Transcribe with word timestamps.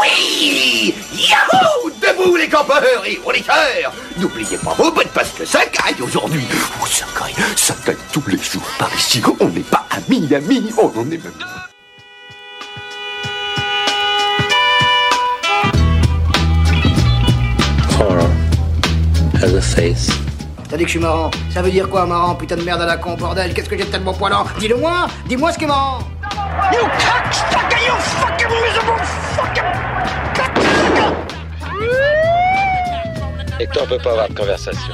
Oui 0.00 0.94
Yahoo 1.12 1.90
Debout 2.00 2.36
les 2.36 2.48
campeurs 2.48 2.82
et 3.06 3.16
cœurs 3.42 3.92
N'oubliez 4.18 4.56
pas 4.58 4.74
vos 4.74 4.90
bottes 4.90 5.08
parce 5.14 5.30
que 5.30 5.44
ça 5.44 5.60
caille 5.66 6.00
aujourd'hui 6.00 6.42
ça 6.90 7.04
caille, 7.18 7.34
ça 7.56 7.74
caille 7.84 7.96
tous 8.12 8.22
les 8.28 8.38
jours 8.38 8.62
par 8.78 8.94
ici. 8.94 9.20
On 9.40 9.48
n'est 9.48 9.60
pas 9.60 9.86
amis, 9.90 10.34
amis, 10.34 10.72
on 10.78 10.86
en 10.86 11.04
est 11.10 11.22
même... 11.22 11.75
has 19.42 19.54
a 19.54 19.60
face. 19.60 20.10
T'as 20.68 20.76
dit 20.76 20.82
que 20.82 20.88
je 20.88 20.92
suis 20.92 21.00
marrant. 21.00 21.30
Ça 21.50 21.62
veut 21.62 21.70
dire 21.70 21.88
quoi, 21.88 22.06
marrant 22.06 22.34
Putain 22.34 22.56
de 22.56 22.62
merde 22.62 22.82
à 22.82 22.86
la 22.86 22.96
con, 22.96 23.14
bordel? 23.14 23.54
Qu'est-ce 23.54 23.68
que 23.68 23.76
j'ai 23.76 23.84
de 23.84 23.90
tellement 23.90 24.14
poilant? 24.14 24.44
Dis-le 24.58 24.76
moi 24.76 25.06
Dis-moi 25.28 25.52
ce 25.52 25.58
qui 25.58 25.64
est 25.64 25.68
marrant 25.68 25.98
You 26.72 26.80
cocksucker, 26.80 27.86
you 27.86 27.94
fucking 27.98 28.48
miserable 28.48 29.02
fucking 29.36 29.64
Et 33.60 33.66
toi, 33.68 33.82
on 33.84 33.86
peut 33.86 33.98
pas 33.98 34.10
avoir 34.10 34.28
de 34.28 34.34
conversation. 34.34 34.92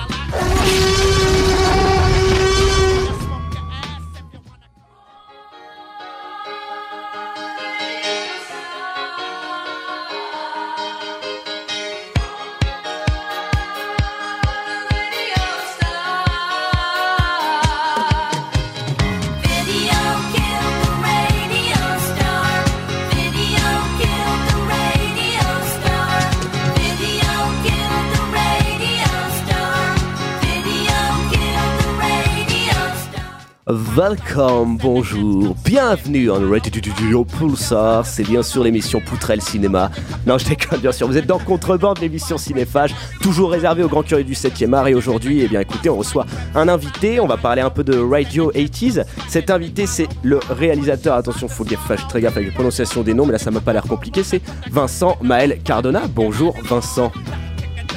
Welcome, 33.95 34.79
bonjour, 34.79 35.55
bienvenue 35.67 36.31
en 36.31 36.51
Radio 36.51 37.25
Pulsar, 37.27 38.07
c'est 38.07 38.23
bien 38.23 38.43
sûr 38.43 38.65
l'émission 38.65 39.03
Poutrelle 39.03 39.43
Cinéma. 39.43 39.91
Non, 40.27 40.39
je 40.39 40.49
déconne 40.49 40.81
bien 40.81 40.93
sûr, 40.93 41.07
vous 41.07 41.19
êtes 41.19 41.27
dans 41.27 41.39
Contrebande, 41.39 41.99
l'émission 41.99 42.39
Cinéphage, 42.39 42.95
toujours 43.21 43.51
réservée 43.51 43.83
aux 43.83 43.89
grands 43.89 44.03
curieux 44.03 44.25
du 44.25 44.33
7e 44.33 44.73
art. 44.73 44.89
Et 44.89 44.95
aujourd'hui, 44.95 45.43
eh 45.43 45.49
bien 45.49 45.61
écoutez, 45.61 45.91
on 45.91 45.99
reçoit 45.99 46.25
un 46.55 46.69
invité, 46.69 47.21
on 47.21 47.27
va 47.27 47.37
parler 47.37 47.61
un 47.61 47.69
peu 47.69 47.85
de 47.85 47.99
Radio 47.99 48.51
80s. 48.53 49.05
Cet 49.29 49.51
invité, 49.51 49.87
c'est 49.87 50.09
le 50.23 50.41
réalisateur, 50.49 51.15
attention, 51.15 51.47
faut 51.47 51.65
gaffe, 51.65 52.09
très 52.09 52.23
gaffe 52.23 52.39
avec 52.39 52.49
la 52.49 52.55
prononciation 52.55 53.03
des 53.03 53.13
noms, 53.13 53.27
mais 53.27 53.33
là 53.33 53.39
ça 53.39 53.51
m'a 53.51 53.61
pas 53.61 53.75
l'air 53.75 53.85
compliqué, 53.85 54.23
c'est 54.23 54.41
Vincent 54.71 55.19
Maël 55.21 55.59
Cardona. 55.63 56.05
Bonjour 56.15 56.55
Vincent. 56.63 57.13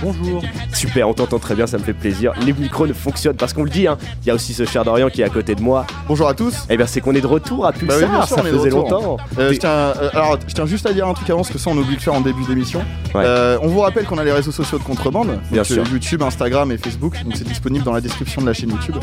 Bonjour. 0.06 0.44
Super, 0.72 1.10
on 1.10 1.16
t'entend 1.16 1.40
très 1.40 1.56
bien, 1.56 1.66
ça 1.66 1.80
me 1.80 1.84
fait 1.84 1.94
plaisir. 1.94 2.32
Les 2.46 2.54
micros 2.54 2.86
ne 2.86 2.94
fonctionnent 2.94 3.38
parce 3.38 3.54
qu'on 3.54 3.64
le 3.64 3.72
dit, 3.72 3.88
hein. 3.88 3.98
Il 4.22 4.28
y 4.28 4.30
a 4.30 4.36
aussi 4.36 4.54
ce 4.54 4.64
cher 4.64 4.86
Dorian 4.86 5.10
qui 5.10 5.24
est 5.24 5.26
à 5.26 5.30
côté 5.30 5.56
de 5.56 5.62
moi. 5.62 5.88
Bonjour 6.08 6.28
à 6.28 6.36
tous. 6.36 6.68
Eh 6.70 6.78
bien, 6.78 6.86
c'est 6.86 7.02
qu'on 7.02 7.16
est 7.16 7.22
de 7.22 7.28
retour 7.28 7.66
à 7.66 7.72
Bah 7.72 7.78
Pulsar, 7.80 8.00
oui, 8.02 8.06
bien 8.06 8.26
sûr, 8.28 8.36
ça 8.36 8.44
faisait 8.44 8.70
longtemps. 8.70 9.18
Euh, 9.40 9.52
je, 9.52 9.58
tiens, 9.58 9.70
euh, 9.70 10.12
alors, 10.14 10.38
je 10.48 10.54
tiens 10.54 10.68
juste 10.68 10.86
à 10.86 10.94
dire 10.94 11.08
un 11.08 11.16
truc 11.16 11.28
avant, 11.32 11.40
parce 11.40 11.50
que 11.50 11.58
ça 11.58 11.72
on 11.72 11.78
oublie 11.78 11.96
de 11.96 12.02
faire 12.02 12.14
en 12.14 12.22
début 12.22 12.44
d'émission. 12.44 12.82
Ouais. 13.16 13.24
Euh, 13.26 13.58
on 13.64 13.68
vous 13.68 13.80
rappelle 13.80 14.06
qu'on 14.06 14.20
a 14.20 14.24
les 14.24 14.32
réseaux 14.32 14.52
sociaux 14.52 14.78
de 14.78 14.84
contrebande, 14.84 15.30
donc, 15.30 15.42
Bien 15.52 15.62
euh, 15.62 15.64
sûr. 15.64 15.84
YouTube, 15.92 16.22
Instagram 16.22 16.72
et 16.72 16.78
Facebook, 16.78 17.16
donc 17.24 17.34
c'est 17.36 17.48
disponible 17.48 17.84
dans 17.84 17.94
la 17.94 18.02
description 18.02 18.44
de 18.44 18.46
la 18.46 18.54
chaîne 18.54 18.70
YouTube. 18.70 18.98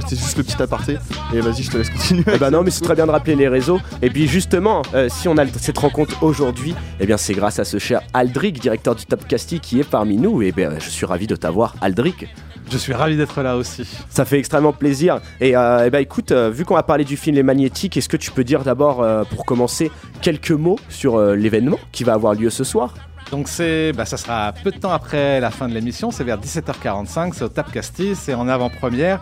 C'était 0.00 0.16
juste 0.16 0.38
le 0.38 0.42
petit 0.42 0.60
aparté, 0.60 0.96
et 1.32 1.40
vas-y, 1.40 1.62
je 1.62 1.70
te 1.70 1.76
laisse 1.76 1.90
continuer. 1.90 2.24
Eh 2.32 2.38
ben 2.38 2.50
non, 2.50 2.64
mais 2.64 2.72
c'est 2.72 2.82
très 2.82 2.96
bien 2.96 3.06
de 3.06 3.12
rappeler 3.12 3.36
les 3.36 3.46
réseaux. 3.46 3.78
Et 4.02 4.10
puis 4.10 4.26
justement, 4.26 4.82
si 5.06 5.28
on 5.28 5.38
a 5.38 5.46
cette 5.46 5.78
rencontre 5.78 6.20
aujourd'hui, 6.24 6.74
eh 6.98 7.06
bien 7.06 7.16
c'est 7.16 7.34
grâce 7.34 7.60
à 7.60 7.64
ce 7.64 7.78
cher 7.78 8.00
Aldric, 8.12 8.58
directeur 8.60 8.96
du 8.96 9.06
Top 9.06 9.24
Casting, 9.28 9.60
qui 9.60 9.78
est 9.78 9.88
parmi 9.88 10.16
nous. 10.16 10.42
Et 10.42 10.47
bien, 10.52 10.70
je 10.78 10.88
suis 10.88 11.06
ravi 11.06 11.26
de 11.26 11.36
t'avoir, 11.36 11.74
Aldric. 11.80 12.26
Je 12.70 12.76
suis 12.76 12.92
ravi 12.92 13.16
d'être 13.16 13.42
là 13.42 13.56
aussi. 13.56 13.88
Ça 14.10 14.24
fait 14.24 14.38
extrêmement 14.38 14.72
plaisir. 14.72 15.20
Et 15.40 15.56
euh, 15.56 15.84
eh 15.86 15.90
ben 15.90 16.00
écoute, 16.00 16.32
euh, 16.32 16.50
vu 16.50 16.64
qu'on 16.64 16.74
va 16.74 16.82
parler 16.82 17.04
du 17.04 17.16
film 17.16 17.34
Les 17.36 17.42
Magnétiques, 17.42 17.96
est-ce 17.96 18.08
que 18.08 18.16
tu 18.16 18.30
peux 18.30 18.44
dire 18.44 18.62
d'abord, 18.62 19.02
euh, 19.02 19.24
pour 19.24 19.46
commencer, 19.46 19.90
quelques 20.20 20.50
mots 20.50 20.78
sur 20.88 21.16
euh, 21.16 21.34
l'événement 21.34 21.78
qui 21.92 22.04
va 22.04 22.12
avoir 22.12 22.34
lieu 22.34 22.50
ce 22.50 22.64
soir? 22.64 22.94
Donc 23.30 23.48
c'est, 23.48 23.92
bah, 23.92 24.04
ça 24.04 24.16
sera 24.16 24.52
peu 24.52 24.70
de 24.70 24.78
temps 24.78 24.92
après 24.92 25.40
la 25.40 25.50
fin 25.50 25.68
de 25.68 25.74
l'émission, 25.74 26.10
c'est 26.10 26.24
vers 26.24 26.38
17h45, 26.38 27.32
c'est 27.34 27.44
au 27.44 27.48
Tap 27.48 27.70
Castille, 27.72 28.14
c'est 28.14 28.34
en 28.34 28.48
avant-première. 28.48 29.20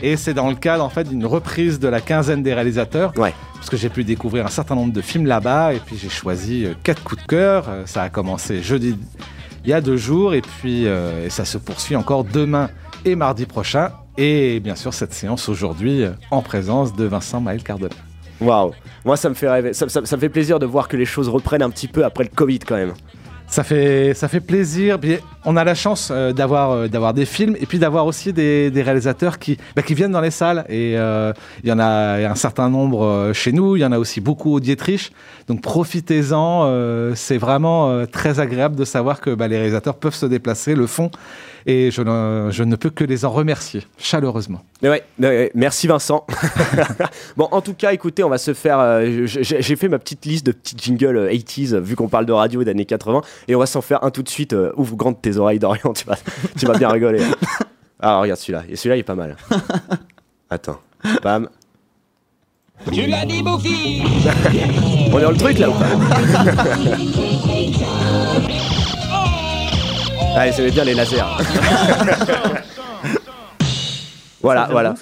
Et 0.00 0.16
c'est 0.16 0.34
dans 0.34 0.48
le 0.48 0.56
cadre 0.56 0.84
en 0.84 0.88
fait 0.88 1.08
d'une 1.08 1.24
reprise 1.24 1.78
de 1.78 1.88
la 1.88 2.00
quinzaine 2.00 2.42
des 2.42 2.52
réalisateurs. 2.52 3.12
Ouais. 3.16 3.32
Parce 3.54 3.70
que 3.70 3.76
j'ai 3.76 3.88
pu 3.88 4.04
découvrir 4.04 4.44
un 4.44 4.50
certain 4.50 4.74
nombre 4.74 4.92
de 4.92 5.00
films 5.00 5.26
là-bas 5.26 5.72
et 5.72 5.78
puis 5.78 5.96
j'ai 5.96 6.08
choisi 6.08 6.66
quatre 6.82 7.02
coups 7.02 7.22
de 7.22 7.26
cœur. 7.26 7.66
Ça 7.86 8.02
a 8.02 8.08
commencé 8.08 8.60
jeudi 8.60 8.96
il 9.64 9.70
y 9.70 9.72
a 9.72 9.80
deux 9.80 9.96
jours 9.96 10.34
et 10.34 10.42
puis 10.42 10.86
euh, 10.86 11.28
ça 11.30 11.44
se 11.44 11.58
poursuit 11.58 11.96
encore 11.96 12.24
demain 12.24 12.70
et 13.04 13.14
mardi 13.16 13.46
prochain. 13.46 13.90
Et 14.16 14.60
bien 14.60 14.76
sûr 14.76 14.94
cette 14.94 15.12
séance 15.12 15.48
aujourd'hui 15.48 16.02
euh, 16.04 16.10
en 16.30 16.42
présence 16.42 16.94
de 16.94 17.04
Vincent 17.04 17.40
Maël 17.40 17.62
Cardona. 17.62 17.94
Waouh 18.40 18.72
Moi, 19.04 19.16
ça 19.16 19.28
me 19.28 19.34
fait 19.34 19.48
rêver. 19.48 19.72
Ça, 19.72 19.88
ça- 19.88 20.04
ça 20.04 20.16
me 20.16 20.20
fait 20.20 20.28
plaisir 20.28 20.58
de 20.58 20.66
voir 20.66 20.88
que 20.88 20.96
les 20.96 21.04
choses 21.04 21.28
reprennent 21.28 21.62
un 21.62 21.70
petit 21.70 21.88
peu 21.88 22.04
après 22.04 22.24
le 22.24 22.30
Covid 22.34 22.58
quand 22.60 22.74
même. 22.76 22.92
Ça 23.54 23.62
fait, 23.62 24.14
ça 24.14 24.26
fait 24.26 24.40
plaisir. 24.40 24.98
On 25.44 25.56
a 25.56 25.62
la 25.62 25.76
chance 25.76 26.08
euh, 26.10 26.32
d'avoir, 26.32 26.72
euh, 26.72 26.88
d'avoir 26.88 27.14
des 27.14 27.24
films 27.24 27.54
et 27.60 27.66
puis 27.66 27.78
d'avoir 27.78 28.04
aussi 28.04 28.32
des, 28.32 28.68
réalisateurs 28.74 29.38
qui, 29.38 29.58
bah, 29.76 29.82
qui 29.82 29.94
viennent 29.94 30.10
dans 30.10 30.20
les 30.20 30.32
salles. 30.32 30.64
Et 30.68 30.98
euh, 30.98 31.32
il 31.62 31.68
y 31.68 31.72
en 31.72 31.78
a, 31.78 32.16
un 32.28 32.34
certain 32.34 32.68
nombre 32.68 33.30
chez 33.32 33.52
nous. 33.52 33.76
Il 33.76 33.82
y 33.82 33.84
en 33.84 33.92
a 33.92 33.98
aussi 34.00 34.20
beaucoup 34.20 34.52
au 34.54 34.58
Dietrich. 34.58 35.12
Donc 35.46 35.62
profitez-en. 35.62 37.14
c'est 37.14 37.38
vraiment 37.38 38.04
très 38.10 38.40
agréable 38.40 38.74
de 38.74 38.84
savoir 38.84 39.20
que 39.20 39.30
bah, 39.30 39.46
les 39.46 39.58
réalisateurs 39.58 39.94
peuvent 39.94 40.16
se 40.16 40.26
déplacer, 40.26 40.74
le 40.74 40.88
font. 40.88 41.12
Et 41.66 41.90
je 41.90 42.02
ne, 42.02 42.50
je 42.50 42.62
ne 42.62 42.76
peux 42.76 42.90
que 42.90 43.04
les 43.04 43.24
en 43.24 43.30
remercier 43.30 43.82
chaleureusement. 43.96 44.62
Mais 44.82 44.90
ouais, 44.90 45.02
mais 45.18 45.28
ouais, 45.28 45.50
merci 45.54 45.86
Vincent. 45.86 46.26
bon, 47.38 47.48
en 47.50 47.62
tout 47.62 47.72
cas, 47.72 47.92
écoutez, 47.92 48.22
on 48.22 48.28
va 48.28 48.36
se 48.36 48.52
faire. 48.52 48.78
euh, 48.78 49.22
j'ai 49.26 49.76
fait 49.76 49.88
ma 49.88 49.98
petite 49.98 50.26
liste 50.26 50.44
de 50.44 50.52
petits 50.52 50.76
jingles 50.76 51.16
euh, 51.16 51.30
80s, 51.32 51.72
euh, 51.74 51.80
vu 51.80 51.96
qu'on 51.96 52.08
parle 52.08 52.26
de 52.26 52.32
radio 52.32 52.60
et 52.60 52.64
d'années 52.66 52.84
80, 52.84 53.22
et 53.48 53.54
on 53.54 53.58
va 53.58 53.66
s'en 53.66 53.80
faire 53.80 54.04
un 54.04 54.10
tout 54.10 54.22
de 54.22 54.28
suite. 54.28 54.52
euh, 54.52 54.72
ouvre 54.76 54.94
grande 54.96 55.22
tes 55.22 55.38
oreilles, 55.38 55.58
Dorian, 55.58 55.94
tu 55.94 56.04
vas, 56.04 56.18
tu 56.58 56.66
vas 56.66 56.76
bien 56.76 56.90
rigoler. 56.90 57.22
Alors, 57.98 58.20
regarde 58.22 58.38
celui-là, 58.38 58.64
et 58.68 58.76
celui-là, 58.76 58.96
il 58.96 59.00
est 59.00 59.04
pas 59.04 59.14
mal. 59.14 59.36
Attends, 60.50 60.80
bam. 61.22 61.48
Tu 62.92 63.06
l'as 63.06 63.24
dit, 63.24 63.42
Bouffi 63.42 64.02
On 65.12 65.18
est 65.18 65.22
dans 65.22 65.30
le 65.30 65.36
truc 65.36 65.58
là 65.58 65.70
ou 65.70 65.72
pas? 65.72 65.86
Allez, 70.36 70.52
ça 70.52 70.62
va 70.62 70.70
bien 70.70 70.84
les 70.84 70.94
lasers. 70.94 71.22
voilà, 74.42 74.68
voilà. 74.70 74.94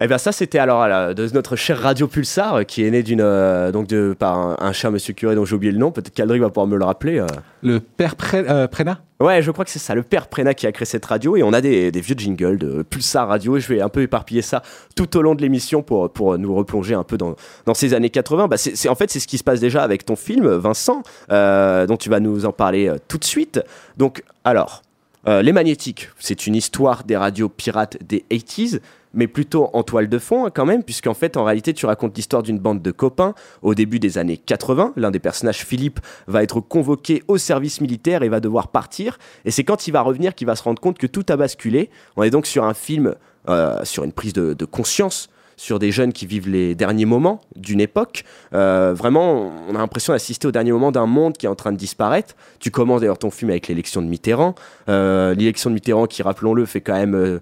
Eh 0.00 0.06
bien 0.06 0.18
ça 0.18 0.30
c'était 0.30 0.60
alors 0.60 0.86
de 1.14 1.28
notre 1.34 1.56
cher 1.56 1.80
Radio 1.80 2.06
Pulsar 2.06 2.54
euh, 2.54 2.62
qui 2.62 2.84
est 2.84 2.90
né 2.92 3.02
d'une 3.02 3.20
euh, 3.20 3.72
donc 3.72 3.88
de 3.88 4.14
par 4.16 4.38
un, 4.38 4.56
un 4.60 4.72
cher 4.72 4.92
monsieur 4.92 5.12
curé 5.12 5.34
dont 5.34 5.44
j'ai 5.44 5.56
oublié 5.56 5.72
le 5.72 5.78
nom. 5.78 5.90
Peut-être 5.90 6.14
qu'Aldric 6.14 6.40
va 6.40 6.48
pouvoir 6.50 6.68
me 6.68 6.76
le 6.76 6.84
rappeler 6.84 7.18
euh. 7.18 7.26
Le 7.62 7.80
père 7.80 8.14
Pré- 8.14 8.44
euh, 8.48 8.68
Prénat? 8.68 9.00
Ouais 9.18 9.42
je 9.42 9.50
crois 9.50 9.64
que 9.64 9.72
c'est 9.72 9.80
ça 9.80 9.96
le 9.96 10.04
père 10.04 10.28
Prénat 10.28 10.54
qui 10.54 10.68
a 10.68 10.72
créé 10.72 10.86
cette 10.86 11.04
radio. 11.04 11.36
Et 11.36 11.42
on 11.42 11.52
a 11.52 11.60
des, 11.60 11.90
des 11.90 12.00
vieux 12.00 12.14
jingles 12.16 12.58
de 12.58 12.82
Pulsar 12.82 13.26
Radio. 13.26 13.56
Et 13.56 13.60
je 13.60 13.66
vais 13.72 13.80
un 13.80 13.88
peu 13.88 14.02
éparpiller 14.02 14.42
ça 14.42 14.62
tout 14.94 15.16
au 15.16 15.22
long 15.22 15.34
de 15.34 15.42
l'émission 15.42 15.82
pour, 15.82 16.08
pour 16.12 16.38
nous 16.38 16.54
replonger 16.54 16.94
un 16.94 17.02
peu 17.02 17.18
dans, 17.18 17.34
dans 17.66 17.74
ces 17.74 17.92
années 17.92 18.10
80 18.10 18.46
bah, 18.46 18.56
c'est, 18.56 18.76
c'est- 18.76 18.88
en 18.88 18.94
fait 18.94 19.10
c'est 19.10 19.18
ce 19.18 19.26
qui 19.26 19.38
se 19.38 19.42
passe 19.44 19.58
déjà 19.58 19.82
avec 19.82 20.04
ton 20.04 20.14
film 20.14 20.46
Vincent 20.48 21.02
euh, 21.32 21.86
dont 21.86 21.96
tu 21.96 22.08
vas 22.08 22.20
nous 22.20 22.46
en 22.46 22.52
parler 22.52 22.88
euh, 22.88 22.98
tout 23.08 23.18
de 23.18 23.24
suite. 23.24 23.60
Donc 23.96 24.22
alors 24.44 24.82
euh, 25.26 25.42
les 25.42 25.52
magnétiques, 25.52 26.08
c'est 26.20 26.46
une 26.46 26.54
histoire 26.54 27.02
des 27.02 27.16
radios 27.16 27.48
pirates 27.48 27.98
des 28.06 28.24
80s, 28.30 28.78
mais 29.14 29.26
plutôt 29.26 29.70
en 29.72 29.82
toile 29.82 30.08
de 30.08 30.18
fond 30.18 30.46
hein, 30.46 30.50
quand 30.54 30.66
même, 30.66 30.82
puisqu'en 30.82 31.14
fait, 31.14 31.36
en 31.36 31.44
réalité, 31.44 31.72
tu 31.74 31.86
racontes 31.86 32.16
l'histoire 32.16 32.42
d'une 32.42 32.58
bande 32.58 32.82
de 32.82 32.90
copains 32.90 33.34
au 33.62 33.74
début 33.74 33.98
des 33.98 34.18
années 34.18 34.36
80. 34.36 34.92
L'un 34.96 35.10
des 35.10 35.18
personnages, 35.18 35.64
Philippe, 35.64 36.00
va 36.26 36.42
être 36.42 36.60
convoqué 36.60 37.22
au 37.28 37.38
service 37.38 37.80
militaire 37.80 38.22
et 38.22 38.28
va 38.28 38.40
devoir 38.40 38.68
partir. 38.68 39.18
Et 39.44 39.50
c'est 39.50 39.64
quand 39.64 39.86
il 39.86 39.92
va 39.92 40.02
revenir 40.02 40.34
qu'il 40.34 40.46
va 40.46 40.56
se 40.56 40.62
rendre 40.62 40.80
compte 40.80 40.98
que 40.98 41.06
tout 41.06 41.24
a 41.28 41.36
basculé. 41.36 41.90
On 42.16 42.22
est 42.22 42.30
donc 42.30 42.46
sur 42.46 42.64
un 42.64 42.74
film, 42.74 43.14
euh, 43.48 43.84
sur 43.84 44.04
une 44.04 44.12
prise 44.12 44.32
de, 44.32 44.64
conscience 44.64 45.28
sur 45.56 45.80
des 45.80 45.90
jeunes 45.90 46.12
qui 46.12 46.24
vivent 46.24 46.48
les 46.48 46.76
derniers 46.76 47.04
moments 47.04 47.40
d'une 47.56 47.80
époque. 47.80 48.22
Euh, 48.54 48.94
vraiment, 48.96 49.50
on 49.68 49.74
a 49.74 49.78
l'impression 49.78 50.12
d'assister 50.12 50.46
au 50.46 50.52
dernier 50.52 50.70
moment 50.70 50.92
d'un 50.92 51.06
monde 51.06 51.36
qui 51.36 51.46
est 51.46 51.48
en 51.48 51.56
train 51.56 51.72
de 51.72 51.76
disparaître. 51.76 52.36
Tu 52.60 52.70
commences 52.70 53.00
d'ailleurs 53.00 53.18
ton 53.18 53.32
film 53.32 53.50
avec 53.50 53.66
l'élection 53.66 54.00
de 54.00 54.06
Mitterrand. 54.06 54.54
Euh, 54.88 55.34
l'élection 55.34 55.70
de 55.70 55.74
Mitterrand 55.74 56.06
qui, 56.06 56.22
rappelons-le, 56.22 56.64
fait 56.64 56.80
quand 56.80 56.94
même... 56.94 57.40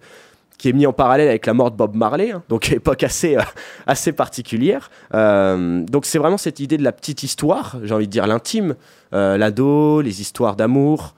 qui 0.58 0.68
est 0.68 0.72
mis 0.72 0.86
en 0.86 0.92
parallèle 0.92 1.28
avec 1.28 1.46
la 1.46 1.54
mort 1.54 1.70
de 1.70 1.76
Bob 1.76 1.94
Marley, 1.94 2.30
hein, 2.30 2.42
donc 2.48 2.70
époque 2.72 3.02
assez, 3.02 3.36
euh, 3.36 3.42
assez 3.86 4.12
particulière. 4.12 4.90
Euh, 5.14 5.82
donc 5.84 6.06
c'est 6.06 6.18
vraiment 6.18 6.38
cette 6.38 6.60
idée 6.60 6.78
de 6.78 6.84
la 6.84 6.92
petite 6.92 7.22
histoire, 7.22 7.76
j'ai 7.82 7.94
envie 7.94 8.06
de 8.06 8.12
dire 8.12 8.26
l'intime, 8.26 8.76
euh, 9.12 9.36
l'ado, 9.36 10.00
les 10.00 10.20
histoires 10.20 10.56
d'amour, 10.56 11.14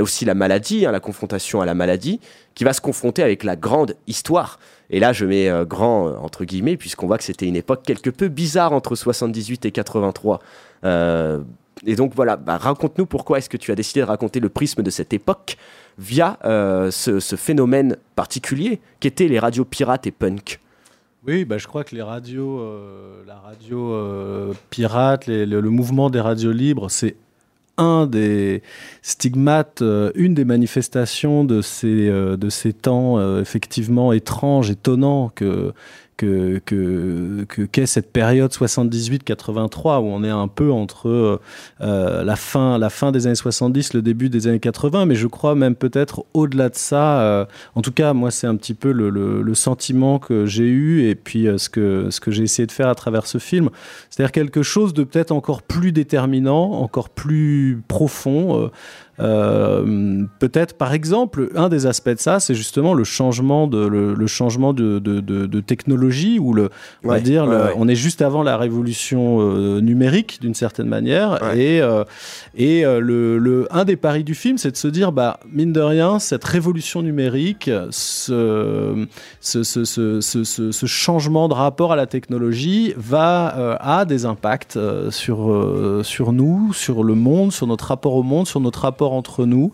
aussi 0.00 0.24
la 0.24 0.34
maladie, 0.34 0.86
hein, 0.86 0.92
la 0.92 1.00
confrontation 1.00 1.60
à 1.60 1.66
la 1.66 1.74
maladie, 1.74 2.20
qui 2.54 2.62
va 2.62 2.72
se 2.72 2.80
confronter 2.80 3.24
avec 3.24 3.42
la 3.42 3.56
grande 3.56 3.96
histoire. 4.06 4.60
Et 4.88 5.00
là, 5.00 5.12
je 5.12 5.24
mets 5.24 5.50
grand 5.66 6.14
entre 6.22 6.44
guillemets, 6.44 6.76
puisqu'on 6.76 7.08
voit 7.08 7.18
que 7.18 7.24
c'était 7.24 7.46
une 7.46 7.56
époque 7.56 7.82
quelque 7.82 8.08
peu 8.10 8.28
bizarre 8.28 8.72
entre 8.72 8.94
78 8.94 9.66
et 9.66 9.72
83. 9.72 10.38
Euh, 10.84 11.40
et 11.86 11.96
donc 11.96 12.12
voilà, 12.14 12.36
bah, 12.36 12.56
raconte-nous 12.56 13.06
pourquoi 13.06 13.38
est-ce 13.38 13.48
que 13.48 13.56
tu 13.56 13.70
as 13.70 13.74
décidé 13.74 14.00
de 14.00 14.06
raconter 14.06 14.40
le 14.40 14.48
prisme 14.48 14.82
de 14.82 14.90
cette 14.90 15.12
époque 15.12 15.56
via 15.98 16.38
euh, 16.44 16.90
ce, 16.90 17.36
phénomène 17.36 17.96
particulier 18.16 18.80
qu'étaient 19.00 19.28
les 19.28 19.38
radios 19.38 19.64
pirates 19.64 20.06
et 20.06 20.12
punk. 20.12 20.60
Oui, 21.26 21.44
bah, 21.44 21.58
je 21.58 21.66
crois 21.66 21.84
que 21.84 21.94
les 21.94 22.02
radios, 22.02 22.60
euh, 22.60 23.22
la 23.26 23.36
radio 23.36 23.92
euh, 23.92 24.54
pirate, 24.70 25.26
le, 25.26 25.60
mouvement 25.62 26.10
des 26.10 26.20
radios 26.20 26.52
libres, 26.52 26.88
c'est 26.90 27.16
un 27.76 28.06
des 28.06 28.62
stigmates, 29.02 29.82
euh, 29.82 30.10
une 30.14 30.34
des 30.34 30.44
manifestations 30.44 31.44
de 31.44 31.60
ces, 31.60 32.08
de 32.08 32.48
ces 32.48 32.72
temps 32.72 33.20
effectivement 33.38 34.12
étranges, 34.12 34.70
étonnants 34.70 35.30
que 35.34 35.74
que 36.18 36.60
que 36.66 37.46
que- 37.48 37.62
qu'est 37.62 37.86
cette 37.86 38.12
période 38.12 38.52
78-83 38.52 40.00
où 40.00 40.04
on 40.06 40.22
est 40.24 40.28
un 40.28 40.48
peu 40.48 40.70
entre 40.70 41.08
euh, 41.08 41.40
euh, 41.80 42.22
la 42.24 42.36
fin 42.36 42.76
la 42.76 42.90
fin 42.90 43.12
des 43.12 43.26
années 43.26 43.34
70, 43.34 43.94
le 43.94 44.02
début 44.02 44.28
des 44.28 44.46
années 44.46 44.58
80, 44.60 45.06
mais 45.06 45.14
je 45.14 45.26
crois 45.26 45.54
même 45.54 45.74
peut-être 45.74 46.24
au-delà 46.34 46.68
de 46.68 46.74
ça. 46.76 47.20
euh, 47.22 47.44
en 47.74 47.80
tout 47.82 47.92
cas, 47.92 48.12
moi, 48.12 48.30
c'est 48.30 48.46
un 48.46 48.56
petit 48.56 48.74
peu 48.74 48.92
le, 48.92 49.08
le- 49.10 49.40
le 49.42 49.54
sentiment 49.54 50.18
que 50.18 50.44
j'ai 50.44 50.66
eu 50.68 51.08
et 51.08 51.14
puis 51.14 51.46
euh, 51.46 51.56
ce 51.56 51.68
que, 51.70 52.08
ce 52.10 52.20
que 52.20 52.30
j'ai 52.30 52.42
essayé 52.42 52.66
de 52.66 52.72
faire 52.72 52.88
à 52.88 52.94
travers 52.94 53.26
ce 53.26 53.38
film. 53.38 53.70
C'est-à-dire 54.10 54.32
quelque 54.32 54.62
chose 54.62 54.92
de 54.92 55.04
peut-être 55.04 55.32
encore 55.32 55.62
plus 55.62 55.92
déterminant, 55.92 56.72
encore 56.72 57.08
plus 57.08 57.80
profond. 57.88 58.70
Euh, 59.20 60.24
peut-être, 60.38 60.74
par 60.78 60.92
exemple, 60.92 61.50
un 61.54 61.68
des 61.68 61.86
aspects 61.86 62.10
de 62.10 62.18
ça, 62.18 62.40
c'est 62.40 62.54
justement 62.54 62.94
le 62.94 63.04
changement 63.04 63.66
de, 63.66 63.86
le, 63.86 64.14
le 64.14 64.26
changement 64.26 64.72
de, 64.72 64.98
de, 64.98 65.20
de- 65.20 65.46
de 65.46 65.60
technologie, 65.60 66.38
ou 66.38 66.52
le, 66.54 66.70
on 67.04 67.08
va 67.08 67.14
Ouais, 67.14 67.20
dire, 67.20 67.44
ouais, 67.44 67.50
le- 67.50 67.56
ouais. 67.64 67.72
on 67.76 67.88
est 67.88 67.94
juste 67.96 68.22
avant 68.22 68.42
la 68.42 68.56
révolution 68.56 69.38
euh, 69.40 69.80
numérique, 69.80 70.38
d'une 70.40 70.54
certaine 70.54 70.88
manière, 70.88 71.38
et, 71.54 71.80
euh, 71.80 72.04
et 72.56 72.82
le, 72.84 73.38
le- 73.38 73.66
un 73.70 73.84
des 73.84 73.96
paris 73.96 74.24
du 74.24 74.34
film, 74.34 74.58
c'est 74.58 74.70
de 74.70 74.76
se 74.76 74.88
dire, 74.88 75.12
bah, 75.12 75.40
mine 75.52 75.72
de 75.72 75.80
rien, 75.80 76.18
cette 76.18 76.44
révolution 76.44 77.02
numérique, 77.02 77.70
ce, 77.90 79.06
changement 80.86 81.48
de 81.48 81.54
rapport 81.54 81.92
à 81.92 81.96
la 81.96 82.06
technologie 82.06 82.94
va, 82.96 83.76
a 83.80 84.04
des 84.04 84.24
impacts 84.26 84.78
sur, 85.10 86.00
sur 86.02 86.32
nous, 86.32 86.72
sur 86.72 87.04
le 87.04 87.14
monde, 87.14 87.52
sur 87.52 87.66
notre 87.66 87.86
rapport 87.86 88.14
au 88.14 88.22
monde, 88.22 88.46
sur 88.46 88.60
notre 88.60 88.80
rapport 88.80 89.07
entre 89.12 89.44
nous. 89.46 89.72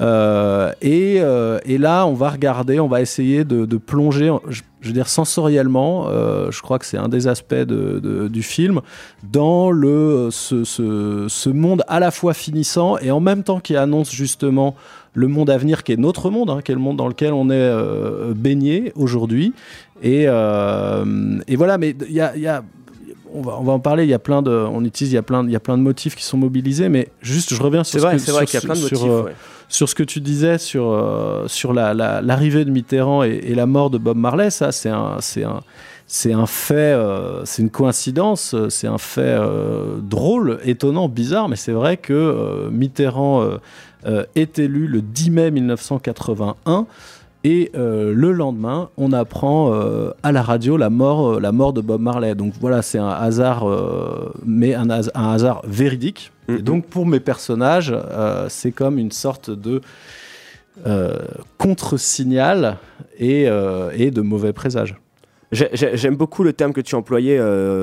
Euh, 0.00 0.70
et, 0.80 1.16
euh, 1.20 1.58
et 1.64 1.76
là, 1.78 2.06
on 2.06 2.14
va 2.14 2.30
regarder, 2.30 2.78
on 2.78 2.86
va 2.86 3.00
essayer 3.00 3.44
de, 3.44 3.64
plonger, 3.76 4.32
je, 4.48 4.62
veux 4.82 4.92
dire 4.92 5.08
sensoriellement, 5.08 6.06
euh, 6.08 6.50
je 6.52 6.62
crois 6.62 6.78
que 6.78 6.86
c'est 6.86 6.98
un 6.98 7.08
des 7.08 7.26
aspects 7.26 7.54
de- 7.54 8.28
du 8.28 8.42
film, 8.42 8.80
dans 9.32 9.70
le, 9.72 10.28
ce, 10.30 10.62
ce- 10.64 11.26
monde 11.48 11.82
à 11.88 11.98
la 11.98 12.10
fois 12.12 12.32
finissant 12.34 12.96
et 12.98 13.10
en 13.10 13.18
même 13.20 13.42
temps 13.42 13.58
qui 13.58 13.74
annonce 13.76 14.12
justement 14.12 14.76
le 15.14 15.26
monde 15.26 15.50
à 15.50 15.58
venir 15.58 15.82
qui 15.82 15.92
est 15.92 15.96
notre 15.96 16.30
monde, 16.30 16.50
hein, 16.50 16.60
qui 16.62 16.70
est 16.70 16.76
le 16.76 16.80
monde 16.80 16.96
dans 16.98 17.08
lequel 17.08 17.32
on 17.32 17.50
est 17.50 17.72
baigné 18.36 18.92
aujourd'hui. 18.94 19.52
Et, 20.02 20.24
et 20.24 21.56
voilà, 21.56 21.78
mais 21.78 21.96
il 22.08 22.14
y 22.14 22.20
a- 22.20 22.62
on 23.34 23.42
va, 23.42 23.56
on 23.58 23.62
va 23.64 23.72
en 23.72 23.80
parler. 23.80 24.04
Il 24.04 24.10
y 24.10 24.14
a 24.14 24.18
plein 24.18 24.42
de, 24.42 24.50
on 24.50 24.84
utilise, 24.84 25.12
il 25.12 25.16
y 25.16 25.18
a 25.18 25.22
plein, 25.22 25.44
il 25.44 25.50
y 25.50 25.56
a 25.56 25.60
plein 25.60 25.76
de 25.78 25.82
motifs 25.82 26.14
qui 26.16 26.24
sont 26.24 26.36
mobilisés. 26.38 26.88
Mais 26.88 27.08
juste, 27.22 27.54
je 27.54 27.62
reviens 27.62 27.84
sur 27.84 27.92
C'est 27.92 27.98
ce 27.98 28.04
vrai, 28.06 28.16
que- 28.16 28.20
c'est 28.22 28.30
vrai 28.32 28.46
sur- 28.46 28.60
qu'il 28.60 28.68
y 28.68 28.72
a 28.72 28.74
plein 28.74 28.80
de 28.82 28.86
sur, 28.86 28.98
motifs. 29.06 29.12
euh, 29.12 29.22
ouais. 29.24 29.34
sur 29.68 29.88
ce 29.88 29.94
que 29.94 30.02
tu 30.02 30.20
disais 30.20 30.58
sur, 30.58 30.90
euh, 30.90 31.46
sur 31.48 31.72
la- 31.72 31.94
la- 31.94 32.20
l'arrivée 32.22 32.64
de 32.64 32.70
Mitterrand 32.70 33.22
et, 33.24 33.40
et 33.44 33.54
la 33.54 33.66
mort 33.66 33.90
de 33.90 33.98
Bob 33.98 34.16
Marley, 34.16 34.50
ça 34.50 34.72
c'est 34.72 34.88
un, 34.88 35.16
c'est 35.20 35.44
un, 35.44 35.60
c'est 36.06 36.32
un 36.32 36.46
fait, 36.46 36.74
euh, 36.94 37.44
c'est 37.44 37.60
une 37.60 37.68
coïncidence, 37.70 38.54
c'est 38.70 38.86
un 38.86 38.96
fait 38.96 39.20
euh, 39.38 39.98
drôle, 40.00 40.58
étonnant, 40.64 41.08
bizarre, 41.08 41.48
mais 41.50 41.56
c'est 41.56 41.72
vrai 41.72 41.98
que 41.98 42.68
Mitterrand 42.72 43.46
est 44.34 44.58
élu 44.58 44.86
le 44.86 45.02
10 45.02 45.30
mai 45.30 45.50
1981. 45.50 46.86
Et 47.44 47.70
euh, 47.76 48.12
le 48.14 48.32
lendemain, 48.32 48.90
on 48.96 49.12
apprend 49.12 49.72
euh, 49.72 50.10
à 50.22 50.32
la 50.32 50.42
radio 50.42 50.76
la 50.76 50.90
mort, 50.90 51.34
euh, 51.36 51.40
la 51.40 51.52
mort 51.52 51.72
de 51.72 51.80
Bob 51.80 52.00
Marley. 52.00 52.34
Donc 52.34 52.52
voilà, 52.60 52.82
c'est 52.82 52.98
un 52.98 53.08
hasard, 53.08 53.64
mais 54.44 54.74
un, 54.74 54.90
has- 54.90 55.10
un 55.14 55.30
hasard 55.32 55.62
véridique. 55.64 56.32
Et 56.48 56.52
Mhm. 56.52 56.58
donc 56.62 56.86
pour 56.86 57.06
mes 57.06 57.20
personnages, 57.20 57.94
c'est 58.48 58.72
comme 58.72 58.98
une 58.98 59.12
sorte 59.12 59.50
de 59.50 59.80
contre-signal 61.58 62.76
et, 63.18 63.42
et 63.94 64.10
de 64.10 64.20
mauvais 64.20 64.52
j'ai- 65.50 65.70
J'aime 65.74 66.16
beaucoup 66.16 66.42
le 66.44 66.52
terme 66.52 66.72
que 66.72 66.80
tu 66.80 66.94
employais, 66.94 67.38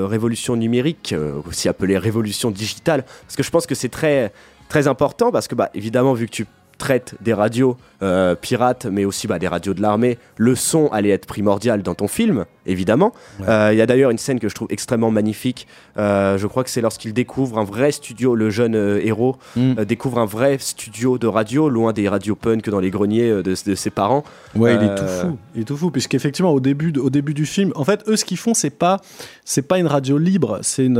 révolution 0.06 0.56
numérique, 0.56 1.14
aussi 1.48 1.68
appelé 1.68 1.98
révolution 1.98 2.50
digitale, 2.50 3.04
parce 3.22 3.36
que 3.36 3.42
je 3.42 3.50
pense 3.50 3.66
que 3.66 3.74
c'est 3.74 3.88
très, 3.88 4.32
très 4.68 4.86
important, 4.88 5.30
parce 5.32 5.48
que 5.48 5.54
bah, 5.54 5.70
évidemment, 5.74 6.12
vu 6.14 6.26
que 6.26 6.32
tu 6.32 6.46
traites 6.78 7.14
des 7.20 7.32
radios 7.32 7.76
euh, 8.02 8.34
pirates, 8.34 8.86
mais 8.86 9.04
aussi 9.04 9.26
bah, 9.26 9.38
des 9.38 9.48
radios 9.48 9.74
de 9.74 9.82
l'armée, 9.82 10.18
le 10.36 10.54
son 10.54 10.88
allait 10.88 11.10
être 11.10 11.26
primordial 11.26 11.82
dans 11.82 11.94
ton 11.94 12.08
film, 12.08 12.44
évidemment. 12.66 13.12
Euh, 13.48 13.70
Il 13.72 13.78
y 13.78 13.82
a 13.82 13.86
d'ailleurs 13.86 14.10
une 14.10 14.18
scène 14.18 14.40
que 14.40 14.48
je 14.48 14.54
trouve 14.54 14.68
extrêmement 14.70 15.10
magnifique, 15.10 15.66
euh, 15.98 16.38
je 16.38 16.46
crois 16.46 16.64
que 16.64 16.70
c'est 16.70 16.80
lorsqu'il 16.80 17.12
découvre 17.12 17.58
un 17.58 17.64
vrai 17.64 17.92
studio, 17.92 18.34
le 18.34 18.50
jeune 18.50 18.74
euh, 18.74 19.00
héros 19.02 19.36
Mm. 19.56 19.84
découvre 19.84 20.18
un 20.18 20.26
vrai 20.26 20.56
studio 20.58 21.18
de 21.18 21.26
radio, 21.26 21.68
loin 21.68 21.92
des 21.92 22.08
radios 22.08 22.34
punk 22.36 22.68
dans 22.68 22.80
les 22.80 22.90
greniers 22.90 23.30
de, 23.30 23.42
de 23.42 23.74
ses 23.74 23.90
parents. 23.90 24.24
Ouais, 24.54 24.74
il 24.74 24.82
est 24.82 24.94
tout 24.94 25.06
fou. 25.06 25.38
Il 25.54 25.62
est 25.62 25.64
tout 25.64 25.76
fou, 25.76 25.90
puisqu'effectivement, 25.90 26.52
au 26.52 26.60
début, 26.60 26.92
au 26.98 27.10
début 27.10 27.34
du 27.34 27.46
film, 27.46 27.72
en 27.74 27.84
fait, 27.84 28.02
eux, 28.08 28.16
ce 28.16 28.24
qu'ils 28.24 28.36
font, 28.36 28.54
c'est 28.54 28.70
pas, 28.70 29.00
c'est 29.44 29.62
pas 29.62 29.78
une 29.78 29.86
radio 29.86 30.18
libre, 30.18 30.58
c'est 30.62 30.84
une, 30.86 30.98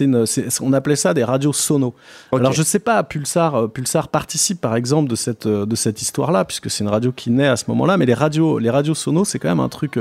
une, 0.00 0.24
on 0.60 0.72
appelait 0.72 0.96
ça 0.96 1.14
des 1.14 1.24
radios 1.24 1.52
sono. 1.52 1.94
Alors, 2.32 2.52
je 2.52 2.62
sais 2.62 2.78
pas, 2.78 3.02
Pulsar, 3.02 3.68
Pulsar 3.70 4.08
participe, 4.08 4.60
par 4.60 4.74
exemple, 4.76 5.08
de 5.10 5.16
cette, 5.16 5.46
de 5.46 5.76
cette 5.76 6.02
histoire-là, 6.02 6.44
puisque 6.44 6.70
c'est 6.70 6.84
une 6.84 6.90
radio 6.90 7.12
qui 7.12 7.30
naît 7.30 7.48
à 7.48 7.56
ce 7.56 7.64
moment-là, 7.68 7.96
mais 7.96 8.06
les 8.06 8.14
radios, 8.14 8.58
les 8.58 8.70
radios 8.70 8.94
sono, 8.94 9.24
c'est 9.24 9.38
quand 9.38 9.48
même 9.48 9.60
un 9.60 9.68
truc 9.68 9.92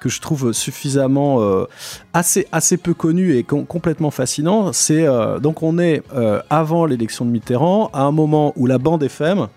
que 0.00 0.08
je 0.08 0.20
trouve 0.20 0.52
suffisamment, 0.58 1.40
euh, 1.40 1.64
assez, 2.12 2.46
assez 2.52 2.76
peu 2.76 2.92
connu 2.94 3.36
et 3.36 3.42
com- 3.44 3.64
complètement 3.66 4.10
fascinant. 4.10 4.72
C'est, 4.72 5.06
euh, 5.06 5.38
donc, 5.38 5.62
on 5.62 5.78
est 5.78 6.02
euh, 6.14 6.40
avant 6.50 6.84
l'élection 6.84 7.24
de 7.24 7.30
Mitterrand, 7.30 7.90
à 7.92 8.02
un 8.02 8.12
moment 8.12 8.52
où 8.56 8.66
la 8.66 8.78
bande 8.78 9.02
FM, 9.02 9.48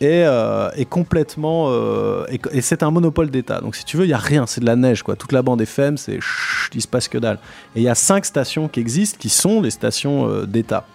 est, 0.00 0.24
euh, 0.24 0.70
est 0.76 0.84
complètement 0.84 1.66
euh, 1.68 2.24
et, 2.28 2.40
et 2.52 2.60
c'est 2.60 2.82
un 2.82 2.90
monopole 2.90 3.30
d'État. 3.30 3.60
Donc 3.60 3.76
si 3.76 3.84
tu 3.84 3.96
veux, 3.96 4.04
il 4.04 4.10
y 4.10 4.14
a 4.14 4.18
rien, 4.18 4.46
c'est 4.46 4.60
de 4.60 4.66
la 4.66 4.76
neige 4.76 5.02
quoi. 5.02 5.16
Toute 5.16 5.32
la 5.32 5.42
bande 5.42 5.60
FM, 5.60 5.96
c'est 5.96 6.18
il 6.74 6.82
se 6.82 6.88
passe 6.88 7.08
que 7.08 7.18
dalle. 7.18 7.38
Et 7.76 7.80
il 7.80 7.82
y 7.84 7.88
a 7.88 7.94
cinq 7.94 8.24
stations 8.24 8.68
qui 8.68 8.80
existent, 8.80 9.18
qui 9.20 9.28
sont 9.28 9.62
les 9.62 9.70
stations 9.70 10.28
euh, 10.28 10.46
d'État. 10.46 10.86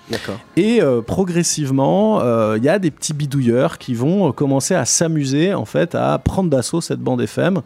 Et 0.55 0.81
euh, 0.81 1.01
progressivement, 1.01 2.21
il 2.55 2.63
y 2.63 2.69
a 2.69 2.79
des 2.79 2.91
petits 2.91 3.13
bidouilleurs 3.13 3.77
qui 3.77 3.93
vont 3.93 4.31
commencer 4.31 4.75
à 4.75 4.85
s'amuser 4.85 5.53
en 5.53 5.65
fait 5.65 5.95
à 5.95 6.17
prendre 6.17 6.49
d'assaut 6.49 6.81
cette 6.81 6.99
bande 6.99 7.21
FM 7.21 7.61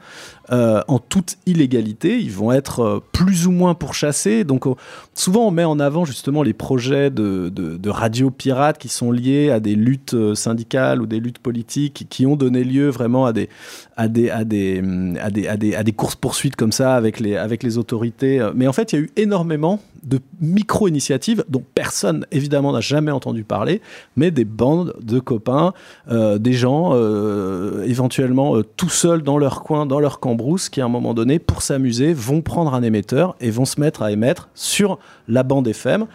en 0.49 0.99
toute 0.99 1.37
illégalité. 1.45 2.19
Ils 2.19 2.31
vont 2.31 2.51
être 2.51 3.01
plus 3.11 3.47
ou 3.47 3.51
moins 3.51 3.73
pourchassés. 3.73 4.43
Donc 4.43 4.65
souvent 5.13 5.47
on 5.47 5.51
met 5.51 5.63
en 5.63 5.79
avant 5.79 6.05
justement 6.05 6.43
les 6.43 6.53
projets 6.53 7.09
de, 7.09 7.49
de, 7.49 7.77
de 7.77 7.89
radio 7.89 8.29
pirates 8.29 8.77
qui 8.77 8.89
sont 8.89 9.11
liés 9.11 9.49
à 9.49 9.59
des 9.59 9.75
luttes 9.75 10.15
syndicales 10.35 11.01
ou 11.01 11.05
des 11.05 11.19
luttes 11.23 11.39
politiques 11.39 12.05
qui 12.09 12.25
ont 12.25 12.35
donné 12.35 12.63
lieu 12.63 12.89
vraiment 12.89 13.25
à 13.25 13.33
des 13.33 13.49
à 13.97 14.07
des 14.07 14.29
à 14.29 14.43
des 14.43 14.83
à 15.19 15.29
des 15.29 15.47
à 15.47 15.57
des, 15.57 15.75
à 15.75 15.83
des 15.83 15.91
courses 15.93 16.15
poursuites 16.15 16.55
comme 16.55 16.71
ça 16.71 16.95
avec 16.95 17.19
les 17.19 17.35
avec 17.35 17.63
les 17.63 17.77
autorités. 17.77 18.47
Mais 18.55 18.67
en 18.67 18.73
fait, 18.73 18.93
il 18.93 18.95
y 18.95 18.99
a 18.99 19.01
eu 19.01 19.09
énormément 19.15 19.79
de 20.03 20.19
micro-initiatives 20.41 21.43
dont 21.47 21.63
personne 21.73 22.25
évidemment 22.31 22.73
n'a 22.73 22.81
jamais 22.81 23.11
entendu 23.11 23.43
parler, 23.43 23.81
mais 24.15 24.31
des 24.31 24.45
bandes 24.45 24.93
de 25.01 25.19
copains, 25.19 25.73
euh, 26.11 26.37
des 26.37 26.53
gens 26.53 26.91
euh, 26.93 27.83
éventuellement 27.85 28.57
euh, 28.57 28.63
tout 28.63 28.89
seuls 28.89 29.23
dans 29.23 29.37
leur 29.37 29.63
coin, 29.63 29.85
dans 29.85 29.99
leur 29.99 30.19
cambrousse, 30.19 30.69
qui 30.69 30.81
à 30.81 30.85
un 30.85 30.89
moment 30.89 31.13
donné, 31.13 31.39
pour 31.39 31.61
s'amuser, 31.61 32.13
vont 32.13 32.41
prendre 32.41 32.73
un 32.73 32.83
émetteur 32.83 33.35
et 33.39 33.49
vont 33.49 33.65
se 33.65 33.79
mettre 33.79 34.01
à 34.03 34.11
émettre 34.11 34.49
sur 34.53 34.99
la 35.27 35.43
bande 35.43 35.67
FM. 35.67 36.05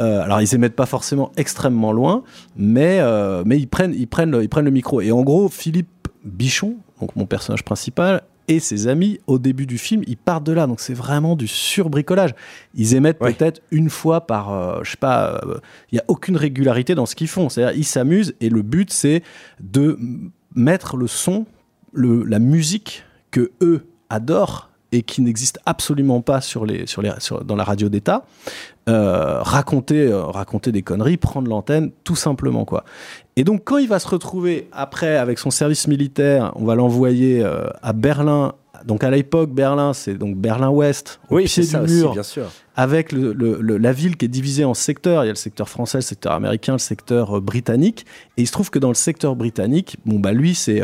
Euh, 0.00 0.22
alors 0.22 0.40
ils 0.40 0.54
émettent 0.54 0.74
pas 0.76 0.86
forcément 0.86 1.30
extrêmement 1.36 1.92
loin, 1.92 2.22
mais, 2.56 2.98
euh, 3.00 3.42
mais 3.46 3.58
ils, 3.58 3.68
prennent, 3.68 3.94
ils, 3.94 4.08
prennent 4.08 4.30
le, 4.30 4.42
ils 4.42 4.48
prennent 4.48 4.64
le 4.64 4.70
micro. 4.70 5.00
Et 5.00 5.12
en 5.12 5.22
gros, 5.22 5.48
Philippe 5.48 6.08
Bichon, 6.24 6.76
donc 7.00 7.14
mon 7.16 7.26
personnage 7.26 7.64
principal, 7.64 8.22
et 8.46 8.60
ses 8.60 8.88
amis, 8.88 9.20
au 9.26 9.38
début 9.38 9.64
du 9.66 9.78
film, 9.78 10.02
ils 10.06 10.18
partent 10.18 10.44
de 10.44 10.52
là. 10.52 10.66
Donc 10.66 10.80
c'est 10.80 10.92
vraiment 10.94 11.34
du 11.34 11.46
surbricolage. 11.48 12.34
Ils 12.74 12.94
émettent 12.94 13.20
Ouais. 13.22 13.32
peut-être 13.32 13.62
une 13.70 13.88
fois 13.88 14.26
par, 14.26 14.52
euh, 14.52 14.80
je 14.82 14.90
sais 14.90 14.96
pas, 14.98 15.40
euh, 15.46 15.54
il 15.92 15.96
y 15.96 15.98
a 15.98 16.04
aucune 16.08 16.36
régularité 16.36 16.94
dans 16.94 17.06
ce 17.06 17.14
qu'ils 17.14 17.28
font. 17.28 17.48
C'est-à-dire 17.48 17.78
ils 17.78 17.84
s'amusent 17.86 18.34
et 18.42 18.50
le 18.50 18.60
but 18.62 18.92
c'est 18.92 19.22
de 19.60 19.98
mettre 20.54 20.96
le 20.98 21.06
son, 21.06 21.46
le, 21.94 22.22
la 22.24 22.38
musique 22.38 23.04
que 23.30 23.50
eux 23.62 23.86
adorent 24.10 24.68
et 24.92 25.02
qui 25.02 25.22
n'existe 25.22 25.58
absolument 25.66 26.20
pas 26.20 26.40
sur 26.40 26.66
les, 26.66 26.86
sur 26.86 27.00
les, 27.02 27.12
sur- 27.18 27.44
dans 27.44 27.56
la 27.56 27.64
radio 27.64 27.88
d'État, 27.88 28.24
euh, 28.88 29.40
raconter, 29.42 30.08
euh, 30.08 30.24
raconter 30.24 30.70
des 30.72 30.82
conneries, 30.82 31.16
prendre 31.16 31.48
l'antenne, 31.48 31.90
tout 32.04 32.16
simplement 32.16 32.64
quoi. 32.64 32.84
Et 33.36 33.44
donc 33.44 33.62
quand 33.64 33.78
il 33.78 33.88
va 33.88 33.98
se 33.98 34.08
retrouver 34.08 34.68
après 34.72 35.16
avec 35.16 35.38
son 35.38 35.50
service 35.50 35.88
militaire, 35.88 36.52
on 36.56 36.64
va 36.64 36.74
l'envoyer 36.74 37.42
euh, 37.42 37.66
à 37.82 37.92
Berlin. 37.92 38.52
Donc 38.84 39.02
à 39.02 39.10
l'époque, 39.10 39.50
Berlin, 39.50 39.94
c'est 39.94 40.14
donc 40.14 40.36
Berlin-Ouest, 40.36 41.18
au 41.30 41.36
Oui, 41.36 41.44
pied 41.44 41.62
ça 41.62 41.78
du 41.78 41.84
aussi, 41.84 41.94
mur, 41.94 42.12
bien 42.12 42.22
sûr. 42.22 42.46
avec 42.76 43.12
le- 43.12 43.32
le- 43.32 43.58
le- 43.62 43.78
la 43.78 43.92
ville 43.92 44.16
qui 44.18 44.26
est 44.26 44.28
divisée 44.28 44.66
en 44.66 44.74
secteurs. 44.74 45.24
Il 45.24 45.28
y 45.28 45.30
a 45.30 45.32
le 45.32 45.36
secteur 45.36 45.70
français, 45.70 45.98
le 45.98 46.02
secteur 46.02 46.32
américain, 46.32 46.72
le 46.74 46.78
secteur 46.78 47.40
britannique. 47.40 48.04
Et 48.36 48.42
il 48.42 48.46
se 48.46 48.52
trouve 48.52 48.68
que 48.68 48.78
dans 48.78 48.88
le 48.88 48.94
secteur 48.94 49.36
britannique, 49.36 49.96
bon 50.04 50.18
bah 50.18 50.32
lui 50.32 50.54
c'est 50.54 50.82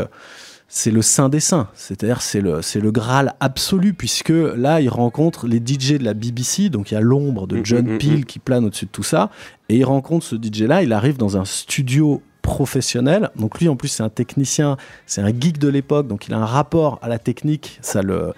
c'est 0.73 0.93
le 0.93 1.03
saint 1.03 1.29
des 1.29 1.41
saints, 1.41 1.69
c'est-à-dire 1.75 2.23
c'est 2.23 2.41
le 2.41 2.63
c'est 2.63 2.79
le 2.79 2.93
graal 2.93 3.35
absolu 3.41 3.93
puisque 3.93 4.31
là 4.31 4.81
il 4.81 4.89
rencontre 4.89 5.49
les 5.49 5.59
DJ 5.59 5.99
de 5.99 6.05
la 6.05 6.15
BBC, 6.15 6.69
donc 6.69 6.93
il 6.93 6.95
y 6.95 6.97
a 6.97 7.01
l'ombre 7.01 7.49
de 7.49 7.57
Mm, 7.57 7.65
John 7.65 7.87
mm, 7.87 7.95
mm, 7.95 7.99
Peel 7.99 8.25
qui 8.25 8.39
plane 8.39 8.65
au-dessus 8.65 8.87
de 8.87 8.91
tout 8.91 9.03
ça, 9.03 9.31
et 9.69 9.77
il 9.77 9.85
rencontre 9.85 10.25
ce 10.25 10.37
DJ 10.37 10.63
là, 10.63 10.83
il 10.83 10.93
arrive 10.93 11.17
dans 11.17 11.37
un 11.37 11.45
studio 11.45 12.23
professionnel. 12.43 13.31
Donc 13.37 13.61
lui 13.61 13.69
en 13.69 13.77
plus 13.77 13.89
c'est 13.89 14.03
un 14.03 14.09
technicien, 14.09 14.77
c'est 15.07 15.21
un 15.21 15.29
geek 15.29 15.59
de 15.59 15.69
l'époque, 15.69 16.07
donc 16.07 16.29
il 16.29 16.35
a 16.35 16.39
un 16.39 16.47
rapport 16.47 16.99
à 17.03 17.09
la 17.09 17.19
technique, 17.19 17.79
ça 17.83 18.03
le 18.03 18.33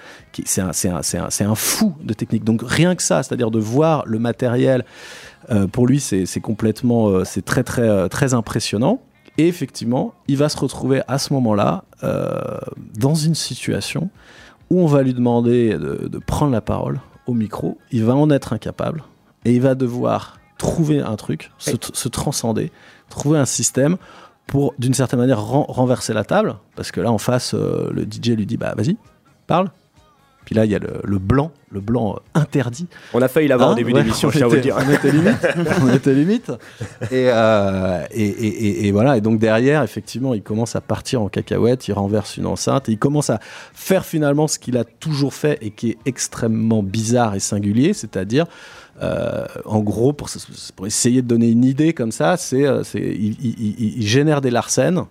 c'est 0.45 0.61
un, 0.61 0.73
c'est 0.73 0.89
un, 0.89 1.03
c'est 1.03 1.19
un, 1.19 1.31
c'est 1.31 1.45
un 1.45 1.55
fou 1.55 1.95
de 2.03 2.15
technique. 2.15 2.45
Donc 2.45 2.63
rien 2.65 2.95
que 2.95 3.03
ça, 3.03 3.23
c'est-à-dire 3.23 3.51
de 3.51 3.59
voir 3.59 4.05
le 4.07 4.19
matériel, 4.19 4.85
euh, 5.51 5.67
pour 5.67 5.87
lui 5.87 6.01
c'est 6.01 6.27
c'est 6.27 6.41
complètement, 6.41 7.09
euh, 7.09 7.25
c'est 7.25 7.45
très 7.45 7.63
très 7.63 7.89
euh, 7.89 8.09
très 8.09 8.33
impressionnant. 8.35 9.03
Et 9.39 9.49
effectivement, 9.49 10.15
il 10.29 10.37
va 10.37 10.49
se 10.49 10.59
retrouver 10.59 11.03
à 11.09 11.19
ce 11.19 11.33
moment-là 11.33 11.85
euh, 12.05 12.59
dans 12.99 13.15
une 13.15 13.35
situation 13.35 14.11
où 14.71 14.81
on 14.81 14.87
va 14.87 15.03
lui 15.03 15.15
demander 15.15 15.71
de, 15.75 16.09
de 16.09 16.19
prendre 16.19 16.53
la 16.53 16.61
parole 16.61 17.01
au 17.27 17.35
micro. 17.35 17.79
Il 17.91 18.05
va 18.05 18.15
en 18.15 18.31
être 18.31 18.53
incapable 18.53 19.03
et 19.45 19.55
il 19.55 19.61
va 19.63 19.75
devoir 19.75 20.39
trouver 20.59 21.01
un 21.01 21.17
truc, 21.17 21.51
se, 21.59 21.73
se 21.93 22.09
transcender, 22.09 22.71
trouver 23.09 23.39
un 23.39 23.47
système 23.47 23.97
pour, 24.47 24.75
d'une 24.79 24.95
certaine 24.95 25.19
manière, 25.21 25.43
ren- 25.43 25.65
renverser 25.69 26.13
la 26.13 26.25
table. 26.25 26.57
Parce 26.77 26.91
que 26.93 27.01
là, 27.01 27.11
en 27.11 27.19
face, 27.19 27.55
euh, 27.55 27.91
le 27.93 28.03
DJ 28.05 28.31
lui 28.37 28.47
dit 28.47 28.57
Bah, 28.59 28.75
vas-y, 28.77 28.97
parle. 29.47 29.71
Puis 30.45 30.55
là, 30.57 30.65
il 30.65 30.71
y 30.71 30.75
a 30.75 30.79
le, 30.81 31.01
le 31.05 31.19
blanc, 31.19 31.53
le 31.71 31.81
blanc 31.81 32.17
euh, 32.17 32.41
interdit. 32.41 32.87
On 33.15 33.23
a 33.23 33.29
failli 33.29 33.47
l'avoir 33.49 33.71
Hein 33.71 33.73
au 33.73 33.77
début 33.77 33.93
Ouais, 33.93 34.03
d'émission, 34.03 34.29
on 34.29 34.31
je 34.33 34.39
tiens 34.39 34.47
à 34.47 34.51
vous 34.51 34.57
dire. 34.57 34.77
On 34.79 34.91
était 34.93 35.13
limite. 35.13 35.47
on 35.83 35.89
était 35.95 36.15
limite. 36.15 36.53
Et, 37.13 37.29
euh, 37.31 38.03
et, 38.11 38.27
et- 38.27 38.47
et- 38.47 38.87
et 38.89 38.93
voilà. 38.93 39.17
Et 39.17 39.21
donc 39.21 39.39
derrière, 39.39 39.83
effectivement, 39.83 40.35
il 40.35 40.43
commence 40.43 40.75
à 40.75 40.81
partir 40.81 41.23
en 41.23 41.29
cacahuète, 41.29 41.87
il 41.89 41.93
renverse 41.93 42.37
une 42.37 42.47
enceinte 42.47 42.89
et 42.89 42.93
il 42.93 42.99
commence 42.99 43.31
à 43.31 43.39
faire 43.73 44.05
finalement 44.05 44.49
ce 44.49 44.59
qu'il 44.59 44.77
a 44.77 44.85
toujours 44.85 45.33
fait 45.33 45.59
et 45.63 45.71
qui 45.71 45.91
est 45.91 45.99
extrêmement 46.07 46.83
bizarre 46.83 47.35
et 47.35 47.41
singulier, 47.41 47.93
c'est-à-dire. 47.95 48.47
euh, 49.03 49.47
en 49.65 49.81
gros, 49.81 50.13
pour, 50.13 50.29
pour 50.77 50.87
essayer 50.87 51.23
de 51.23 51.27
donner 51.27 51.49
une 51.51 51.65
idée 51.65 51.93
comme 51.93 52.13
ça, 52.13 52.37
c'est, 52.37 52.65
c'est, 52.85 52.99
il, 53.01 53.37
il- 53.43 53.55
il- 53.79 53.99
il 53.99 54.07
génère 54.07 54.41
des 54.41 54.51
larcènes 54.51 55.05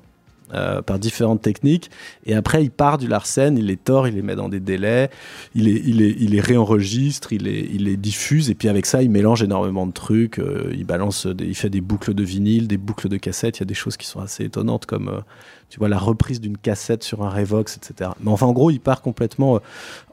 euh, 0.54 0.82
par 0.82 1.00
différentes 1.00 1.42
techniques. 1.42 1.90
Et 2.26 2.34
après, 2.34 2.64
il 2.64 2.72
part 2.72 2.98
du 2.98 3.08
Larsen, 3.08 3.58
il 3.58 3.66
les 3.66 3.78
tord, 3.78 4.08
il 4.08 4.16
les 4.16 4.22
met 4.22 4.36
dans 4.36 4.50
des 4.50 4.60
délais, 4.60 5.10
il 5.56 5.66
les, 5.66 5.82
il 5.86 5.98
les, 5.98 6.16
il 6.20 6.32
les 6.32 6.42
réenregistre, 6.42 7.34
il 7.34 7.44
les, 7.44 7.70
il 7.74 7.86
les 7.86 7.98
diffuse. 7.98 8.50
Et 8.50 8.56
puis 8.56 8.70
avec 8.70 8.86
ça, 8.86 9.02
il 9.02 9.10
mélange 9.10 9.44
énormément 9.44 9.88
de 9.88 9.94
trucs. 9.94 10.40
euh, 10.40 10.72
il 10.74 10.86
balance, 10.86 11.28
des- 11.28 11.46
il 11.46 11.56
fait 11.56 11.70
des 11.70 11.82
boucles 11.82 12.14
de 12.14 12.24
vinyle, 12.24 12.68
des 12.68 12.78
boucles 12.78 13.10
de 13.10 13.18
cassettes. 13.18 13.58
Il 13.58 13.62
y 13.62 13.64
a 13.64 13.66
des 13.66 13.74
choses 13.74 13.98
qui 13.98 14.08
sont 14.08 14.20
assez 14.20 14.44
étonnantes, 14.46 14.86
comme 14.86 15.10
euh, 15.10 15.20
tu 15.72 15.80
vois 15.80 15.88
la 15.90 15.98
reprise 15.98 16.40
d'une 16.42 16.58
cassette 16.58 17.02
sur 17.02 17.24
un 17.24 17.30
Revox, 17.30 17.78
etc. 17.78 18.12
Mais 18.22 18.30
enfin, 18.30 18.46
en 18.46 18.52
gros, 18.52 18.70
il 18.70 18.80
part 18.80 19.02
complètement 19.02 19.56
euh, 19.56 19.60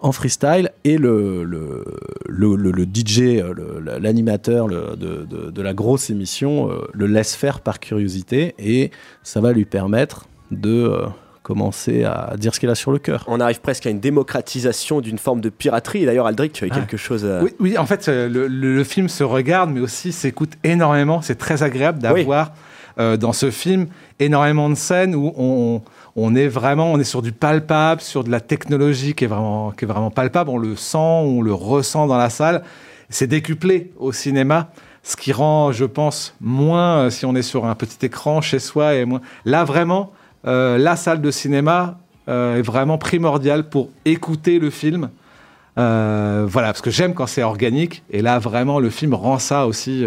en 0.00 0.12
freestyle. 0.12 0.70
Et 0.84 0.96
le, 0.96 1.42
le, 1.44 1.84
le, 2.26 2.54
le- 2.56 2.70
le 2.70 2.84
DJ, 2.84 3.18
euh, 3.42 3.52
le- 3.54 3.98
l'animateur 3.98 4.68
le- 4.68 4.94
de, 4.96 5.26
de- 5.28 5.50
de 5.50 5.62
la 5.62 5.74
grosse 5.74 6.10
émission, 6.10 6.70
euh, 6.70 6.86
le 6.94 7.06
laisse 7.06 7.34
faire 7.34 7.60
par 7.60 7.80
curiosité. 7.80 8.54
Et 8.60 8.92
ça 9.24 9.40
va 9.40 9.52
lui 9.52 9.64
permettre 9.64 10.26
de 10.52 10.70
euh, 10.84 11.06
commencer 11.42 12.04
à 12.04 12.34
dire 12.38 12.54
ce 12.54 12.60
qu'il 12.60 12.68
a 12.68 12.74
sur 12.76 12.92
le 12.92 12.98
cœur. 12.98 13.24
On 13.26 13.40
arrive 13.40 13.60
presque 13.60 13.86
à 13.86 13.90
une 13.90 14.00
démocratisation 14.00 15.00
d'une 15.00 15.18
forme 15.18 15.40
de 15.40 15.48
piraterie. 15.48 16.04
D'ailleurs, 16.06 16.26
Aldric, 16.26 16.52
tu 16.52 16.64
as 16.64 16.68
Ah. 16.70 16.74
quelque 16.76 16.96
chose 16.96 17.24
à... 17.26 17.42
Oui, 17.42 17.50
oui, 17.58 17.78
en 17.78 17.86
fait, 17.86 18.06
le, 18.06 18.28
le- 18.28 18.46
le 18.48 18.84
film 18.84 19.08
se 19.08 19.24
regarde, 19.24 19.70
mais 19.70 19.80
aussi 19.80 20.12
s'écoute 20.12 20.52
énormément. 20.62 21.20
C'est 21.20 21.34
très 21.36 21.62
agréable 21.64 21.98
d'avoir 22.00 22.52
euh, 22.98 23.16
dans 23.16 23.32
ce 23.32 23.52
film 23.52 23.86
énormément 24.18 24.68
de 24.68 24.74
scènes 24.74 25.14
où 25.14 25.32
on, 26.16 26.34
est 26.34 26.48
vraiment, 26.48 26.90
on 26.90 26.98
est 26.98 27.04
sur 27.04 27.22
du 27.22 27.30
palpable, 27.30 28.00
sur 28.00 28.24
de 28.24 28.30
la 28.30 28.40
technologie 28.40 29.14
qui 29.14 29.22
est 29.22 29.28
vraiment, 29.28 29.70
qui 29.70 29.84
est 29.84 29.88
vraiment 29.88 30.10
palpable. 30.10 30.50
On 30.50 30.58
le 30.58 30.74
sent, 30.74 30.98
on 30.98 31.40
le 31.40 31.52
ressent 31.54 32.08
dans 32.08 32.16
la 32.16 32.28
salle. 32.28 32.64
C'est 33.08 33.28
décuplé 33.28 33.92
au 33.98 34.10
cinéma, 34.10 34.70
ce 35.04 35.14
qui 35.14 35.32
rend, 35.32 35.70
je 35.70 35.84
pense, 35.84 36.34
moins 36.40 36.98
euh, 36.98 37.10
si 37.10 37.24
on 37.24 37.36
est 37.36 37.42
sur 37.42 37.66
un 37.66 37.74
petit 37.76 38.04
écran 38.04 38.40
chez 38.40 38.58
soi 38.58 38.94
et 38.94 39.04
moins. 39.04 39.20
Là, 39.44 39.62
vraiment, 39.62 40.10
euh, 40.46 40.76
la 40.76 40.96
salle 40.96 41.20
de 41.20 41.30
cinéma 41.30 41.98
est 42.26 42.60
vraiment 42.60 42.98
primordiale 42.98 43.70
pour 43.70 43.88
écouter 44.04 44.58
le 44.58 44.68
film. 44.68 45.08
Voilà, 45.76 46.48
parce 46.52 46.82
que 46.82 46.90
j'aime 46.90 47.14
quand 47.14 47.26
c'est 47.26 47.42
organique, 47.42 48.02
et 48.10 48.20
là 48.20 48.38
vraiment 48.38 48.80
le 48.80 48.90
film 48.90 49.14
rend 49.14 49.38
ça 49.38 49.66
aussi 49.66 50.04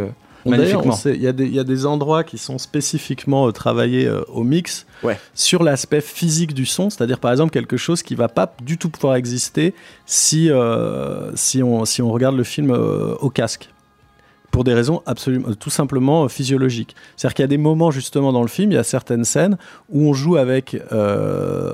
magnifiquement. 0.50 0.98
Il 1.06 1.22
y, 1.22 1.28
a 1.28 1.32
des- 1.34 1.46
il 1.46 1.54
y 1.56 1.60
a 1.60 1.64
des 1.64 1.86
endroits 1.86 2.24
qui 2.24 2.38
sont 2.38 2.58
spécifiquement 2.58 3.48
euh, 3.48 3.52
travaillés 3.52 4.06
euh, 4.08 4.22
au 4.30 4.44
mix 4.44 4.86
Ouais. 5.04 5.20
sur 5.34 5.64
l'aspect 5.64 6.02
physique 6.02 6.54
du 6.54 6.66
son, 6.66 6.90
c'est-à-dire 6.90 7.20
par 7.20 7.32
exemple 7.32 7.52
quelque 7.52 7.78
chose 7.78 8.04
qui 8.04 8.16
va 8.16 8.28
pas 8.28 8.54
du 8.64 8.78
tout 8.78 8.90
pouvoir 8.90 9.16
exister 9.16 9.74
si, 10.06 10.50
euh, 10.50 11.32
si, 11.36 11.62
on, 11.64 11.86
si 11.86 12.02
on 12.02 12.12
regarde 12.12 12.36
le 12.36 12.44
film 12.44 12.72
au 12.72 13.30
casque. 13.30 13.70
Pour 14.52 14.64
des 14.66 14.74
raisons 14.74 15.02
absolument, 15.06 15.54
tout 15.58 15.70
simplement 15.70 16.28
physiologiques. 16.28 16.94
C'est-à-dire 17.16 17.36
qu'il 17.36 17.44
y 17.44 17.46
a 17.46 17.48
des 17.48 17.58
moments 17.58 17.90
justement 17.90 18.34
dans 18.34 18.42
le 18.42 18.50
film, 18.50 18.72
il 18.72 18.76
y 18.76 18.78
a 18.78 18.84
certaines 18.84 19.24
scènes 19.24 19.58
où 19.90 20.10
on 20.10 20.14
joue 20.14 20.36
avec 20.36 20.78
euh, 20.92 21.74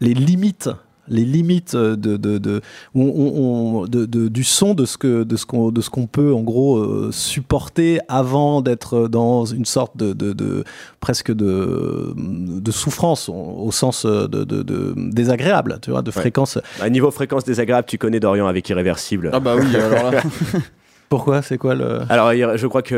les 0.00 0.14
limites 0.14 0.70
les 1.08 1.24
limites 1.24 1.74
de, 1.76 1.94
de, 2.16 2.38
de, 2.38 2.60
où 2.94 3.02
on- 3.02 3.80
on- 3.82 3.86
de- 3.86 4.06
de- 4.06 4.28
du 4.28 4.44
son 4.44 4.74
de 4.74 4.84
ce 4.84 4.96
que 4.96 5.24
de 5.24 5.36
ce 5.36 5.44
qu'on 5.46 5.70
de 5.70 5.80
ce 5.80 5.90
qu'on 5.90 6.06
peut 6.06 6.32
en 6.32 6.42
gros 6.42 6.78
euh, 6.78 7.10
supporter 7.12 7.98
avant 8.08 8.60
d'être 8.62 9.08
dans 9.08 9.44
une 9.44 9.64
sorte 9.64 9.96
de, 9.96 10.12
de, 10.12 10.32
de- 10.32 10.64
presque 11.00 11.32
de, 11.32 12.14
de 12.16 12.70
souffrance 12.70 13.28
au, 13.28 13.34
au 13.34 13.72
sens 13.72 14.06
de, 14.06 14.26
de- 14.26 14.62
de- 14.62 14.94
désagréable 14.96 15.78
tu 15.82 15.90
vois 15.90 16.02
de 16.02 16.10
fréquence 16.10 16.58
À 16.80 16.88
niveau 16.88 17.10
fréquence 17.10 17.44
désagréable, 17.44 17.86
tu 17.88 17.98
connais 17.98 18.20
Dorian 18.20 18.46
avec 18.46 18.68
Irréversible. 18.68 19.30
Ah 19.32 19.40
bah 19.40 19.54
oui, 19.58 19.74
alors 19.76 20.12
là. 20.12 20.22
pourquoi? 21.16 21.42
C'est 21.42 21.58
quoi 21.58 21.74
le 21.74 22.00
Alors, 22.08 22.32
je 22.56 22.66
crois 22.66 22.80
que 22.82 22.94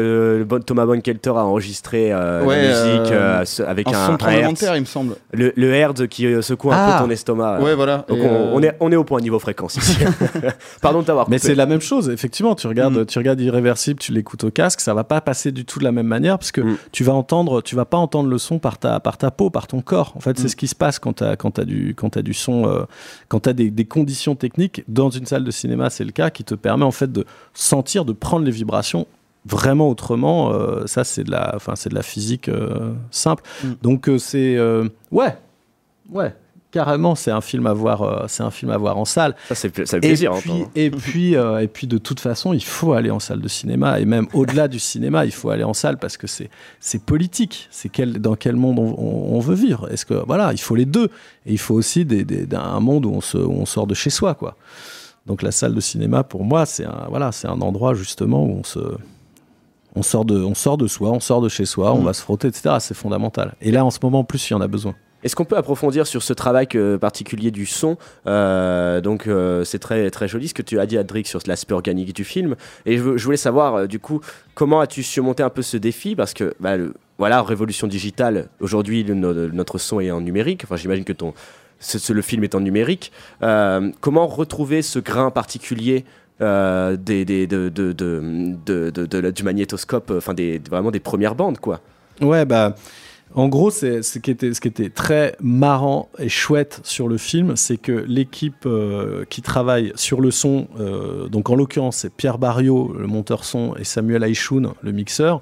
le 0.49 0.61
Thomas 0.61 0.87
Bonkelter 0.87 1.30
a 1.30 1.44
enregistré 1.44 2.12
euh, 2.12 2.44
Ouais, 2.44 2.62
la 2.62 2.68
musique 2.68 3.12
euh, 3.12 3.44
euh, 3.61 3.64
avec 3.66 3.88
Un 3.88 3.90
un, 3.90 3.94
son 3.94 4.09
de 4.11 4.14
un 4.14 4.16
tremblement 4.18 4.42
de 4.42 4.49
hertz. 4.50 4.61
terre, 4.61 4.76
il 4.76 4.80
me 4.80 4.87
semble. 4.87 5.16
Le, 5.33 5.52
le 5.56 5.75
hertz 5.75 6.06
qui 6.09 6.26
secoue 6.42 6.71
un 6.71 6.76
Ah. 6.76 6.97
peu 6.99 7.04
ton 7.04 7.11
estomac. 7.11 7.61
Ouais, 7.61 7.75
voilà. 7.75 8.04
Donc 8.09 8.18
on, 8.21 8.25
euh, 8.26 8.50
on 8.54 8.62
est, 8.62 8.76
on 8.78 8.92
est 8.92 8.97
au 8.97 9.02
point 9.04 9.21
niveau 9.21 9.38
fréquence 9.40 9.76
ici. 9.76 9.99
Pardon 10.80 11.00
de 11.00 11.06
t'avoir 11.06 11.28
Mais 11.28 11.38
c'est 11.38 11.54
la 11.56 11.66
même 11.66 11.80
chose, 11.80 12.09
effectivement. 12.09 12.54
Tu 12.54 12.66
regardes, 12.68 12.99
Mm. 12.99 13.06
tu 13.06 13.18
regardes 13.18 13.40
Irréversible, 13.40 13.99
tu 13.99 14.12
l'écoutes 14.12 14.44
au 14.44 14.50
casque, 14.50 14.80
ça 14.80 14.94
va 14.94 15.02
pas 15.04 15.21
passer 15.21 15.50
du 15.50 15.64
tout 15.64 15.78
de 15.80 15.85
la 15.85 15.92
même 15.92 16.06
manière 16.06 16.38
parce 16.38 16.52
que 16.52 16.61
Mm. 16.61 16.76
tu 16.92 17.02
vas 17.04 17.14
entendre, 17.14 17.62
tu 17.62 17.75
vas 17.75 17.85
pas 17.85 17.97
entendre 17.99 18.28
le 18.30 18.38
son 18.38 18.59
par 18.61 18.78
ta, 18.78 19.00
par 19.00 19.18
ta 19.18 19.30
peau, 19.33 19.50
par 19.50 19.66
ton 19.66 19.80
corps. 19.80 20.12
En 20.16 20.21
fait, 20.21 20.38
c'est 20.38 20.44
Mm. 20.44 20.49
ce 20.49 20.56
qui 20.56 20.68
se 20.68 20.75
passe 20.76 20.99
quand 20.99 21.14
tu 21.14 21.25
as, 21.25 21.37
quand 21.37 21.50
t'as 21.52 21.64
du, 21.64 21.94
quand 21.97 22.11
t'as 22.11 22.23
du 22.23 22.35
son, 22.35 22.66
euh, 22.68 22.85
quand 23.28 23.40
tu 23.40 23.49
as 23.49 23.52
des, 23.52 23.71
des 23.71 23.85
conditions 23.85 24.35
techniques. 24.37 24.85
Dans 24.88 25.11
une 25.11 25.26
salle 25.26 25.44
de 25.44 25.50
cinéma, 25.50 25.90
c'est 25.90 26.04
le 26.04 26.12
cas 26.12 26.30
qui 26.30 26.44
te 26.44 26.54
permet 26.54 26.85
en 26.85 26.90
fait 26.92 27.11
de 27.11 27.25
sentir, 27.54 28.03
de 28.04 28.12
prendre 28.12 28.44
les 28.44 28.50
vibrations 28.52 29.06
vraiment 29.46 29.88
autrement. 29.90 30.52
euh, 30.52 30.87
ça, 30.87 31.04
c'est 31.04 31.25
de 31.25 31.30
la, 31.30 31.52
enfin, 31.56 31.75
c'est 31.76 31.90
de 31.90 31.94
la 31.94 32.02
physique 32.02 32.49
euh, 32.49 32.92
simple. 33.11 33.42
Mm. 33.62 33.68
Donc 33.82 34.08
euh, 34.08 34.18
c'est, 34.18 34.58
ouais, 35.11 35.37
ouais. 36.11 36.34
Carrément, 36.70 37.14
c'est 37.14 37.30
un 37.30 37.40
film 37.40 37.68
à 37.68 37.73
voir, 37.73 38.25
c'est 38.28 38.42
un 38.42 38.50
film 38.50 38.73
à 38.73 38.76
voir 38.76 38.99
en 38.99 39.04
salle. 39.04 39.37
Ça, 39.49 39.54
c'est 39.54 39.68
plaisir 40.00 40.32
Et 40.34 40.40
puis, 40.40 40.50
entendre. 40.50 40.70
et, 40.75 40.90
puis, 40.90 41.34
et 41.34 41.68
puis, 41.73 41.87
de 41.87 41.99
toute 41.99 42.18
façon, 42.18 42.52
il 42.52 42.64
faut 42.64 42.94
aller 42.94 43.12
en 43.12 43.20
salle 43.20 43.40
de 43.40 43.46
cinéma. 43.46 44.00
Et 44.00 44.04
même 44.04 44.26
au-delà 44.32 44.66
du 44.66 44.80
cinéma, 44.80 45.25
il 45.25 45.30
faut 45.30 45.50
aller 45.50 45.62
en 45.62 45.73
salle 45.73 45.99
parce 45.99 46.16
que 46.16 46.26
c'est, 46.26 46.50
c'est 46.80 47.00
politique. 47.00 47.68
C'est 47.70 47.90
quel, 47.90 48.14
dans 48.20 48.34
quel 48.34 48.56
monde 48.56 48.80
on, 48.80 48.92
on- 48.99 49.37
on 49.37 49.38
veut 49.38 49.54
vivre. 49.54 49.88
Est-ce 49.92 50.04
que, 50.04 50.14
voilà, 50.26 50.50
il 50.52 50.58
faut 50.61 50.75
les 50.75 50.84
deux. 50.84 51.11
Et 51.46 51.52
il 51.52 51.58
faut 51.58 51.75
aussi 51.76 52.04
des, 52.04 52.26
un 52.56 52.80
monde 52.80 53.06
où 53.06 53.11
on, 53.12 53.20
se, 53.20 53.38
où 53.38 53.52
on 53.52 53.66
sort 53.66 53.87
de 53.87 53.94
chez 53.94 54.11
soi, 54.11 54.34
quoi. 54.34 54.56
Donc 55.26 55.43
la 55.43 55.52
salle 55.52 55.75
de 55.75 55.81
cinéma, 55.81 56.23
pour 56.23 56.45
moi, 56.45 56.66
c'est 56.66 56.85
un, 56.85 57.07
voilà, 57.09 57.33
c'est 57.33 57.49
un 57.49 57.61
endroit 57.61 57.95
justement 57.95 58.45
où 58.45 58.59
on 58.61 58.64
se, 58.64 58.78
on 59.97 60.02
sort 60.02 60.25
de, 60.25 60.37
on 60.38 60.54
sort 60.54 60.76
de 60.76 60.87
soi, 60.87 61.11
on 61.11 61.21
sort 61.21 61.40
de 61.40 61.49
chez 61.49 61.64
soi, 61.64 61.93
on 61.95 62.00
Mm. 62.00 62.04
va 62.04 62.12
se 62.12 62.23
frotter, 62.23 62.49
etc. 62.49 62.76
C'est 62.81 62.95
fondamental. 62.95 63.54
Et 63.61 63.71
là, 63.71 63.85
en 63.85 63.90
ce 63.90 63.99
moment, 64.02 64.21
en 64.21 64.25
plus, 64.25 64.50
il 64.50 64.52
y 64.52 64.57
en 64.57 64.61
a 64.61 64.69
besoin. 64.69 64.95
Est-ce 65.23 65.35
qu'on 65.35 65.47
peut 65.47 65.57
approfondir 65.57 66.07
sur 66.07 66.23
ce 66.23 66.35
travail 66.35 66.66
particulier 67.00 67.50
du 67.50 67.64
son? 67.64 67.97
Euh, 68.26 69.00
Donc, 69.00 69.26
euh, 69.26 69.64
c'est 69.64 69.78
très, 69.78 70.11
très 70.11 70.28
joli 70.28 70.49
ce 70.49 70.54
que 70.54 70.61
tu 70.61 70.78
as 70.78 70.85
dit, 70.85 70.99
Adric, 70.99 71.26
sur 71.26 71.40
l'aspect 71.47 71.73
organique 71.73 72.14
du 72.14 72.25
film. 72.25 72.57
Et 72.85 72.99
je, 72.99 73.02
voulais 73.25 73.38
savoir, 73.38 73.75
euh, 73.75 73.87
du 73.87 73.99
coup, 73.99 74.21
comment 74.54 74.81
as-tu 74.81 75.02
surmonté 75.02 75.43
un 75.43 75.49
peu 75.49 75.62
ce 75.62 75.78
défi? 75.78 76.14
Parce 76.14 76.35
que, 76.35 76.52
bah, 76.61 76.76
le- 76.76 76.93
voilà, 77.16 77.43
révolution 77.43 77.87
digitale, 77.87 78.49
aujourd'hui, 78.61 79.02
le- 79.02 79.14
notre 79.50 79.78
son 79.78 79.99
est 80.00 80.11
en 80.11 80.21
numérique. 80.21 80.62
Enfin, 80.64 80.76
j'imagine 80.76 81.04
que 81.04 81.14
ton, 81.14 81.33
ce- 81.81 82.12
le 82.12 82.23
film 82.23 82.45
étant 82.45 82.61
numérique. 82.61 83.12
Euh, 83.43 83.90
comment 84.00 84.26
retrouver 84.26 84.83
ce 84.83 84.99
grain 84.99 85.31
particulier 85.31 86.04
des, 87.25 87.47
du 89.33 89.43
magnétoscope, 89.43 90.11
euh, 90.11 90.19
enfin 90.19 90.35
des, 90.35 90.61
vraiment 90.71 90.90
des 90.90 91.00
premières 91.00 91.35
bandes, 91.35 91.59
quoi? 91.59 91.81
Ouais, 92.21 92.45
bah. 92.45 92.75
En 93.37 93.49
gros, 93.49 93.73
ce 93.73 94.19
qui 94.19 94.31
était 94.31 94.91
très 94.91 95.35
marrant 95.41 96.09
et 96.21 96.29
chouette 96.29 96.81
sur 96.85 97.09
le 97.09 97.19
film, 97.19 97.57
c'est 97.57 97.79
que 97.79 98.05
l'équipe 98.07 98.64
euh, 98.64 99.25
qui 99.29 99.43
travaille 99.43 99.93
sur 99.97 100.21
le 100.21 100.31
son, 100.31 100.69
euh, 100.79 101.26
donc 101.26 101.50
en 101.50 101.57
l'occurrence 101.57 101.97
c'est 101.97 102.14
Pierre 102.14 102.38
Barriot, 102.38 102.95
le 102.97 103.09
monteur 103.09 103.45
son, 103.45 103.75
et 103.75 103.83
Samuel 103.83 104.23
Aishoun, 104.23 104.75
le 104.81 104.93
mixeur, 104.93 105.41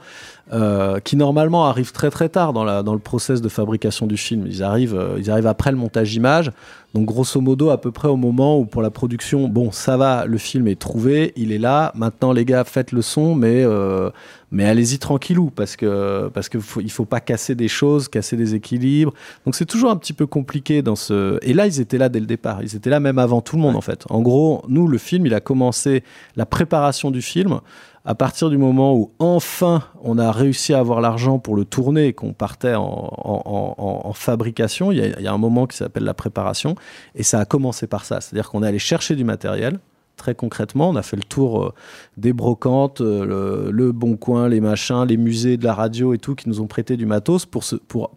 euh, 0.55 1.01
qui 1.01 1.17
normalement 1.17 1.67
arrivent 1.67 1.93
très 1.93 2.09
très 2.09 2.31
tard 2.31 2.55
dans 2.55 2.95
le 2.95 2.99
process 2.99 3.43
de 3.43 3.49
fabrication 3.51 4.07
du 4.07 4.17
film. 4.17 4.47
Ils 4.47 4.63
arrivent 4.63 4.99
ils 5.19 5.31
arrivent 5.31 5.47
après 5.47 5.71
le 5.71 5.77
montage 5.77 6.15
image, 6.15 6.51
donc 6.95 7.07
grosso 7.07 7.41
modo 7.41 7.71
à 7.71 7.81
peu 7.81 7.91
près 7.91 8.09
au 8.09 8.17
moment 8.17 8.59
où 8.59 8.67
pour 8.67 8.83
la 8.83 8.91
production, 8.91 9.49
bon 9.49 9.73
ça 9.73 9.97
va, 9.97 10.27
le 10.27 10.37
film 10.37 10.69
est 10.69 10.79
trouvé, 10.79 11.33
il 11.37 11.51
est 11.51 11.59
là. 11.59 11.91
Maintenant 11.95 12.33
les 12.33 12.45
gars 12.45 12.65
faites 12.65 12.93
le 12.93 13.01
son, 13.01 13.35
mais 13.35 13.65
euh, 13.65 14.11
mais 14.51 14.67
allez-y 14.67 14.99
tranquillou 14.99 15.51
parce 15.51 15.77
que 15.77 16.29
parce 16.35 16.51
que 16.51 16.61
faut, 16.61 16.81
il 16.81 16.91
faut 16.91 17.07
pas 17.07 17.21
casser 17.21 17.55
des 17.55 17.69
choses, 17.69 18.09
casser 18.09 18.37
des 18.37 18.55
équilibres. 18.55 19.15
Donc 19.47 19.55
c'est 19.55 19.65
toujours 19.65 19.91
un 19.91 19.97
petit 19.97 20.13
peu 20.13 20.27
compliqué 20.27 20.83
dans 20.83 20.97
ce. 20.97 21.39
Et 21.43 21.55
là 21.55 21.67
ils 21.67 21.81
étaient 21.81 21.99
là 21.99 22.11
dès 22.11 22.21
le 22.21 22.27
départ. 22.27 22.63
Ils 22.63 22.77
étaient 22.77 22.91
là 22.91 23.01
même 23.01 23.19
avant 23.19 23.41
tout 23.41 23.57
le 23.57 23.63
monde 23.63 23.77
en 23.77 23.81
fait. 23.81 24.05
En 24.11 24.21
gros, 24.21 24.63
nous 24.69 24.87
le 24.87 24.99
film, 24.99 25.25
il 25.25 25.33
a 25.33 25.41
commencé 25.41 26.05
la 26.37 26.45
préparation 26.45 27.11
du 27.11 27.23
film 27.23 27.61
à 28.05 28.15
partir 28.15 28.51
du 28.51 28.59
moment 28.59 28.95
où 28.97 29.13
enfin 29.21 29.83
on 30.03 30.19
a 30.19 30.33
réussi 30.33 30.75
à 30.75 30.81
avoir 30.81 31.01
l'argent 31.01 31.39
pour 31.39 31.55
le 31.55 31.65
tourner 31.65 32.07
et 32.09 32.13
qu'on 32.13 32.33
partait 32.33 32.75
en, 32.75 32.83
en- 32.83 33.75
en- 33.79 34.01
en 34.09 34.13
fabrication. 34.13 34.91
Il 34.91 34.99
y, 34.99 35.27
a, 35.27 35.33
un 35.33 35.39
moment 35.39 35.67
qui 35.67 35.77
s'appelle 35.77 36.05
la 36.05 36.15
préparation 36.15 36.75
et 37.15 37.23
ça 37.23 37.39
a 37.39 37.45
commencé 37.45 37.87
par 37.87 38.05
ça. 38.05 38.21
C'est-à-dire 38.21 38.51
qu'on 38.51 38.63
est 38.63 38.67
allé 38.67 38.81
chercher 38.81 39.15
du 39.15 39.25
matériel. 39.25 39.79
Très 40.17 40.35
concrètement, 40.35 40.91
on 40.91 40.97
a 40.97 41.03
fait 41.03 41.17
le 41.17 41.23
tour 41.23 41.63
euh, 41.65 41.73
des 42.19 42.33
brocantes, 42.35 43.01
euh, 43.01 43.25
le, 43.25 43.71
le 43.71 43.93
Bon 43.93 44.17
Coin, 44.17 44.47
les 44.49 44.61
machins, 44.61 45.05
les 45.05 45.17
musées 45.17 45.57
de 45.57 45.65
la 45.65 45.73
radio 45.75 46.13
et 46.13 46.19
tout 46.19 46.35
qui 46.35 46.49
nous 46.49 46.61
ont 46.61 46.67
prêté 46.67 46.97
du 46.97 47.07
matos 47.07 47.47
pour, 47.47 47.65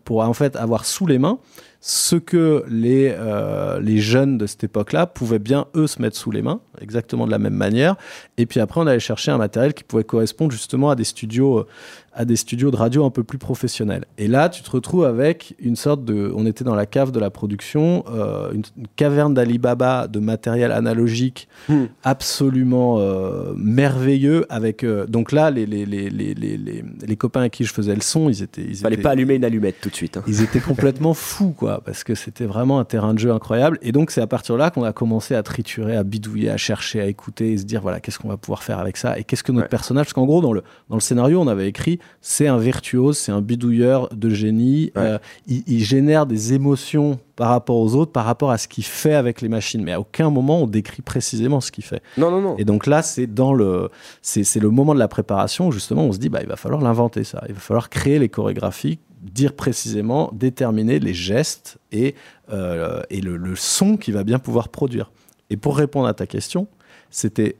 pour 0.03 0.21
en 0.21 0.33
fait 0.33 0.55
avoir 0.57 0.83
sous 0.83 1.05
les 1.07 1.19
mains 1.19 1.39
ce 1.87 2.15
que 2.15 2.65
les, 2.67 3.13
euh, 3.15 3.79
les 3.79 3.99
jeunes 3.99 4.39
de 4.39 4.47
cette 4.47 4.63
époque-là 4.63 5.05
pouvaient 5.05 5.37
bien, 5.37 5.67
eux, 5.75 5.85
se 5.85 6.01
mettre 6.01 6.17
sous 6.17 6.31
les 6.31 6.41
mains, 6.41 6.59
exactement 6.81 7.27
de 7.27 7.31
la 7.31 7.37
même 7.37 7.53
manière. 7.53 7.95
Et 8.37 8.47
puis 8.47 8.59
après, 8.59 8.81
on 8.81 8.87
allait 8.87 8.99
chercher 8.99 9.29
un 9.29 9.37
matériel 9.37 9.75
qui 9.75 9.83
pouvait 9.83 10.03
correspondre 10.03 10.51
justement 10.51 10.89
à 10.89 10.95
des 10.95 11.03
studios, 11.03 11.59
euh, 11.59 11.67
à 12.17 12.23
des 12.25 12.37
studios 12.37 12.71
de 12.71 12.77
radio 12.77 13.03
un 13.05 13.09
peu 13.09 13.23
plus 13.23 13.37
professionnels. 13.37 14.05
Et 14.17 14.27
là, 14.27 14.47
tu 14.49 14.63
te 14.63 14.71
retrouves 14.71 15.03
avec 15.05 15.53
une 15.59 15.75
sorte 15.75 16.05
de... 16.05 16.31
On 16.35 16.45
était 16.45 16.63
dans 16.63 16.73
la 16.75 16.85
cave 16.85 17.11
de 17.11 17.19
la 17.19 17.29
production, 17.29 18.05
euh, 18.09 18.51
une, 18.53 18.63
une 18.77 18.87
caverne 18.95 19.33
d'Alibaba 19.33 20.07
de 20.07 20.19
matériel 20.19 20.71
analogique 20.71 21.47
Hmm. 21.67 21.85
absolument 22.03 22.97
euh, 22.99 23.53
merveilleux. 23.57 24.45
Avec, 24.49 24.83
euh, 24.83 25.05
donc 25.07 25.31
là, 25.31 25.51
les, 25.51 25.65
les, 25.65 25.85
les, 25.85 26.09
les, 26.09 26.33
les, 26.35 27.15
copains 27.15 27.41
avec 27.41 27.53
qui 27.53 27.63
je 27.65 27.73
faisais 27.73 27.93
le 27.95 28.01
son, 28.01 28.29
ils 28.29 28.41
étaient... 28.43 28.61
Ils 28.61 28.75
Fallait 28.77 28.95
étaient- 28.95 29.03
pas 29.03 29.11
allumer 29.11 29.35
une 29.35 29.43
allumette 29.45 29.75
tout 29.81 29.89
de 29.89 29.95
suite. 29.95 30.17
hein. 30.17 30.23
ils 30.27 30.41
étaient 30.41 30.59
complètement 30.59 31.13
fous, 31.13 31.51
quoi, 31.57 31.81
parce 31.85 32.03
que 32.03 32.15
c'était 32.15 32.45
vraiment 32.45 32.79
un 32.79 32.85
terrain 32.85 33.13
de 33.13 33.19
jeu 33.19 33.31
incroyable. 33.31 33.77
Et 33.81 33.91
donc, 33.91 34.11
c'est 34.11 34.21
à 34.21 34.27
partir 34.27 34.55
de 34.55 34.59
là 34.59 34.69
qu'on 34.69 34.83
a 34.83 34.93
commencé 34.93 35.35
à 35.35 35.43
triturer, 35.43 35.95
à 35.95 36.03
bidouiller, 36.03 36.49
à 36.49 36.57
chercher, 36.57 37.01
à 37.01 37.05
écouter 37.07 37.51
et 37.53 37.57
se 37.57 37.63
dire, 37.65 37.81
voilà, 37.81 37.99
qu'est-ce 37.99 38.19
qu'on 38.19 38.29
va 38.29 38.37
pouvoir 38.37 38.63
faire 38.63 38.79
avec 38.79 38.97
ça 38.97 39.17
et 39.19 39.23
qu'est-ce 39.23 39.43
que 39.43 39.51
notre 39.51 39.65
Ouais. 39.65 39.69
personnage. 39.69 40.05
Parce 40.05 40.13
qu'en 40.13 40.25
gros, 40.25 40.41
dans 40.41 40.53
le, 40.53 40.61
dans 40.89 40.95
le 40.95 41.01
scénario, 41.01 41.41
on 41.41 41.47
avait 41.47 41.67
écrit, 41.67 41.99
c'est 42.21 42.47
un 42.47 42.57
virtuose, 42.57 43.17
c'est 43.17 43.31
un 43.31 43.41
bidouilleur 43.41 44.09
de 44.13 44.29
génie. 44.29 44.91
Ouais. 44.95 45.01
Euh, 45.01 45.17
il, 45.47 45.63
il 45.67 45.83
génère 45.83 46.25
des 46.25 46.53
émotions 46.53 47.19
par 47.35 47.49
rapport 47.49 47.77
aux 47.77 47.95
autres, 47.95 48.11
par 48.11 48.25
rapport 48.25 48.51
à 48.51 48.57
ce 48.57 48.67
qu'il 48.67 48.83
fait 48.83 49.13
avec 49.13 49.41
les 49.41 49.49
machines. 49.49 49.83
Mais 49.83 49.93
à 49.93 49.99
aucun 49.99 50.29
moment, 50.29 50.61
on 50.61 50.67
décrit 50.67 51.01
précisément 51.01 51.61
ce 51.61 51.71
qu'il 51.71 51.83
fait. 51.83 52.01
Non, 52.17 52.31
non, 52.31 52.41
non. 52.41 52.57
Et 52.57 52.65
donc 52.65 52.87
là, 52.87 53.01
c'est 53.01 53.27
dans 53.27 53.53
le, 53.53 53.89
c'est 54.21 54.43
c'est 54.43 54.59
le 54.59 54.69
moment 54.69 54.93
de 54.93 54.99
la 54.99 55.07
préparation 55.07 55.67
où 55.67 55.71
justement 55.71 56.05
on 56.05 56.11
se 56.11 56.17
dit, 56.17 56.29
bah, 56.29 56.39
il 56.41 56.47
va 56.47 56.55
falloir 56.55 56.81
l'inventer 56.81 57.23
ça. 57.23 57.43
Il 57.47 57.53
va 57.53 57.59
falloir 57.59 57.89
créer 57.89 58.19
les 58.19 58.29
chorégraphies, 58.29 58.99
dire 59.21 59.53
précisément, 59.53 60.31
déterminer 60.33 60.99
les 60.99 61.13
gestes 61.13 61.77
et, 61.91 62.15
euh, 62.51 63.01
et 63.09 63.21
le, 63.21 63.37
le 63.37 63.55
son 63.55 63.97
qu'il 63.97 64.13
va 64.13 64.23
bien 64.23 64.39
pouvoir 64.39 64.69
produire. 64.69 65.11
Et 65.49 65.57
pour 65.57 65.77
répondre 65.77 66.07
à 66.07 66.13
ta 66.13 66.25
question, 66.25 66.67
c'était 67.11 67.55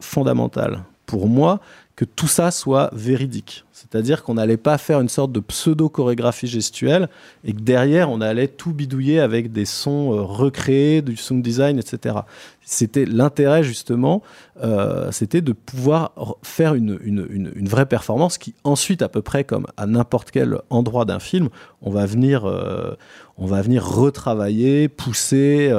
fondamental 0.00 0.84
pour 1.06 1.28
moi 1.28 1.60
que 1.96 2.04
tout 2.04 2.28
ça 2.28 2.50
soit 2.50 2.90
véridique. 2.92 3.64
C'est-à-dire 3.72 4.22
qu'on 4.22 4.34
n'allait 4.34 4.58
pas 4.58 4.76
faire 4.76 5.00
une 5.00 5.08
sorte 5.08 5.32
de 5.32 5.40
pseudo-chorégraphie 5.40 6.46
gestuelle 6.46 7.08
et 7.42 7.54
que 7.54 7.60
derrière, 7.60 8.10
on 8.10 8.20
allait 8.20 8.48
tout 8.48 8.74
bidouiller 8.74 9.18
avec 9.18 9.50
des 9.50 9.64
sons 9.64 10.12
euh, 10.12 10.22
recréés, 10.22 11.00
du 11.00 11.16
sound 11.16 11.42
design, 11.42 11.78
etc. 11.78 12.16
C'était 12.62 13.06
l'intérêt, 13.06 13.62
justement, 13.62 14.22
euh, 14.62 15.10
c'était 15.10 15.40
de 15.40 15.52
pouvoir 15.52 16.12
faire 16.42 16.74
une, 16.74 16.98
vraie 17.66 17.86
performance 17.86 18.36
qui, 18.36 18.54
ensuite, 18.64 19.00
à 19.00 19.08
peu 19.08 19.22
près 19.22 19.44
comme 19.44 19.66
à 19.78 19.86
n'importe 19.86 20.30
quel 20.30 20.58
endroit 20.68 21.06
d'un 21.06 21.20
film, 21.20 21.48
on 21.80 21.90
va 21.90 22.04
venir, 22.04 22.44
euh, 22.44 22.94
on 23.38 23.46
va 23.46 23.62
venir 23.62 23.86
retravailler, 23.86 24.88
pousser, 24.88 25.72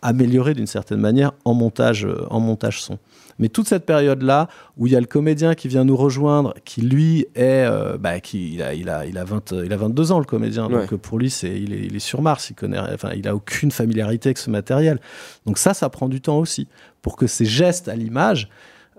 améliorer 0.00 0.54
d'une 0.54 0.66
certaine 0.66 1.00
manière 1.00 1.32
en 1.44 1.52
montage, 1.52 2.06
en 2.30 2.40
montage 2.40 2.80
son. 2.82 2.98
Mais 3.38 3.48
toute 3.48 3.68
cette 3.68 3.84
période-là, 3.86 4.48
où 4.76 4.86
il 4.86 4.92
y 4.92 4.96
a 4.96 5.00
le 5.00 5.06
comédien 5.06 5.54
qui 5.54 5.68
vient 5.68 5.84
nous 5.84 5.96
rejoindre, 5.96 6.54
qui 6.64 6.80
lui 6.82 7.26
est, 7.34 7.64
euh, 7.66 7.98
bah, 7.98 8.20
qui, 8.20 8.54
il, 8.54 8.62
a, 8.62 8.72
il, 8.74 8.88
a, 8.88 9.04
il, 9.06 9.18
a 9.18 9.24
20, 9.24 9.52
il 9.64 9.72
a 9.72 9.76
22 9.76 10.12
ans 10.12 10.18
le 10.18 10.24
comédien, 10.24 10.68
donc 10.68 10.72
Ouais. 10.80 10.94
euh, 10.94 10.96
pour 10.96 11.18
lui 11.18 11.28
c'est, 11.30 11.60
il, 11.60 11.72
est, 11.74 11.84
il 11.86 11.96
est 11.96 12.00
sur 12.00 12.22
Mars, 12.22 12.48
il 12.50 12.54
connaît, 12.54 12.78
enfin, 12.78 13.10
il 13.14 13.28
a 13.28 13.34
aucune 13.34 13.70
familiarité 13.70 14.28
avec 14.28 14.38
ce 14.38 14.50
matériel. 14.50 15.00
Donc 15.44 15.58
ça, 15.58 15.74
ça 15.74 15.88
prend 15.90 16.08
du 16.08 16.20
temps 16.20 16.38
aussi 16.38 16.66
pour 17.02 17.16
que 17.16 17.26
ces 17.26 17.44
gestes 17.44 17.88
à 17.88 17.94
l'image 17.94 18.48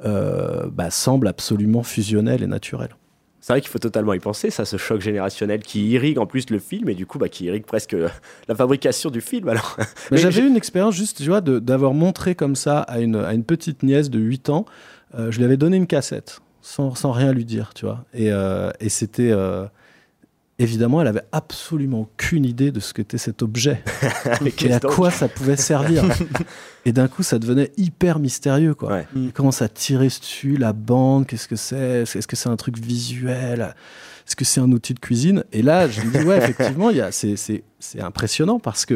euh, 0.06 0.68
bah, 0.72 0.92
semblent 0.92 1.28
absolument 1.28 1.82
fusionnels 1.84 2.44
et 2.44 2.48
naturels. 2.48 2.96
C'est 3.48 3.54
vrai 3.54 3.62
qu'il 3.62 3.70
faut 3.70 3.80
totalement 3.80 4.14
y 4.14 4.20
penser, 4.20 4.50
ça, 4.50 4.66
ce 4.66 4.76
choc 4.76 5.00
générationnel 5.00 5.62
qui 5.62 5.88
irrigue 5.88 6.20
en 6.20 6.26
plus 6.26 6.50
le 6.50 6.60
film 6.60 6.90
et 6.90 6.96
du 6.96 7.06
coup, 7.06 7.18
bah, 7.18 7.30
qui 7.30 7.46
irrigue 7.46 7.64
presque 7.64 7.96
la 8.50 8.56
fabrication 8.56 9.10
du 9.10 9.22
film. 9.22 9.48
Alors, 9.48 9.78
Mais 10.12 10.18
j'avais 10.18 10.42
eu 10.42 10.48
une 10.48 10.58
expérience 10.58 10.96
juste, 10.96 11.20
tu 11.24 11.30
vois, 11.30 11.40
d'avoir 11.40 11.94
montré 11.94 12.36
comme 12.36 12.58
ça 12.58 12.80
à 12.82 13.00
une, 13.00 13.16
à 13.16 13.34
une 13.34 13.46
petite 13.46 13.84
nièce 13.84 14.10
de 14.10 14.20
8 14.20 14.50
ans. 14.50 14.66
Euh, 15.18 15.32
je 15.32 15.38
lui 15.38 15.46
avais 15.46 15.56
donné 15.56 15.78
une 15.78 15.88
cassette, 15.88 16.42
sans, 16.62 16.94
sans 16.94 17.14
rien 17.14 17.32
lui 17.32 17.46
dire, 17.46 17.74
tu 17.74 17.86
vois. 17.86 18.04
Et, 18.14 18.34
euh, 18.34 18.70
et 18.82 18.90
c'était. 18.90 19.32
euh, 19.32 19.66
évidemment, 20.60 21.02
elle 21.02 21.08
avait 21.08 21.24
absolument 21.32 22.02
aucune 22.02 22.46
idée 22.46 22.72
de 22.72 22.80
ce 22.80 22.94
qu'était 22.94 23.18
cet 23.18 23.42
objet 23.44 23.84
et 24.66 24.74
à 24.74 24.80
quoi 24.80 25.12
ça 25.12 25.28
pouvait 25.28 25.56
servir. 25.58 26.04
et 26.86 26.92
d'un 26.92 27.08
coup, 27.08 27.24
ça 27.24 27.38
devenait 27.40 27.72
hyper 27.78 28.20
mystérieux, 28.20 28.74
quoi. 28.74 28.92
Ouais. 28.92 29.08
Il 29.16 29.32
commence 29.34 29.62
à 29.62 29.70
tirer 29.70 30.08
dessus, 30.08 30.58
la 30.58 30.74
bande, 30.74 31.28
qu'est-ce 31.28 31.48
que 31.48 31.56
c'est? 31.56 32.02
Est-ce 32.04 32.28
que 32.28 32.36
c'est 32.36 32.50
un 32.50 32.56
truc 32.56 32.78
visuel? 32.80 33.76
Est-ce 34.28 34.36
que 34.36 34.46
c'est 34.46 34.60
un 34.60 34.72
outil 34.72 34.94
de 34.94 35.00
cuisine? 35.00 35.44
Et 35.54 35.62
là, 35.62 35.88
je 35.88 36.02
me 36.02 36.12
dis, 36.12 36.26
ouais, 36.26 36.38
effectivement, 36.38 36.90
il 36.90 36.98
y 36.98 37.02
a- 37.02 37.12
c'est- 37.12 37.62
impressionnant 38.00 38.60
parce 38.60 38.86
que 38.86 38.94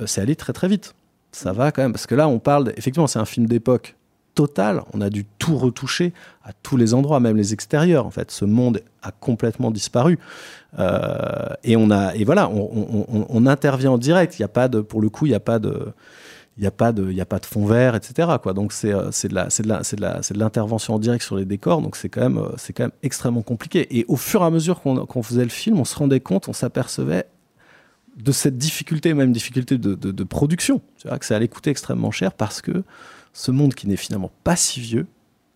euh, 0.00 0.06
c'est 0.06 0.20
allé 0.20 0.36
très 0.36 0.52
très 0.52 0.68
vite. 0.68 0.94
Ça 1.32 1.52
va 1.52 1.72
quand 1.72 1.82
même, 1.82 1.92
parce 1.92 2.06
que 2.06 2.14
là, 2.14 2.28
on 2.28 2.38
parle, 2.38 2.72
effectivement, 2.76 3.06
c'est 3.06 3.18
un 3.18 3.24
film 3.24 3.46
d'époque 3.46 3.96
totale. 4.34 4.82
On 4.92 5.00
a 5.00 5.10
dû 5.10 5.24
tout 5.38 5.56
retoucher 5.56 6.12
à 6.44 6.52
tous 6.52 6.76
les 6.76 6.94
endroits, 6.94 7.20
même 7.20 7.36
les 7.36 7.52
extérieurs. 7.52 8.06
En 8.06 8.10
fait, 8.10 8.30
ce 8.30 8.44
monde 8.44 8.80
a 9.02 9.10
complètement 9.12 9.70
disparu. 9.70 10.18
Euh, 10.78 11.46
et 11.62 11.76
on 11.76 11.90
a, 11.90 12.14
et 12.14 12.24
voilà, 12.24 12.50
on, 12.50 13.46
intervient 13.46 13.92
en 13.92 13.98
direct. 13.98 14.38
Il 14.38 14.42
n'y 14.42 14.46
a 14.46 14.48
pas 14.48 14.68
de, 14.68 14.80
pour 14.80 15.00
le 15.00 15.08
coup, 15.08 15.26
il 15.26 15.30
n'y 15.30 15.34
a 15.34 15.40
pas 15.40 15.58
de, 15.58 15.92
il 16.56 16.60
n'y 16.60 16.66
a 16.66 16.70
pas 16.70 16.92
de, 16.92 17.10
il 17.10 17.20
a 17.20 17.26
pas 17.26 17.38
de 17.38 17.46
fond 17.46 17.66
vert, 17.66 17.94
etc. 17.94 18.28
Quoi. 18.42 18.52
Donc 18.52 18.72
c'est, 18.72 18.92
euh, 18.92 19.10
c'est 19.10 19.28
de 19.28 19.34
la, 19.34 19.50
c'est 19.50 19.64
de 19.64 20.38
l'intervention 20.38 20.94
en 20.94 20.98
direct 20.98 21.24
sur 21.24 21.36
les 21.36 21.44
décors. 21.44 21.82
Donc 21.82 21.96
c'est 21.96 22.08
quand 22.08 22.22
même, 22.22 22.38
euh, 22.38 22.48
c'est 22.56 22.72
quand 22.72 22.84
même 22.84 22.92
extrêmement 23.02 23.42
compliqué. 23.42 23.98
Et 23.98 24.04
au 24.08 24.16
fur 24.16 24.42
et 24.42 24.46
à 24.46 24.50
mesure 24.50 24.80
qu'on, 24.80 25.22
faisait 25.22 25.44
le 25.44 25.50
film, 25.50 25.78
on 25.80 25.84
se 25.84 25.96
rendait 25.96 26.20
compte, 26.20 26.48
on 26.48 26.52
s'apercevait 26.52 27.26
de 28.16 28.30
cette 28.30 28.56
difficulté, 28.56 29.12
même 29.12 29.32
difficulté 29.32 29.76
de, 29.76 29.94
de- 29.94 30.12
de 30.12 30.24
production. 30.24 30.80
C'est 30.96 31.08
vrai 31.08 31.18
que 31.18 31.26
ça 31.26 31.34
allait 31.34 31.48
coûter 31.48 31.70
extrêmement 31.70 32.12
cher 32.12 32.32
parce 32.32 32.62
que 32.62 32.84
ce 33.34 33.50
monde 33.50 33.74
qui 33.74 33.86
n'est 33.88 33.96
finalement 33.96 34.30
pas 34.44 34.56
si 34.56 34.80
vieux, 34.80 35.06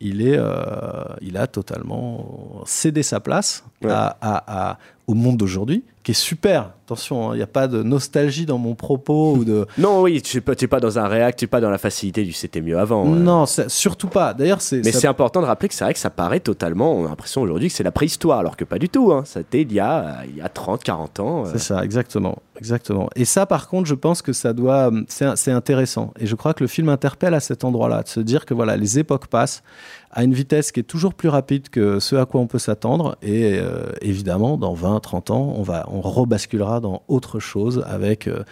il, 0.00 0.20
est, 0.20 0.36
euh, 0.36 1.04
il 1.22 1.36
a 1.38 1.46
totalement 1.46 2.62
cédé 2.66 3.02
sa 3.02 3.18
place 3.20 3.64
Ouais. 3.82 3.90
à, 3.90 4.16
à- 4.20 4.70
à- 4.72 4.78
au 5.06 5.14
monde 5.14 5.38
d'aujourd'hui, 5.38 5.84
qui 6.08 6.12
est 6.12 6.14
super. 6.14 6.70
Attention, 6.86 7.28
hein, 7.28 7.34
il 7.34 7.36
n'y 7.36 7.42
a 7.42 7.46
pas 7.46 7.68
de 7.68 7.82
nostalgie 7.82 8.46
dans 8.46 8.56
mon 8.56 8.74
propos 8.74 9.34
ou 9.36 9.44
de, 9.44 9.66
Non, 9.78 10.00
oui, 10.00 10.22
tu 10.22 10.38
n'es 10.38 10.40
pas, 10.40 10.54
pas 10.54 10.80
dans 10.80 10.98
un 10.98 11.06
réact, 11.06 11.38
tu 11.38 11.44
n'es 11.44 11.46
pas 11.48 11.60
dans 11.60 11.68
la 11.68 11.76
facilité 11.76 12.24
du 12.24 12.32
c'était 12.32 12.62
mieux 12.62 12.78
avant. 12.78 13.04
euh. 13.04 13.14
non, 13.18 13.44
surtout 13.44 14.08
pas. 14.08 14.32
D'ailleurs, 14.32 14.62
c'est. 14.62 14.82
Mais 14.82 14.92
ça- 14.92 15.00
c'est 15.00 15.06
important 15.06 15.42
de 15.42 15.46
rappeler 15.46 15.68
que 15.68 15.74
c'est 15.74 15.84
vrai 15.84 15.92
que 15.92 16.00
ça 16.00 16.08
paraît 16.08 16.40
totalement, 16.40 16.94
on 16.94 17.04
a 17.04 17.10
l'impression 17.10 17.42
aujourd'hui 17.42 17.68
que 17.68 17.74
c'est 17.74 17.82
la 17.84 17.90
préhistoire, 17.92 18.38
alors 18.38 18.56
que 18.56 18.64
pas 18.64 18.78
du 18.78 18.88
tout. 18.88 19.12
Hein. 19.12 19.24
C'était 19.26 19.60
il 19.60 19.72
y 19.74 19.80
a, 19.80 20.22
il 20.26 20.36
y 20.36 20.40
a 20.40 20.48
30, 20.48 20.82
40 20.82 21.20
ans. 21.20 21.44
euh. 21.44 21.50
C'est 21.52 21.58
ça, 21.58 21.84
exactement, 21.84 22.38
exactement. 22.58 23.10
Et 23.16 23.26
ça, 23.26 23.44
par 23.44 23.68
contre, 23.68 23.86
je 23.86 23.94
pense 23.94 24.22
que 24.22 24.32
ça 24.32 24.54
doit, 24.54 24.90
c'est 25.08 25.26
c'est 25.36 25.52
intéressant. 25.52 26.14
Et 26.18 26.24
je 26.26 26.34
crois 26.36 26.54
que 26.54 26.64
le 26.64 26.68
film 26.68 26.88
interpelle 26.88 27.34
à 27.34 27.40
cet 27.40 27.64
endroit-là, 27.64 28.02
de 28.02 28.08
se 28.08 28.20
dire 28.20 28.46
que 28.46 28.54
voilà, 28.54 28.78
les 28.78 28.98
époques 28.98 29.26
passent. 29.26 29.62
À 30.10 30.24
une 30.24 30.32
vitesse 30.32 30.72
qui 30.72 30.80
est 30.80 30.84
toujours 30.84 31.14
plus 31.14 31.28
rapide 31.28 31.68
que 31.68 32.00
ce 32.00 32.16
à 32.16 32.26
quoi 32.26 32.40
on 32.40 32.46
peut 32.46 32.58
s'attendre. 32.58 33.16
Et 33.22 33.58
euh, 33.58 33.86
évidemment, 34.00 34.56
dans 34.56 34.72
20, 34.72 35.00
30 35.00 35.30
ans, 35.30 35.54
on, 35.56 35.62
va, 35.62 35.86
on 35.90 36.00
rebasculera 36.00 36.80
dans 36.80 37.02
autre 37.08 37.40
chose 37.40 37.84
avec 37.86 38.26
euh, 38.26 38.42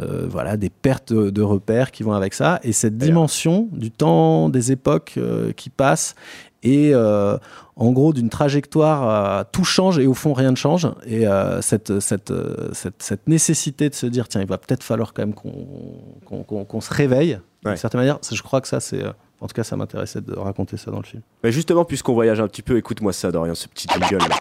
euh, 0.00 0.26
voilà, 0.28 0.56
des 0.56 0.70
pertes 0.70 1.12
de, 1.12 1.30
de 1.30 1.42
repères 1.42 1.92
qui 1.92 2.02
vont 2.02 2.12
avec 2.12 2.34
ça. 2.34 2.58
Et 2.64 2.72
cette 2.72 2.98
dimension 2.98 3.68
du 3.72 3.90
temps, 3.90 4.48
des 4.48 4.72
époques 4.72 5.14
euh, 5.16 5.52
qui 5.52 5.70
passent, 5.70 6.16
et 6.64 6.92
euh, 6.94 7.36
en 7.76 7.92
gros 7.92 8.12
d'une 8.12 8.30
trajectoire, 8.30 9.08
euh, 9.08 9.44
tout 9.52 9.64
change 9.64 9.98
et 9.98 10.06
au 10.06 10.14
fond 10.14 10.32
rien 10.32 10.50
ne 10.50 10.56
change. 10.56 10.88
Et 11.06 11.28
euh, 11.28 11.60
cette, 11.60 12.00
cette, 12.00 12.32
cette, 12.72 13.02
cette 13.02 13.28
nécessité 13.28 13.88
de 13.88 13.94
se 13.94 14.06
dire, 14.06 14.26
tiens, 14.26 14.40
il 14.40 14.48
va 14.48 14.58
peut-être 14.58 14.82
falloir 14.82 15.12
quand 15.12 15.22
même 15.22 15.34
qu'on 15.34 16.64
qu'on 16.64 16.80
se 16.80 16.92
réveille, 16.92 17.38
d'une 17.64 17.76
certaine 17.76 18.00
manière, 18.00 18.18
je 18.28 18.42
crois 18.42 18.60
que 18.60 18.68
ça, 18.68 18.80
c'est... 18.80 19.04
en 19.44 19.46
tout 19.46 19.52
cas, 19.54 19.62
ça 19.62 19.76
m'intéressait 19.76 20.22
de 20.22 20.34
raconter 20.34 20.78
ça 20.78 20.90
dans 20.90 20.96
le 20.96 21.04
film. 21.04 21.20
Mais 21.42 21.52
justement, 21.52 21.84
puisqu'on 21.84 22.14
voyage 22.14 22.40
un 22.40 22.48
petit 22.48 22.62
peu, 22.62 22.78
écoute-moi 22.78 23.12
ça, 23.12 23.30
Dorian, 23.30 23.54
ce 23.54 23.68
petit 23.68 23.86
jingle. 23.86 24.16
là. 24.26 24.36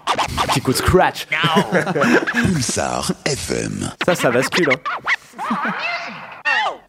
Petit 0.47 0.61
coup 0.61 0.71
de 0.71 0.77
scratch. 0.77 1.27
Pulsar 2.31 3.11
FM. 3.25 3.89
Ça, 4.05 4.15
ça 4.15 4.31
bascule. 4.31 4.69
Hein. 4.71 5.71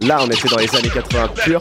Là, 0.01 0.19
on 0.23 0.27
était 0.29 0.49
dans 0.49 0.59
les 0.59 0.75
années 0.77 0.91
80 0.91 1.29
pures. 1.45 1.61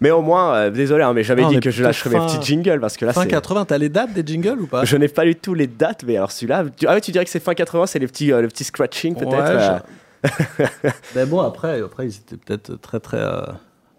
mais 0.00 0.10
au 0.10 0.20
moins, 0.20 0.54
euh, 0.56 0.70
désolé, 0.70 1.04
hein, 1.04 1.12
mais 1.14 1.22
j'avais 1.22 1.44
Ah, 1.44 1.48
dit 1.48 1.60
que 1.60 1.70
je 1.70 1.82
lâcherais 1.82 2.10
mes 2.10 2.26
petits 2.26 2.42
jingles 2.42 2.80
parce 2.80 2.96
que 2.96 3.04
là, 3.06 3.12
fin 3.12 3.22
c'est. 3.22 3.28
80, 3.28 3.64
t'as 3.66 3.78
les 3.78 3.88
dates 3.88 4.12
des 4.12 4.24
jingles 4.26 4.60
ou 4.60 4.66
pas? 4.66 4.84
Je 4.84 4.96
n'ai 4.96 5.08
pas 5.08 5.24
lu 5.24 5.36
tous 5.36 5.54
les 5.54 5.66
dates, 5.68 6.02
mais 6.06 6.16
alors 6.16 6.32
celui-là. 6.32 6.64
tu- 6.76 6.86
Ah 6.86 6.94
ouais, 6.94 7.00
tu 7.00 7.12
dirais 7.12 7.24
que 7.24 7.30
c'est 7.30 7.40
fin 7.40 7.54
80, 7.54 7.86
c'est 7.86 7.98
les 7.98 8.06
petits, 8.08 8.32
euh, 8.32 8.42
le 8.42 8.48
petit 8.48 8.64
scratching 8.64 9.14
peut-être 9.14 9.30
Ouais, 9.32 9.38
euh. 9.40 10.90
Mais 11.14 11.24
bon, 11.26 11.40
après, 11.40 11.80
après 11.80 12.06
ils 12.06 12.16
étaient 12.16 12.36
peut-être 12.36 12.76
très, 12.80 13.00
très, 13.00 13.18
euh, 13.18 13.42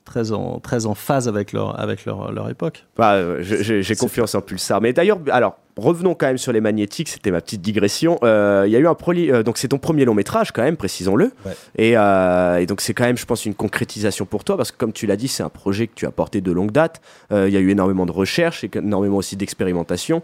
très, 0.06 0.32
en, 0.32 0.60
très 0.60 0.86
en 0.86 0.94
phase 0.96 1.28
avec 1.28 1.54
leur, 1.54 1.80
avec 1.80 2.06
leur, 2.06 2.32
leur 2.32 2.50
époque. 2.50 2.86
Bah, 2.98 3.14
euh, 3.14 3.42
j'ai 3.42 3.96
confiance 3.96 4.36
en 4.36 4.42
Pulsar. 4.42 4.82
Mais 4.82 4.94
d'ailleurs, 4.94 5.20
alors, 5.32 5.58
revenons 5.78 6.14
quand 6.14 6.28
même 6.28 6.38
sur 6.38 6.52
les 6.52 6.62
magnétiques. 6.62 7.10
C'était 7.10 7.32
ma 7.32 7.42
petite 7.42 7.62
digression. 7.62 8.20
Euh, 8.24 8.64
Il 8.68 8.72
y 8.72 8.76
a 8.76 8.80
eu 8.80 8.88
un 8.88 8.94
proli- 8.94 9.32
euh, 9.32 9.44
donc 9.44 9.58
c'est 9.58 9.70
ton 9.70 9.80
premier 9.80 10.06
long 10.06 10.14
métrage 10.14 10.52
quand 10.52 10.62
même, 10.64 10.78
précisons-le. 10.78 11.32
Ouais. 11.46 11.52
Et, 11.78 11.94
euh, 11.98 12.58
et 12.58 12.66
donc 12.66 12.82
c'est 12.82 12.94
quand 12.94 13.06
même, 13.06 13.18
je 13.18 13.26
pense, 13.26 13.46
une 13.46 13.56
concrétisation 13.56 14.26
pour 14.26 14.44
toi 14.44 14.58
parce 14.58 14.72
que 14.72 14.78
comme 14.78 14.94
tu 14.94 15.08
l'as 15.08 15.16
dit, 15.16 15.28
c'est 15.28 15.44
un 15.44 15.50
projet 15.50 15.88
que 15.88 15.94
tu 15.96 16.06
as 16.06 16.12
porté 16.12 16.42
de 16.42 16.52
longue 16.52 16.72
date. 16.72 17.02
Euh, 17.32 17.48
Il 17.48 17.54
y 17.54 17.58
a 17.58 17.60
eu 17.60 17.70
énormément 17.72 18.06
de 18.06 18.12
recherches 18.12 18.64
et 18.64 18.70
énormément 18.76 19.18
aussi 19.18 19.36
d'expérimentation. 19.36 20.22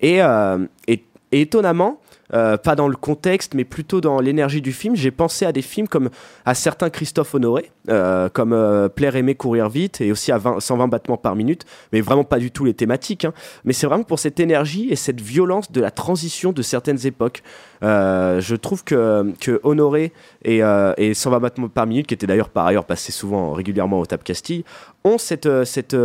Et, 0.00 0.22
euh, 0.22 0.58
et- 0.88 1.04
et 1.32 1.42
étonnamment. 1.42 2.00
euh, 2.32 2.56
pas 2.56 2.76
dans 2.76 2.88
le 2.88 2.96
contexte, 2.96 3.54
mais 3.54 3.64
plutôt 3.64 4.00
dans 4.00 4.20
l'énergie 4.20 4.62
du 4.62 4.72
film. 4.72 4.94
J'ai 4.94 5.10
pensé 5.10 5.46
à 5.46 5.52
des 5.52 5.62
films 5.62 5.88
comme 5.88 6.10
à 6.44 6.54
certains 6.54 6.90
Christophe 6.90 7.34
Honoré, 7.34 7.70
euh, 7.88 8.28
comme 8.28 8.52
euh, 8.52 8.88
Plaire, 8.88 9.16
aimer, 9.16 9.34
courir 9.34 9.68
vite, 9.68 10.00
et 10.00 10.12
aussi 10.12 10.30
à 10.30 10.38
20 10.38 10.60
120 10.60 10.88
battements 10.88 11.16
par 11.16 11.34
minute, 11.34 11.64
mais 11.92 12.00
vraiment 12.00 12.24
pas 12.24 12.38
du 12.38 12.50
tout 12.50 12.64
les 12.64 12.74
thématiques. 12.74 13.24
hein. 13.24 13.32
Mais 13.64 13.72
c'est 13.72 13.86
vraiment 13.86 14.04
pour 14.04 14.18
cette 14.18 14.38
énergie 14.38 14.88
et 14.90 14.96
cette 14.96 15.20
violence 15.20 15.72
de 15.72 15.80
la 15.80 15.90
transition 15.90 16.52
de 16.52 16.62
certaines 16.62 17.04
époques. 17.06 17.42
Euh, 17.82 18.40
je 18.40 18.54
trouve 18.56 18.84
que, 18.84 19.34
Honoré 19.64 20.12
et, 20.44 20.62
euh, 20.62 20.92
et 20.96 21.14
120 21.14 21.40
battements 21.40 21.68
par 21.68 21.86
minute, 21.86 22.06
qui 22.06 22.14
étaient 22.14 22.26
d'ailleurs 22.26 22.50
par 22.50 22.66
ailleurs 22.66 22.84
passés 22.84 23.12
souvent 23.12 23.52
régulièrement 23.52 23.98
au 23.98 24.06
Tap 24.06 24.22
Castille, 24.22 24.64
ont 25.04 25.18
cette, 25.18 25.48
cette 25.64 25.96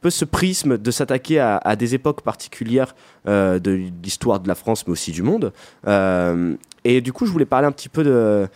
peu 0.00 0.10
ce 0.10 0.24
prisme 0.24 0.78
de 0.78 0.90
s'attaquer 0.90 1.38
à, 1.38 1.56
à 1.56 1.76
des 1.76 1.94
époques 1.94 2.22
particulières 2.22 2.94
euh, 3.26 3.58
de 3.58 3.72
l'histoire 4.02 4.40
de 4.40 4.48
la 4.48 4.54
France, 4.54 4.86
mais 4.86 4.92
aussi 4.92 5.12
du 5.12 5.22
monde. 5.22 5.52
Euh, 5.86 6.54
et 6.84 7.00
du 7.00 7.12
coup, 7.12 7.26
je 7.26 7.32
voulais 7.32 7.44
parler 7.44 7.66
un 7.66 7.72
petit 7.72 7.88
peu 7.88 8.04
de 8.04 8.48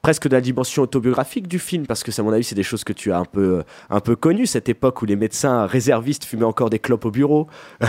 presque 0.00 0.28
de 0.28 0.34
la 0.34 0.40
dimension 0.40 0.82
autobiographique 0.84 1.48
du 1.48 1.58
film, 1.58 1.86
parce 1.86 2.02
que, 2.02 2.18
à 2.18 2.22
mon 2.22 2.32
avis, 2.32 2.44
c'est 2.44 2.54
des 2.54 2.62
choses 2.62 2.84
que 2.84 2.92
tu 2.92 3.12
as 3.12 3.18
un 3.18 3.24
peu, 3.24 3.64
un 3.90 4.00
peu 4.00 4.16
connues, 4.16 4.46
cette 4.46 4.68
époque 4.68 5.02
où 5.02 5.06
les 5.06 5.16
médecins 5.16 5.66
réservistes 5.66 6.24
fumaient 6.24 6.44
encore 6.44 6.70
des 6.70 6.78
clopes 6.78 7.04
au 7.04 7.10
bureau, 7.10 7.48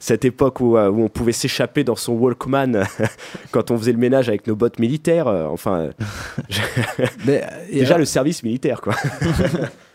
cette 0.00 0.24
époque 0.24 0.60
où, 0.60 0.76
euh, 0.76 0.88
où 0.88 1.02
on 1.02 1.08
pouvait 1.08 1.32
s'échapper 1.32 1.84
dans 1.84 1.96
son 1.96 2.12
Walkman 2.12 2.84
quand 3.50 3.70
on 3.70 3.76
faisait 3.76 3.92
le 3.92 3.98
ménage 3.98 4.28
avec 4.28 4.46
nos 4.46 4.56
bottes 4.56 4.78
militaires, 4.78 5.26
enfin, 5.26 5.90
Mais, 7.26 7.44
déjà 7.72 7.98
le 7.98 8.04
service 8.04 8.42
militaire, 8.42 8.80
quoi. 8.80 8.94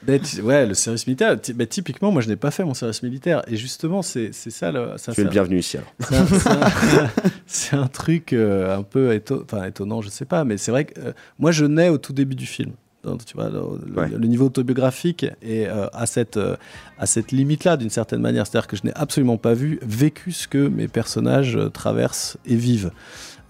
Tu- 0.05 0.41
ouais, 0.41 0.65
le 0.65 0.73
service 0.73 1.05
militaire. 1.07 1.37
bah, 1.55 1.65
typiquement, 1.65 2.11
moi, 2.11 2.21
je 2.21 2.27
n'ai 2.29 2.35
pas 2.35 2.49
fait 2.51 2.63
mon 2.63 2.73
service 2.73 3.03
militaire. 3.03 3.43
Et 3.47 3.55
justement, 3.55 4.01
c'est 4.01 4.31
ça 4.33 4.71
le. 4.71 4.93
ça- 4.97 5.11
tu 5.11 5.21
es 5.21 5.23
le 5.23 5.29
bienvenu 5.29 5.59
ici, 5.59 5.77
alors. 5.77 5.93
C'est 7.45 7.75
un, 7.75 7.87
truc 7.87 8.33
euh, 8.33 8.77
un 8.77 8.83
peu 8.83 9.19
enfin, 9.43 9.65
étonnant, 9.65 10.01
je 10.01 10.09
sais 10.09 10.25
pas, 10.25 10.43
mais 10.45 10.57
c'est 10.57 10.71
vrai 10.71 10.85
que 10.85 10.99
euh, 10.99 11.11
moi 11.37 11.51
je 11.51 11.65
nais 11.65 11.89
au 11.89 11.97
tout 11.97 12.13
début 12.13 12.35
du 12.35 12.45
film. 12.45 12.71
Donc, 13.03 13.25
tu 13.25 13.33
vois, 13.35 13.49
le, 13.49 13.59
le- 13.87 13.99
Ouais. 13.99 14.09
le 14.09 14.27
niveau 14.27 14.45
autobiographique 14.45 15.25
est 15.41 15.65
euh, 15.67 15.87
à 15.91 16.05
cette, 16.05 16.37
euh, 16.37 16.55
à 16.99 17.07
cette 17.07 17.31
limite-là, 17.31 17.75
d'une 17.75 17.89
certaine 17.89 18.21
manière. 18.21 18.45
C'est-à-dire 18.45 18.67
que 18.67 18.77
je 18.77 18.83
n'ai 18.85 18.93
absolument 18.95 19.37
pas 19.37 19.53
vu, 19.55 19.79
vécu 19.81 20.31
ce 20.31 20.47
que 20.47 20.67
mes 20.67 20.87
personnages 20.87 21.55
euh, 21.57 21.69
traversent 21.69 22.37
et 22.45 22.55
vivent. 22.55 22.91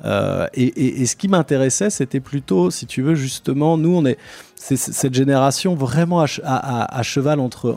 Euh, 0.06 0.48
et, 0.54 1.02
ce 1.06 1.16
qui 1.16 1.28
m'intéressait, 1.28 1.90
c'était 1.90 2.20
plutôt, 2.20 2.72
si 2.72 2.86
tu 2.86 3.02
veux, 3.02 3.16
justement, 3.16 3.78
nous, 3.78 3.96
on 3.96 4.06
est, 4.06 4.18
cette 4.56 5.14
génération 5.14 5.76
vraiment 5.76 6.22
à, 6.22 6.26
che- 6.26 6.42
à- 6.44 6.84
à- 6.84 7.00
à 7.00 7.04
cheval 7.04 7.40
entre 7.40 7.74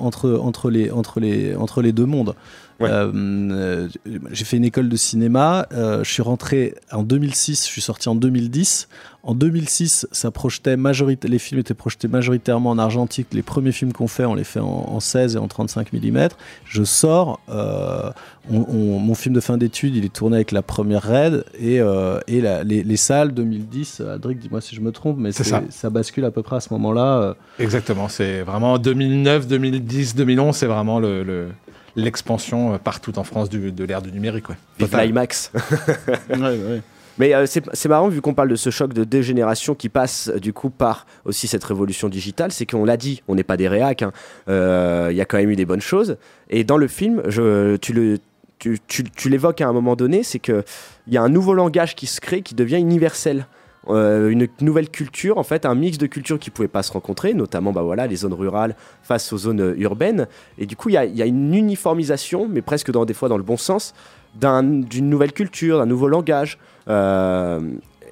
les 1.82 1.92
deux 1.92 2.06
mondes. 2.06 2.34
Ouais. 2.80 2.88
Euh, 2.90 3.12
euh, 3.14 3.88
j'ai 4.32 4.44
fait 4.44 4.56
une 4.56 4.64
école 4.64 4.88
de 4.88 4.96
cinéma, 4.96 5.66
euh, 5.72 6.02
je 6.02 6.10
suis 6.10 6.22
rentré 6.22 6.74
en 6.90 7.04
2006, 7.04 7.66
je 7.66 7.70
suis 7.70 7.80
sorti 7.80 8.08
en 8.08 8.14
2010. 8.16 8.88
En 9.22 9.34
2006, 9.34 10.06
ça 10.12 10.30
projetait 10.30 10.76
majorité, 10.76 11.28
les 11.28 11.38
films 11.38 11.60
étaient 11.60 11.72
projetés 11.72 12.08
majoritairement 12.08 12.70
en 12.70 12.78
argentique. 12.78 13.28
Les 13.32 13.42
premiers 13.42 13.72
films 13.72 13.92
qu'on 13.94 14.06
fait, 14.08 14.24
on 14.26 14.34
les 14.34 14.44
fait 14.44 14.60
en, 14.60 14.66
en 14.66 15.00
16 15.00 15.36
et 15.36 15.38
en 15.38 15.48
35 15.48 15.92
mm. 15.94 16.28
Je 16.66 16.82
sors, 16.84 17.40
euh, 17.48 18.10
on- 18.52 18.66
on- 18.68 18.98
mon 18.98 19.14
film 19.14 19.34
de 19.34 19.40
fin 19.40 19.56
d'études, 19.56 19.96
il 19.96 20.04
est 20.04 20.12
tourné 20.12 20.36
avec 20.36 20.52
la 20.52 20.60
première 20.62 21.02
raid 21.02 21.44
et, 21.58 21.76
et 21.76 22.40
la- 22.42 22.64
les, 22.64 22.82
les 22.82 22.96
salles 22.98 23.32
2010. 23.32 24.00
Adric, 24.00 24.40
dis-moi 24.40 24.60
si 24.60 24.74
je 24.74 24.80
me 24.82 24.90
trompe, 24.92 25.16
mais 25.18 25.32
C'est 25.32 25.44
c'est- 25.44 25.50
ça. 25.50 25.62
ça 25.70 25.90
bascule 25.90 26.24
à 26.26 26.30
peu 26.30 26.42
près 26.42 26.56
à 26.56 26.60
ce 26.60 26.70
moment-là. 26.74 27.34
Exactement, 27.58 28.08
c'est 28.08 28.42
vraiment 28.42 28.76
2009, 28.78 29.46
2010, 29.46 30.16
2011, 30.16 30.54
c'est 30.56 30.66
vraiment 30.66 30.98
le, 31.00 31.22
le- 31.22 31.48
l'expansion 31.96 32.74
euh, 32.74 32.78
partout 32.78 33.18
en 33.18 33.24
France 33.24 33.48
du- 33.48 33.72
de 33.72 33.84
l'ère 33.84 34.02
du 34.02 34.10
numérique. 34.12 34.48
Ouais. 34.48 34.56
Vive 34.78 34.88
Total. 34.88 35.06
l'IMAX. 35.06 35.50
ouais, 36.30 36.36
ouais. 36.38 36.82
Mais 37.16 37.32
euh, 37.32 37.46
c'est 37.46 37.62
c'est 37.74 37.88
marrant 37.88 38.08
vu 38.08 38.20
qu'on 38.20 38.34
parle 38.34 38.48
de 38.48 38.56
ce 38.56 38.70
choc 38.70 38.92
de 38.92 39.04
deux 39.04 39.22
générations 39.22 39.76
qui 39.76 39.88
passe 39.88 40.28
euh, 40.34 40.40
du 40.40 40.52
coup 40.52 40.68
par 40.70 41.06
aussi 41.24 41.46
cette 41.46 41.62
révolution 41.62 42.08
digitale, 42.08 42.50
c'est 42.50 42.66
qu'on 42.66 42.84
l'a 42.84 42.96
dit, 42.96 43.22
on 43.28 43.36
n'est 43.36 43.44
pas 43.44 43.56
des 43.56 43.68
réacs, 43.68 44.02
hein. 44.02 44.12
Euh, 44.48 45.08
il 45.12 45.16
y 45.16 45.20
a 45.20 45.24
quand 45.24 45.36
même 45.36 45.50
eu 45.50 45.54
des 45.56 45.64
bonnes 45.64 45.80
choses. 45.80 46.16
Et 46.50 46.64
dans 46.64 46.76
le 46.76 46.88
film, 46.88 47.22
je, 47.28 47.76
tu 47.76 47.92
le 47.92 48.18
tu, 48.58 48.78
tu- 48.88 49.04
tu 49.04 49.28
l'évoques 49.28 49.60
à 49.60 49.68
un 49.68 49.72
moment 49.72 49.94
donné, 49.94 50.22
c'est 50.24 50.38
que 50.40 50.64
il 51.06 51.12
y 51.14 51.16
a 51.16 51.22
un 51.22 51.28
nouveau 51.28 51.54
langage 51.54 51.94
qui 51.94 52.06
se 52.06 52.20
crée, 52.20 52.42
qui 52.42 52.54
devient 52.56 52.78
universel. 52.78 53.46
Euh, 53.88 54.30
une 54.30 54.48
nouvelle 54.60 54.88
culture, 54.88 55.36
en 55.36 55.42
fait, 55.42 55.66
un 55.66 55.74
mix 55.74 55.98
de 55.98 56.06
cultures 56.06 56.38
qui 56.38 56.50
ne 56.50 56.54
pouvaient 56.54 56.68
pas 56.68 56.82
se 56.82 56.92
rencontrer, 56.92 57.34
notamment 57.34 57.70
bah, 57.70 57.82
voilà, 57.82 58.06
les 58.06 58.16
zones 58.16 58.32
rurales 58.32 58.76
face 59.02 59.32
aux 59.32 59.38
zones 59.38 59.60
euh, 59.60 59.74
urbaines. 59.76 60.26
Et 60.56 60.64
du 60.66 60.74
coup, 60.74 60.88
il 60.88 60.92
y 60.92 60.96
a, 60.96 61.04
y 61.04 61.20
a 61.20 61.26
une 61.26 61.54
uniformisation, 61.54 62.48
mais 62.48 62.62
presque 62.62 62.90
dans, 62.90 63.04
des 63.04 63.14
fois 63.14 63.28
dans 63.28 63.36
le 63.36 63.42
bon 63.42 63.58
sens, 63.58 63.92
d'un- 64.36 64.62
d'une 64.62 65.10
nouvelle 65.10 65.32
culture, 65.32 65.78
d'un 65.78 65.86
nouveau 65.86 66.08
langage. 66.08 66.58
Euh, 66.88 67.60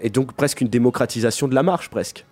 et 0.03 0.11
donc 0.11 0.33
presque 0.35 0.61
une 0.61 0.69
démocratisation 0.69 1.49
de 1.49 1.55
la 1.55 1.63
marge, 1.63 1.89
presque. 1.89 2.27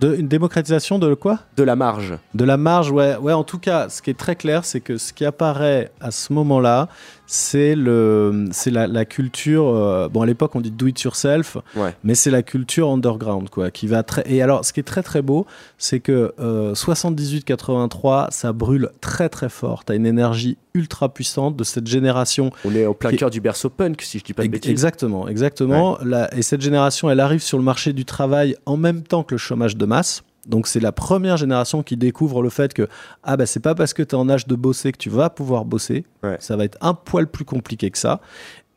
De, 0.00 0.14
une 0.14 0.28
démocratisation 0.28 1.00
de 1.00 1.14
quoi? 1.14 1.40
De 1.56 1.64
la 1.64 1.74
marge. 1.74 2.14
De 2.34 2.44
la 2.44 2.56
marge, 2.56 2.92
ouais. 2.92 3.16
ouais. 3.16 3.32
En 3.32 3.42
tout 3.42 3.58
cas, 3.58 3.88
ce 3.88 4.00
qui 4.00 4.10
est 4.10 4.18
très 4.18 4.36
clair, 4.36 4.64
c'est 4.64 4.80
que 4.80 4.96
ce 4.96 5.12
qui 5.12 5.24
apparaît 5.24 5.90
à 6.00 6.12
ce 6.12 6.32
moment-là, 6.34 6.88
c'est 7.30 7.74
le, 7.74 8.46
c'est 8.52 8.70
la, 8.70 8.86
la 8.86 9.04
culture. 9.04 9.68
euh, 9.68 10.08
bon, 10.08 10.22
à 10.22 10.26
l'époque, 10.26 10.56
on 10.56 10.60
dit 10.62 10.70
do 10.70 10.86
it 10.86 10.98
yourself, 11.02 11.58
Ouais. 11.76 11.94
mais 12.02 12.14
c'est 12.14 12.30
la 12.30 12.42
culture 12.42 12.88
underground, 12.88 13.50
quoi, 13.50 13.70
qui 13.70 13.86
va 13.86 14.02
très. 14.02 14.24
Et 14.26 14.40
alors, 14.42 14.64
ce 14.64 14.72
qui 14.72 14.80
est 14.80 14.84
très 14.84 15.02
très 15.02 15.20
beau, 15.20 15.46
c'est 15.76 16.00
que 16.00 16.32
euh, 16.40 16.72
78-83, 16.74 18.28
ça 18.30 18.52
brûle 18.52 18.90
très 19.00 19.28
très 19.28 19.48
fort. 19.48 19.84
T'as 19.84 19.94
une 19.94 20.06
énergie 20.06 20.56
ultra 20.74 21.08
puissante 21.08 21.56
de 21.56 21.64
cette 21.64 21.86
génération 21.86 22.50
On 22.64 22.74
est 22.74 22.86
au 22.86 22.94
plein 22.94 23.12
cœur 23.12 23.30
du 23.30 23.40
berceau 23.40 23.68
punk, 23.68 24.00
si 24.02 24.18
je 24.18 24.24
dis 24.24 24.32
pas 24.32 24.44
de 24.44 24.48
bêtises. 24.48 24.70
Exactement, 24.70 25.28
exactement. 25.28 25.98
La- 26.02 26.32
et 26.36 26.42
cette 26.42 26.60
génération, 26.62 27.10
elle 27.10 27.20
arrive 27.20 27.42
sur 27.42 27.58
le 27.58 27.64
marché 27.64 27.92
du 27.92 28.04
travail 28.04 28.56
en 28.66 28.76
même 28.76 29.02
temps 29.02 29.22
que 29.22 29.34
le 29.34 29.38
chômage 29.38 29.76
de 29.76 29.84
masse. 29.86 30.22
Donc 30.48 30.66
c'est 30.66 30.80
la 30.80 30.92
première 30.92 31.36
génération 31.36 31.82
qui 31.82 31.96
découvre 31.96 32.42
le 32.42 32.50
fait 32.50 32.72
que 32.72 32.88
ah 33.22 33.36
bah 33.36 33.46
c'est 33.46 33.60
pas 33.60 33.74
parce 33.74 33.92
que 33.92 34.02
tu 34.02 34.16
es 34.16 34.18
en 34.18 34.28
âge 34.28 34.46
de 34.46 34.54
bosser 34.54 34.92
que 34.92 34.98
tu 34.98 35.10
vas 35.10 35.30
pouvoir 35.30 35.64
bosser. 35.64 36.04
Ouais. 36.22 36.36
Ça 36.40 36.56
va 36.56 36.64
être 36.64 36.78
un 36.80 36.94
poil 36.94 37.26
plus 37.26 37.44
compliqué 37.44 37.90
que 37.90 37.98
ça. 37.98 38.20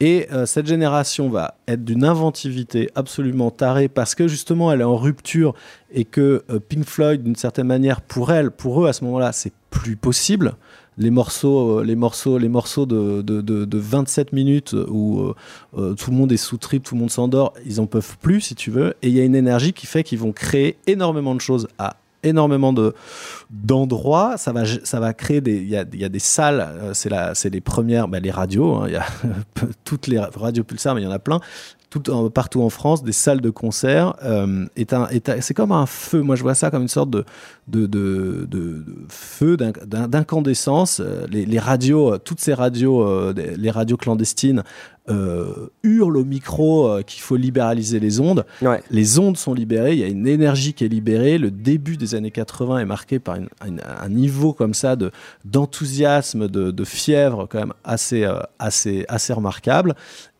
Et 0.01 0.27
euh, 0.31 0.47
cette 0.47 0.65
génération 0.65 1.29
va 1.29 1.55
être 1.67 1.85
d'une 1.85 2.03
inventivité 2.03 2.89
absolument 2.95 3.51
tarée 3.51 3.87
parce 3.87 4.15
que 4.15 4.27
justement 4.27 4.71
elle 4.71 4.81
est 4.81 4.85
en 4.85 4.97
rupture 4.97 5.53
et 5.91 6.05
que 6.05 6.43
euh, 6.49 6.59
Pink 6.59 6.85
Floyd 6.85 7.23
d'une 7.23 7.35
certaine 7.35 7.67
manière 7.67 8.01
pour 8.01 8.31
elle, 8.31 8.49
pour 8.49 8.83
eux 8.83 8.87
à 8.87 8.93
ce 8.93 9.03
moment-là, 9.05 9.31
c'est 9.31 9.53
plus 9.69 9.95
possible. 9.95 10.55
Les 11.01 11.09
morceaux, 11.09 11.79
euh, 11.79 11.83
les 11.83 11.95
morceaux, 11.95 12.37
les 12.37 12.47
morceaux 12.47 12.85
de, 12.85 13.21
de, 13.23 13.41
de- 13.41 13.65
de 13.65 13.77
27 13.77 14.33
minutes 14.33 14.75
où 14.87 15.19
euh, 15.21 15.35
euh, 15.77 15.93
tout 15.95 16.11
le 16.11 16.17
monde 16.17 16.31
est 16.31 16.37
sous 16.37 16.57
trip, 16.57 16.83
tout 16.83 16.93
le 16.95 16.99
monde 17.01 17.09
s'endort, 17.09 17.53
ils 17.65 17.81
en 17.81 17.87
peuvent 17.87 18.17
plus 18.21 18.39
si 18.41 18.55
tu 18.55 18.69
veux. 18.69 18.93
Et 19.01 19.07
il 19.09 19.13
y 19.15 19.19
a 19.19 19.23
une 19.23 19.35
énergie 19.35 19.73
qui 19.73 19.87
fait 19.87 20.03
qu'ils 20.03 20.19
vont 20.19 20.31
créer 20.31 20.77
énormément 20.85 21.33
de 21.33 21.41
choses 21.41 21.67
à 21.79 21.95
énormément 22.23 22.71
de 22.71 22.93
d'endroits. 23.49 24.35
Ça 24.37 24.51
va, 24.53 25.13
créer 25.13 25.41
des. 25.41 25.55
Il 25.57 25.69
y 25.69 25.75
a, 25.75 25.83
des 26.09 26.19
salles. 26.19 26.91
c'est 26.93 27.09
la, 27.09 27.33
c'est 27.33 27.49
les 27.49 27.61
premières. 27.61 28.07
bah, 28.07 28.19
les 28.19 28.29
radios. 28.31 28.75
hein, 28.75 28.83
Il 28.87 28.93
y 28.93 28.97
a 28.97 29.05
toutes 29.83 30.05
les 30.07 30.19
radios 30.19 30.63
Pulsar, 30.63 30.93
mais 30.93 31.01
il 31.01 31.05
y 31.05 31.07
en 31.07 31.11
a 31.11 31.19
plein. 31.19 31.39
Tout, 31.91 32.09
en- 32.09 32.29
partout 32.29 32.61
en 32.63 32.69
France, 32.69 33.03
des 33.03 33.11
salles 33.11 33.41
de 33.41 33.49
concert. 33.51 34.15
euh, 34.23 34.65
est 34.75 34.93
un, 34.93 35.07
est 35.09 35.27
un- 35.29 35.41
c'est 35.41 35.53
comme 35.53 35.71
un 35.73 35.85
feu. 35.85 36.21
Moi, 36.21 36.35
je 36.37 36.41
vois 36.41 36.55
ça 36.55 36.71
comme 36.71 36.81
une 36.83 36.87
sorte 36.87 37.09
de, 37.11 37.25
de, 37.67 37.85
de, 37.85 38.47
de- 38.49 38.57
de 38.79 38.85
feu, 39.09 39.57
d'in- 39.57 39.73
d'in- 39.85 40.07
d'incandescence. 40.07 41.01
Euh, 41.03 41.27
Les, 41.29 41.45
les 41.45 41.59
radios, 41.59 42.13
euh, 42.13 42.17
toutes 42.17 42.39
ces 42.39 42.53
radios, 42.53 43.05
les 43.33 43.69
radios 43.71 43.97
clandestines, 43.97 44.63
euh, 45.09 45.67
hurlent 45.83 46.15
au 46.17 46.23
micro 46.23 46.87
euh, 46.87 47.01
qu'il 47.01 47.21
faut 47.21 47.35
libéraliser 47.35 47.99
les 47.99 48.19
ondes. 48.21 48.45
Ouais. 48.61 48.81
Les 48.91 49.19
ondes 49.19 49.35
sont 49.35 49.53
libérées, 49.53 49.93
il 49.93 49.99
y 49.99 50.03
a 50.03 50.07
une 50.07 50.27
énergie 50.27 50.73
qui 50.73 50.85
est 50.85 50.87
libérée. 50.87 51.37
Le 51.39 51.51
début 51.51 51.97
des 51.97 52.15
années 52.15 52.31
80 52.31 52.77
est 52.79 52.85
marqué 52.85 53.19
par 53.19 53.35
une- 53.35 53.49
une- 53.67 53.81
un 54.01 54.09
niveau 54.09 54.53
comme 54.53 54.73
ça 54.75 54.95
de 54.95 55.11
d'enthousiasme, 55.43 56.47
de, 56.47 56.71
de 56.71 56.83
fièvre 56.83 57.47
quand 57.49 57.59
même 57.59 57.73
assez, 57.83 58.23
euh, 58.23 58.39
assez, 58.59 59.05
assez 59.09 59.33
remarquable. 59.33 59.95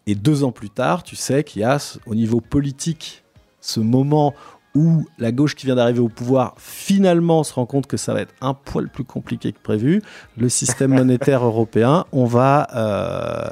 Et 0.07 0.15
deux 0.15 0.43
ans 0.43 0.51
plus 0.51 0.69
tard, 0.69 1.03
tu 1.03 1.15
sais 1.15 1.43
qu'il 1.43 1.61
y 1.61 1.65
a 1.65 1.77
au 2.07 2.15
niveau 2.15 2.41
politique 2.41 3.23
ce 3.59 3.79
moment 3.79 4.33
où 4.73 5.05
la 5.19 5.33
gauche 5.33 5.55
qui 5.55 5.65
vient 5.65 5.75
d'arriver 5.75 5.99
au 5.99 6.07
pouvoir 6.07 6.55
finalement 6.57 7.43
se 7.43 7.53
rend 7.53 7.65
compte 7.65 7.87
que 7.87 7.97
ça 7.97 8.13
va 8.13 8.21
être 8.21 8.33
un 8.39 8.53
poil 8.53 8.87
plus 8.89 9.03
compliqué 9.03 9.51
que 9.51 9.59
prévu. 9.61 10.01
Le 10.37 10.47
système 10.47 10.93
monétaire 10.95 11.43
européen, 11.45 12.05
on 12.13 12.23
va, 12.25 12.67
euh, 12.73 13.49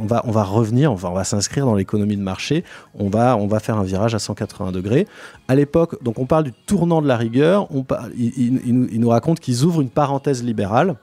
on 0.00 0.06
va, 0.06 0.22
on 0.26 0.32
va 0.32 0.42
revenir, 0.42 0.90
on 0.90 0.96
va, 0.96 1.10
on 1.10 1.14
va 1.14 1.22
s'inscrire 1.22 1.66
dans 1.66 1.76
l'économie 1.76 2.16
de 2.16 2.22
marché. 2.22 2.64
On 2.98 3.08
va, 3.08 3.36
on 3.36 3.46
va 3.46 3.60
faire 3.60 3.78
un 3.78 3.84
virage 3.84 4.16
à 4.16 4.18
180 4.18 4.72
degrés. 4.72 5.06
À 5.46 5.54
l'époque, 5.54 6.02
donc 6.02 6.18
on 6.18 6.26
parle 6.26 6.42
du 6.44 6.52
tournant 6.52 7.00
de 7.00 7.06
la 7.06 7.16
rigueur. 7.16 7.68
On 7.74 7.84
parle, 7.84 8.10
il, 8.18 8.32
il- 8.36 8.60
il 8.66 8.74
nous, 8.74 8.88
il 8.90 8.98
nous 9.00 9.08
raconte 9.08 9.38
qu'ils 9.38 9.62
ouvrent 9.62 9.80
une 9.82 9.88
parenthèse 9.90 10.42
libérale 10.42 10.96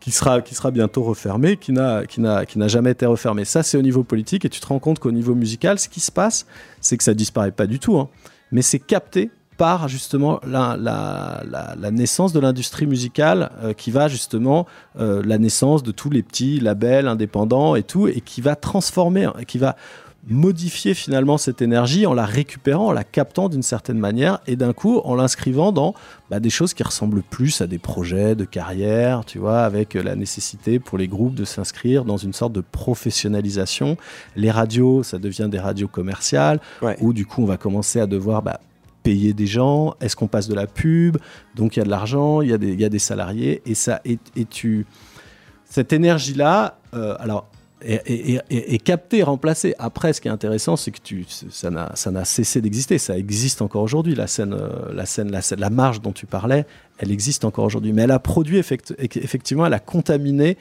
qui 0.00 0.10
sera, 0.10 0.40
qui 0.40 0.54
sera 0.54 0.70
bientôt 0.70 1.02
refermée, 1.02 1.56
qui 1.56 1.72
n'a, 1.72 2.06
qui 2.06 2.20
n'a, 2.20 2.46
qui 2.46 2.58
n'a 2.58 2.68
jamais 2.68 2.90
été 2.90 3.06
refermée. 3.06 3.44
Ça, 3.44 3.62
c'est 3.62 3.76
au 3.76 3.82
niveau 3.82 4.02
politique, 4.02 4.44
et 4.44 4.48
tu 4.48 4.60
te 4.60 4.66
rends 4.66 4.78
compte 4.78 4.98
qu'au 4.98 5.12
niveau 5.12 5.34
musical, 5.34 5.78
ce 5.78 5.88
qui 5.88 6.00
se 6.00 6.10
passe, 6.10 6.46
c'est 6.80 6.96
que 6.96 7.04
ça 7.04 7.14
disparaît 7.14 7.52
pas 7.52 7.66
du 7.66 7.78
tout, 7.78 7.98
hein, 7.98 8.08
mais 8.50 8.62
c'est 8.62 8.78
capté 8.78 9.30
par 9.60 9.88
justement 9.88 10.40
la, 10.46 10.74
la, 10.80 11.42
la, 11.76 11.90
naissance 11.90 12.32
de 12.32 12.40
l'industrie 12.40 12.86
musicale 12.86 13.50
euh, 13.62 13.74
qui 13.74 13.90
va 13.90 14.08
justement 14.08 14.66
euh, 14.98 15.22
la 15.22 15.36
naissance 15.36 15.82
de 15.82 15.92
tous 15.92 16.08
les 16.08 16.22
petits 16.22 16.60
labels 16.60 17.06
indépendants 17.06 17.76
et 17.76 17.82
tout 17.82 18.08
et 18.08 18.22
qui 18.22 18.40
va 18.40 18.56
transformer 18.56 19.24
hein, 19.24 19.34
qui 19.46 19.58
va 19.58 19.76
modifier 20.28 20.92
finalement 20.94 21.38
cette 21.38 21.62
énergie 21.62 22.04
en 22.06 22.12
la 22.12 22.26
récupérant, 22.26 22.88
en 22.88 22.92
la 22.92 23.04
captant 23.04 23.48
d'une 23.48 23.62
certaine 23.62 23.98
manière 23.98 24.40
et 24.46 24.54
d'un 24.54 24.72
coup 24.74 24.98
en 25.04 25.14
l'inscrivant 25.14 25.72
dans 25.72 25.94
bah, 26.28 26.40
des 26.40 26.50
choses 26.50 26.74
qui 26.74 26.82
ressemblent 26.82 27.22
plus 27.22 27.60
à 27.62 27.66
des 27.66 27.78
projets 27.78 28.34
de 28.34 28.44
carrière, 28.44 29.24
tu 29.24 29.38
vois, 29.38 29.60
avec 29.62 29.96
euh, 29.96 30.02
la 30.02 30.16
nécessité 30.16 30.78
pour 30.78 30.98
les 30.98 31.08
groupes 31.08 31.34
de 31.34 31.44
s'inscrire 31.44 32.04
dans 32.04 32.18
une 32.18 32.34
sorte 32.34 32.52
de 32.52 32.60
professionnalisation. 32.60 33.96
Les 34.36 34.50
radios, 34.50 35.02
ça 35.02 35.18
devient 35.18 35.48
des 35.50 35.58
radios 35.58 35.88
commerciales 35.88 36.60
Ouais. 36.82 36.96
où 37.00 37.12
du 37.12 37.24
coup 37.26 37.42
on 37.42 37.46
va 37.46 37.56
commencer 37.56 37.98
à 38.00 38.06
devoir 38.06 38.42
bah, 38.42 38.60
payer 39.02 39.32
des 39.32 39.46
gens. 39.46 39.94
Est-ce 40.00 40.16
qu'on 40.16 40.28
passe 40.28 40.48
de 40.48 40.54
la 40.54 40.66
pub? 40.66 41.16
Donc 41.54 41.76
il 41.76 41.78
y 41.78 41.82
a 41.82 41.84
de 41.86 41.90
l'argent, 41.90 42.42
il 42.42 42.50
y, 42.50 42.52
a 42.52 42.58
des- 42.58 42.72
il 42.74 42.80
y 42.80 42.84
a 42.84 42.88
des 42.90 42.98
salariés 42.98 43.62
et 43.64 43.74
ça 43.74 44.00
et, 44.04 44.18
et 44.36 44.44
tu 44.44 44.86
cette 45.64 45.92
énergie 45.92 46.34
là, 46.34 46.78
alors 46.92 47.46
est, 47.82 48.02
est- 48.10 48.40
est- 48.50 48.74
est 48.74 48.78
captée, 48.78 49.22
remplacée. 49.22 49.74
Après, 49.78 50.12
ce 50.12 50.20
qui 50.20 50.28
est 50.28 50.30
intéressant, 50.30 50.76
c'est 50.76 50.90
que 50.90 51.00
tu, 51.02 51.24
ça 51.50 51.70
n'a 51.70 52.24
cessé 52.24 52.60
d'exister. 52.60 52.98
Ça 52.98 53.16
existe 53.16 53.62
encore 53.62 53.82
aujourd'hui. 53.82 54.14
La 54.14 54.26
scène, 54.26 54.52
euh, 54.54 54.92
la 54.92 55.06
scène, 55.06 55.30
la 55.30 55.40
la 55.56 55.70
marge 55.70 56.00
dont 56.00 56.12
tu 56.12 56.26
parlais, 56.26 56.66
elle 56.98 57.10
existe 57.10 57.44
encore 57.44 57.64
aujourd'hui. 57.64 57.92
Mais 57.92 58.02
elle 58.02 58.10
a 58.10 58.18
produit 58.18 58.58
effect- 58.58 58.94
effectivement, 58.98 59.64
elle 59.66 59.74
a 59.74 59.78
contaminé 59.80 60.58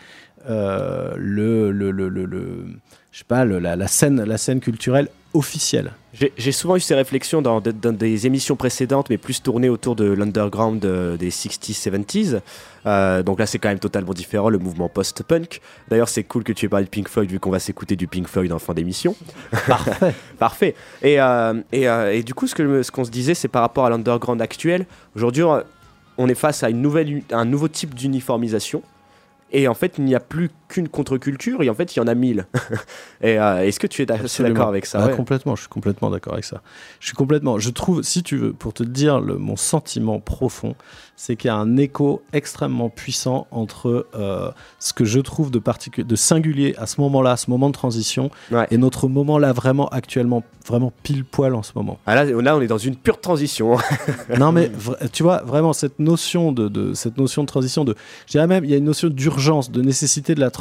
euh, 0.50 1.14
le, 1.18 1.72
le, 1.72 1.92
le, 1.92 2.10
le- 2.10 2.26
le- 2.26 2.66
je 3.12 3.18
sais 3.20 3.26
pas, 3.28 3.44
la, 3.46 3.76
la 3.76 3.88
scène, 3.88 4.24
la 4.24 4.38
scène 4.38 4.60
culturelle 4.60 5.10
officielle. 5.34 5.92
J'ai 6.38 6.52
souvent 6.52 6.76
eu 6.76 6.80
ces 6.80 6.96
réflexions 6.96 7.42
dans, 7.42 7.62
de- 7.62 7.72
dans 7.72 7.92
des 7.94 8.26
émissions 8.26 8.56
précédentes, 8.56 9.10
mais 9.10 9.18
plus 9.18 9.42
tournées 9.44 9.70
autour 9.70 9.96
de 9.96 10.06
l'underground 10.06 10.84
euh, 10.86 11.18
des 11.18 11.30
60s, 11.30 11.72
70s. 11.80 12.40
Euh, 12.88 13.22
donc 13.22 13.38
là, 13.40 13.46
c'est 13.46 13.60
quand 13.60 13.70
même 13.70 13.80
totalement 13.80 14.14
différent, 14.14 14.50
le 14.50 14.58
mouvement 14.58 14.90
post-punk. 14.90 15.62
D'ailleurs, 15.90 16.10
c'est 16.10 16.24
cool 16.24 16.44
que 16.44 16.52
tu 16.52 16.66
aies 16.66 16.70
parlé 16.70 16.86
de 16.86 16.90
Pink 16.90 17.08
Floyd, 17.10 17.30
vu 17.30 17.40
qu'on 17.40 17.52
va 17.52 17.60
s'écouter 17.60 17.96
du 17.96 18.08
Pink 18.08 18.28
Floyd 18.28 18.52
en 18.52 18.58
fin 18.60 18.74
d'émission. 18.74 19.16
Parfait. 19.68 20.14
Parfait. 20.40 20.76
Et, 21.04 21.22
euh, 21.22 21.54
et, 21.72 21.84
et 21.84 22.24
du 22.24 22.34
coup, 22.34 22.48
ce 22.48 22.56
que- 22.56 22.82
ce 22.82 22.92
qu'on 22.92 23.06
se 23.06 23.12
disait, 23.12 23.36
c'est 23.36 23.48
par 23.48 23.62
rapport 23.62 23.86
à 23.86 23.90
l'underground 23.92 24.42
actuel. 24.42 24.86
Aujourd'hui, 25.16 25.44
on- 25.44 26.28
est 26.28 26.34
face 26.36 26.64
à 26.64 26.70
une 26.70 26.82
nouvelle, 26.82 27.22
un 27.32 27.46
nouveau 27.46 27.68
type 27.68 27.94
d'uniformisation. 27.96 28.82
Et 29.52 29.68
en 29.68 29.74
fait, 29.74 29.98
il 29.98 30.06
n'y 30.06 30.16
a 30.16 30.20
plus 30.20 30.50
qu'une 30.70 30.88
contre-culture, 30.88 31.62
et 31.64 31.70
en 31.70 31.74
fait, 31.74 31.96
il 31.96 32.00
y 32.00 32.02
en 32.02 32.08
a 32.08 32.14
mille. 32.16 32.46
et 33.22 33.38
euh, 33.40 33.66
est-ce 33.66 33.80
que 33.80 33.88
tu 33.88 34.02
es 34.02 34.06
d'accord 34.06 34.68
avec 34.70 34.86
ça? 34.86 35.00
Ah, 35.04 35.08
ouais 35.08 35.16
Complètement, 35.16 35.56
je 35.56 35.62
suis 35.62 35.70
complètement 35.70 36.10
d'accord 36.10 36.34
avec 36.34 36.46
ça. 36.46 36.62
Je 37.02 37.08
suis 37.08 37.16
complètement. 37.16 37.60
Je 37.60 37.70
trouve, 37.72 38.04
si 38.04 38.24
tu 38.24 38.38
veux, 38.38 38.54
pour 38.54 38.74
te 38.74 38.84
dire 38.84 39.20
le, 39.20 39.36
mon 39.38 39.56
sentiment 39.58 40.20
profond, 40.20 40.76
c'est 41.16 41.36
qu'il 41.36 41.50
y 41.50 41.52
a 41.52 41.56
un 41.58 41.76
écho 41.76 42.22
extrêmement 42.32 42.90
puissant 42.90 43.48
entre 43.52 44.08
euh, 44.16 44.52
ce 44.80 44.94
que 44.94 45.04
je 45.04 45.20
trouve 45.20 45.52
de, 45.52 45.60
particu- 45.60 46.06
de 46.06 46.16
singulier 46.16 46.76
à 46.78 46.86
ce 46.86 47.02
moment-là, 47.02 47.32
à 47.32 47.38
ce 47.38 47.50
moment 47.50 47.68
de 47.68 47.74
transition, 47.74 48.32
Ouais. 48.52 48.68
et 48.72 48.78
notre 48.78 49.08
moment 49.10 49.38
là, 49.38 49.52
vraiment 49.52 49.90
actuellement, 49.90 50.44
vraiment 50.66 50.94
pile 51.04 51.26
poil 51.26 51.56
en 51.56 51.64
ce 51.64 51.72
moment. 51.76 52.00
Ah 52.06 52.16
là, 52.16 52.24
là, 52.26 52.56
on 52.56 52.62
est 52.62 52.68
dans 52.68 52.78
une 52.78 52.96
pure 52.96 53.20
transition. 53.20 53.76
non 54.40 54.52
mais 54.52 54.72
tu 55.12 55.24
vois 55.24 55.42
vraiment 55.44 55.74
cette 55.74 56.00
notion 56.00 56.52
de, 56.52 56.68
de- 56.70 56.94
cette 56.94 57.18
notion 57.18 57.42
de 57.42 57.48
transition 57.48 57.84
de 57.84 57.96
je 58.28 58.32
dirais 58.32 58.48
même 58.48 58.64
il 58.64 58.72
y 58.72 58.74
a 58.74 58.78
une 58.78 58.84
notion 58.86 59.08
d'urgence 59.10 59.72
de 59.72 59.82
nécessité 59.82 60.36
de 60.36 60.40
la 60.40 60.52
transition 60.52 60.59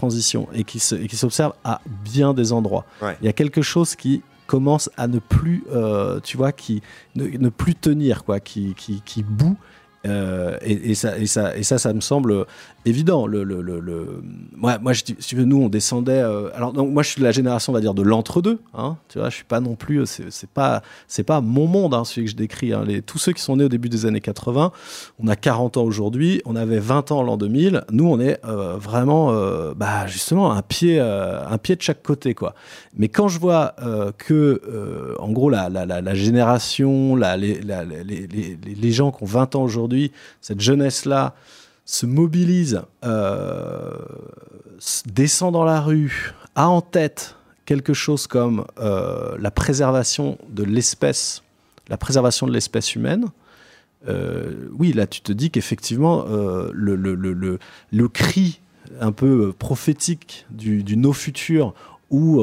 et 0.55 0.65
qui 0.65 0.79
se- 0.79 0.95
et 0.95 1.07
qui 1.09 1.17
s'observe 1.17 1.53
à 1.65 1.81
bien 2.05 2.35
des 2.35 2.53
endroits 2.53 2.85
Ouais. 3.03 3.17
il 3.21 3.27
y 3.27 3.29
a 3.29 3.33
quelque 3.33 3.63
chose 3.63 3.95
qui 3.97 4.23
commence 4.47 4.89
à 4.97 5.07
ne 5.09 5.19
plus 5.19 5.65
euh, 5.73 6.21
tu 6.21 6.37
vois 6.37 6.53
qui 6.53 6.81
ne, 7.17 7.27
ne 7.27 7.49
plus 7.51 7.75
tenir 7.75 8.25
quoi 8.25 8.41
qui 8.41 8.75
qui, 8.77 9.03
qui 9.05 9.23
bout 9.23 9.57
Euh, 10.09 10.57
et, 10.63 10.91
et 10.91 10.95
ça, 10.95 11.19
et, 11.19 11.27
ça, 11.27 11.57
et 11.57 11.63
ça, 11.63 11.79
ça 11.79 11.93
me 11.93 12.01
semble 12.01 12.47
évident. 12.87 13.27
Le, 13.27 13.45
le, 13.45 13.61
le, 13.61 13.81
le- 13.81 14.23
Moi, 14.57 14.79
moi 14.79 14.93
je, 14.93 15.03
si 15.19 15.37
nous, 15.37 15.63
on 15.63 15.69
descendait. 15.69 16.13
euh, 16.23 16.49
Alors, 16.55 16.73
donc, 16.73 16.91
moi, 16.91 17.03
je 17.03 17.11
suis 17.11 17.19
de 17.21 17.25
la 17.25 17.33
génération, 17.33 17.73
on 17.73 17.75
va 17.75 17.81
dire, 17.81 17.95
de 17.95 18.03
l'entre-deux. 18.03 18.59
Hein, 18.75 18.97
tu 19.09 19.19
vois, 19.19 19.29
je 19.31 19.37
suis 19.37 19.45
pas 19.45 19.61
non 19.61 19.75
plus. 19.75 20.05
C'est 20.31 20.49
pas, 20.51 20.83
c'est 21.07 21.23
pas 21.25 21.41
mon 21.41 21.67
monde, 21.67 21.95
hein, 21.95 22.05
celui 22.05 22.25
que 22.27 22.31
je 22.33 22.37
décris. 22.37 22.73
hein. 22.73 22.85
Les, 22.87 23.03
tous 23.03 23.19
ceux 23.19 23.33
qui 23.33 23.43
sont 23.43 23.57
nés 23.57 23.65
au 23.65 23.69
début 23.69 23.89
des 23.89 24.07
années 24.07 24.21
80, 24.21 24.73
on 25.23 25.29
a 25.29 25.37
40 25.37 25.77
ans 25.77 25.83
aujourd'hui, 25.85 26.41
on 26.47 26.57
avait 26.57 26.79
20 26.79 27.13
ans 27.13 27.23
l'an 27.23 27.37
2000. 27.37 27.85
Nous, 27.91 28.07
on 28.09 28.19
est 28.21 28.39
euh, 28.47 28.77
vraiment, 28.79 29.33
euh, 29.33 29.75
bah, 29.77 30.07
justement, 30.07 30.53
un 30.53 30.63
pied, 30.63 30.99
euh, 31.01 31.41
un 31.47 31.59
pied 31.59 31.77
de 31.77 31.83
chaque 31.83 32.03
côté, 32.03 32.35
quoi. 32.35 32.55
Mais 32.97 33.09
quand 33.09 33.29
je 33.29 33.39
vois 33.39 33.75
que, 34.17 35.15
en 35.19 35.31
gros, 35.31 35.51
la, 35.51 35.69
la, 35.69 35.85
la, 35.87 36.01
la 36.01 36.15
génération, 36.15 37.17
les, 37.17 37.61
les- 37.61 38.59
les 38.75 38.93
gens 38.93 39.11
qui 39.13 39.23
ont 39.23 39.27
20 39.27 39.55
ans 39.57 39.63
aujourd'hui, 39.63 39.98
cette 40.41 40.61
jeunesse-là, 40.61 41.35
se 41.89 42.05
mobilise, 42.05 42.83
euh, 43.03 43.97
descend 45.07 45.55
dans 45.55 45.65
la 45.65 45.81
rue, 45.81 46.35
a 46.55 46.69
en 46.69 46.83
tête 46.83 47.35
quelque 47.65 47.95
chose 47.95 48.27
comme 48.27 48.67
euh, 48.79 49.39
la 49.41 49.51
préservation 49.51 50.37
de 50.51 50.65
l'espèce, 50.65 51.43
la 51.89 51.97
préservation 51.97 52.47
de 52.47 52.53
l'espèce 52.53 52.95
humaine, 52.95 53.29
euh, 54.07 54.69
oui, 54.79 54.93
là, 54.93 55.07
tu 55.07 55.23
te 55.23 55.33
dis 55.33 55.51
qu'effectivement, 55.51 56.27
le, 56.73 56.95
le, 56.95 58.09
cri 58.09 58.61
un 59.01 59.11
peu 59.11 59.55
prophétique 59.59 60.47
du, 60.51 60.85
du 60.85 60.99
no 60.99 61.15
futur 61.15 61.75
ou 62.11 62.43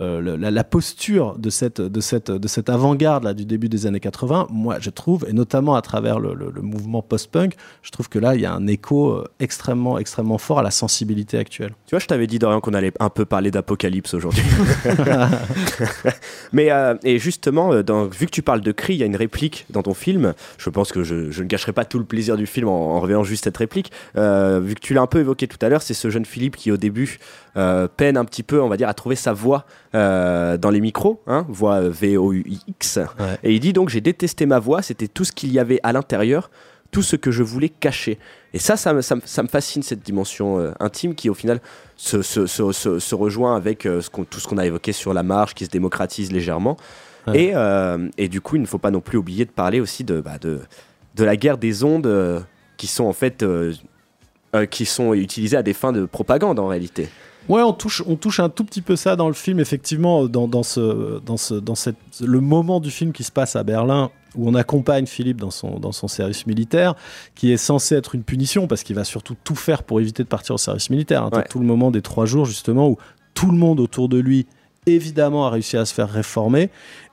euh, 0.00 0.36
la, 0.38 0.50
la 0.52 0.64
posture 0.64 1.36
de 1.38 1.50
cette, 1.50 1.80
de 1.80 2.00
cette, 2.00 2.30
de 2.30 2.46
cette 2.48 2.68
avant-garde 2.70 3.24
là, 3.24 3.34
du 3.34 3.44
début 3.44 3.68
des 3.68 3.86
années 3.86 3.98
80, 4.00 4.46
moi 4.50 4.76
je 4.80 4.90
trouve, 4.90 5.26
et 5.28 5.32
notamment 5.32 5.74
à 5.74 5.82
travers 5.82 6.20
le, 6.20 6.32
le- 6.34 6.50
le 6.54 6.62
mouvement 6.62 7.02
post-punk, 7.02 7.54
je 7.82 7.90
trouve 7.90 8.08
que 8.08 8.18
là 8.20 8.34
il 8.36 8.40
y 8.40 8.46
a 8.46 8.52
un 8.52 8.66
écho 8.68 9.10
euh, 9.10 9.24
extrêmement, 9.40 9.98
extrêmement 9.98 10.38
fort 10.38 10.60
à 10.60 10.62
la 10.62 10.70
sensibilité 10.70 11.38
actuelle. 11.38 11.72
Tu 11.86 11.90
vois, 11.90 11.98
je 11.98 12.06
t'avais 12.06 12.26
dit, 12.28 12.38
Dorian, 12.38 12.60
qu'on 12.60 12.74
allait 12.74 12.92
un 13.00 13.10
peu 13.10 13.24
parler 13.24 13.50
d'apocalypse 13.50 14.14
aujourd'hui. 14.14 14.44
Mais, 16.52 16.70
euh, 16.70 16.94
et 17.04 17.18
justement, 17.18 17.82
dans- 17.82 18.06
vu 18.06 18.26
que 18.26 18.30
tu 18.30 18.42
parles 18.42 18.60
de 18.60 18.72
cri, 18.72 18.94
il 18.94 18.98
y 18.98 19.02
a 19.02 19.06
une 19.06 19.16
réplique 19.16 19.66
dans 19.70 19.82
ton 19.82 19.94
film. 19.94 20.34
Je 20.58 20.70
pense 20.70 20.92
que 20.92 21.02
je, 21.04 21.30
je 21.30 21.42
ne 21.42 21.48
gâcherai 21.48 21.72
pas 21.72 21.84
tout 21.84 21.98
le 21.98 22.04
plaisir 22.04 22.36
du 22.36 22.46
film 22.46 22.68
en, 22.68 22.96
en 22.96 23.24
juste 23.24 23.44
cette 23.44 23.56
réplique. 23.56 23.90
Euh, 24.16 24.60
vu 24.62 24.74
que 24.74 24.80
tu 24.80 24.94
l'as 24.94 25.02
un 25.02 25.06
peu 25.06 25.18
évoqué 25.20 25.48
tout 25.48 25.58
à 25.62 25.68
l'heure, 25.68 25.82
c'est 25.82 25.94
ce 25.94 26.10
jeune 26.10 26.24
Philippe 26.24 26.56
qui, 26.56 26.70
au 26.70 26.76
début, 26.76 27.18
euh, 27.56 27.88
peine 27.88 28.16
un 28.16 28.24
petit 28.24 28.42
peu, 28.42 28.62
on 28.62 28.68
va 28.68 28.76
dire, 28.76 28.88
à 28.88 28.94
trouver 28.94 29.16
sa 29.16 29.32
voix 29.32 29.64
euh, 29.94 30.56
dans 30.56 30.70
les 30.70 30.80
micros, 30.80 31.20
hein, 31.26 31.44
voix 31.48 31.80
V-O-U-X. 31.80 32.96
Ouais. 33.18 33.38
Et 33.42 33.54
il 33.54 33.60
dit 33.60 33.72
donc 33.72 33.88
J'ai 33.88 34.00
détesté 34.00 34.46
ma 34.46 34.58
voix, 34.58 34.82
c'était 34.82 35.08
tout 35.08 35.24
ce 35.24 35.32
qu'il 35.32 35.52
y 35.52 35.58
avait 35.58 35.80
à 35.82 35.92
l'intérieur, 35.92 36.50
tout 36.90 37.02
ce 37.02 37.16
que 37.16 37.30
je 37.30 37.42
voulais 37.42 37.68
cacher. 37.68 38.18
Et 38.52 38.58
ça, 38.58 38.76
ça, 38.76 38.92
me- 38.92 39.00
ça, 39.02 39.16
me- 39.16 39.22
ça 39.24 39.42
me 39.42 39.48
fascine, 39.48 39.82
cette 39.82 40.02
dimension 40.02 40.58
euh, 40.58 40.72
intime 40.80 41.14
qui, 41.14 41.30
au 41.30 41.34
final, 41.34 41.60
se, 41.96 42.22
se, 42.22 42.46
se, 42.46 42.72
se- 42.72 42.98
se 42.98 43.14
rejoint 43.14 43.56
avec 43.56 43.86
euh, 43.86 44.00
ce 44.00 44.10
tout 44.10 44.40
ce 44.40 44.48
qu'on 44.48 44.58
a 44.58 44.66
évoqué 44.66 44.92
sur 44.92 45.14
la 45.14 45.22
marche, 45.22 45.54
qui 45.54 45.64
se 45.64 45.70
démocratise 45.70 46.32
légèrement. 46.32 46.76
Ouais. 47.26 47.44
Et, 47.44 47.52
euh, 47.54 48.08
et 48.18 48.28
du 48.28 48.40
coup, 48.40 48.56
il 48.56 48.62
ne 48.62 48.66
faut 48.66 48.78
pas 48.78 48.90
non 48.90 49.00
plus 49.00 49.18
oublier 49.18 49.44
de 49.44 49.50
parler 49.50 49.78
aussi 49.80 50.04
de, 50.04 50.20
bah, 50.20 50.38
de, 50.40 50.60
de 51.16 51.24
la 51.24 51.36
guerre 51.36 51.58
des 51.58 51.84
ondes 51.84 52.06
euh, 52.06 52.40
qui 52.76 52.86
sont 52.86 53.04
en 53.04 53.12
fait 53.12 53.42
euh, 53.42 53.72
euh, 54.56 54.66
qui 54.66 54.84
sont 54.86 55.14
utilisées 55.14 55.56
à 55.56 55.62
des 55.62 55.74
fins 55.74 55.92
de 55.92 56.06
propagande 56.06 56.58
en 56.58 56.66
réalité. 56.66 57.08
Ouais, 57.50 57.62
on 57.62 57.72
touche, 57.72 58.02
on 58.06 58.16
touche 58.16 58.38
un 58.40 58.48
tout 58.48 58.64
petit 58.64 58.80
peu 58.80 58.94
ça 58.96 59.16
dans 59.16 59.26
le 59.28 59.34
film, 59.34 59.58
effectivement, 59.58 60.26
dans, 60.26 60.46
dans, 60.46 60.62
ce, 60.62 61.18
dans, 61.20 61.36
ce, 61.36 61.54
dans 61.54 61.74
cette, 61.74 61.96
le 62.20 62.40
moment 62.40 62.78
du 62.80 62.90
film 62.90 63.12
qui 63.12 63.24
se 63.24 63.32
passe 63.32 63.56
à 63.56 63.64
Berlin, 63.64 64.10
où 64.36 64.48
on 64.48 64.54
accompagne 64.54 65.06
Philippe 65.06 65.38
dans 65.40 65.50
son, 65.50 65.80
dans 65.80 65.90
son 65.90 66.06
service 66.06 66.46
militaire, 66.46 66.94
qui 67.34 67.50
est 67.52 67.56
censé 67.56 67.96
être 67.96 68.14
une 68.14 68.22
punition, 68.22 68.68
parce 68.68 68.84
qu'il 68.84 68.94
va 68.94 69.02
surtout 69.02 69.34
tout 69.42 69.56
faire 69.56 69.82
pour 69.82 70.00
éviter 70.00 70.22
de 70.22 70.28
partir 70.28 70.54
au 70.54 70.58
service 70.58 70.90
militaire. 70.90 71.24
hein. 71.24 71.30
Ouais. 71.32 71.44
Tout 71.50 71.58
le 71.58 71.66
moment 71.66 71.90
des 71.90 72.02
trois 72.02 72.24
jours, 72.24 72.44
justement, 72.44 72.88
où 72.88 72.96
tout 73.34 73.50
le 73.50 73.56
monde 73.56 73.80
autour 73.80 74.08
de 74.08 74.18
lui, 74.18 74.46
évidemment, 74.86 75.46
a 75.46 75.50
réussi 75.50 75.76
à 75.76 75.84
se 75.84 75.92
faire 75.92 76.08
réformer. 76.08 76.70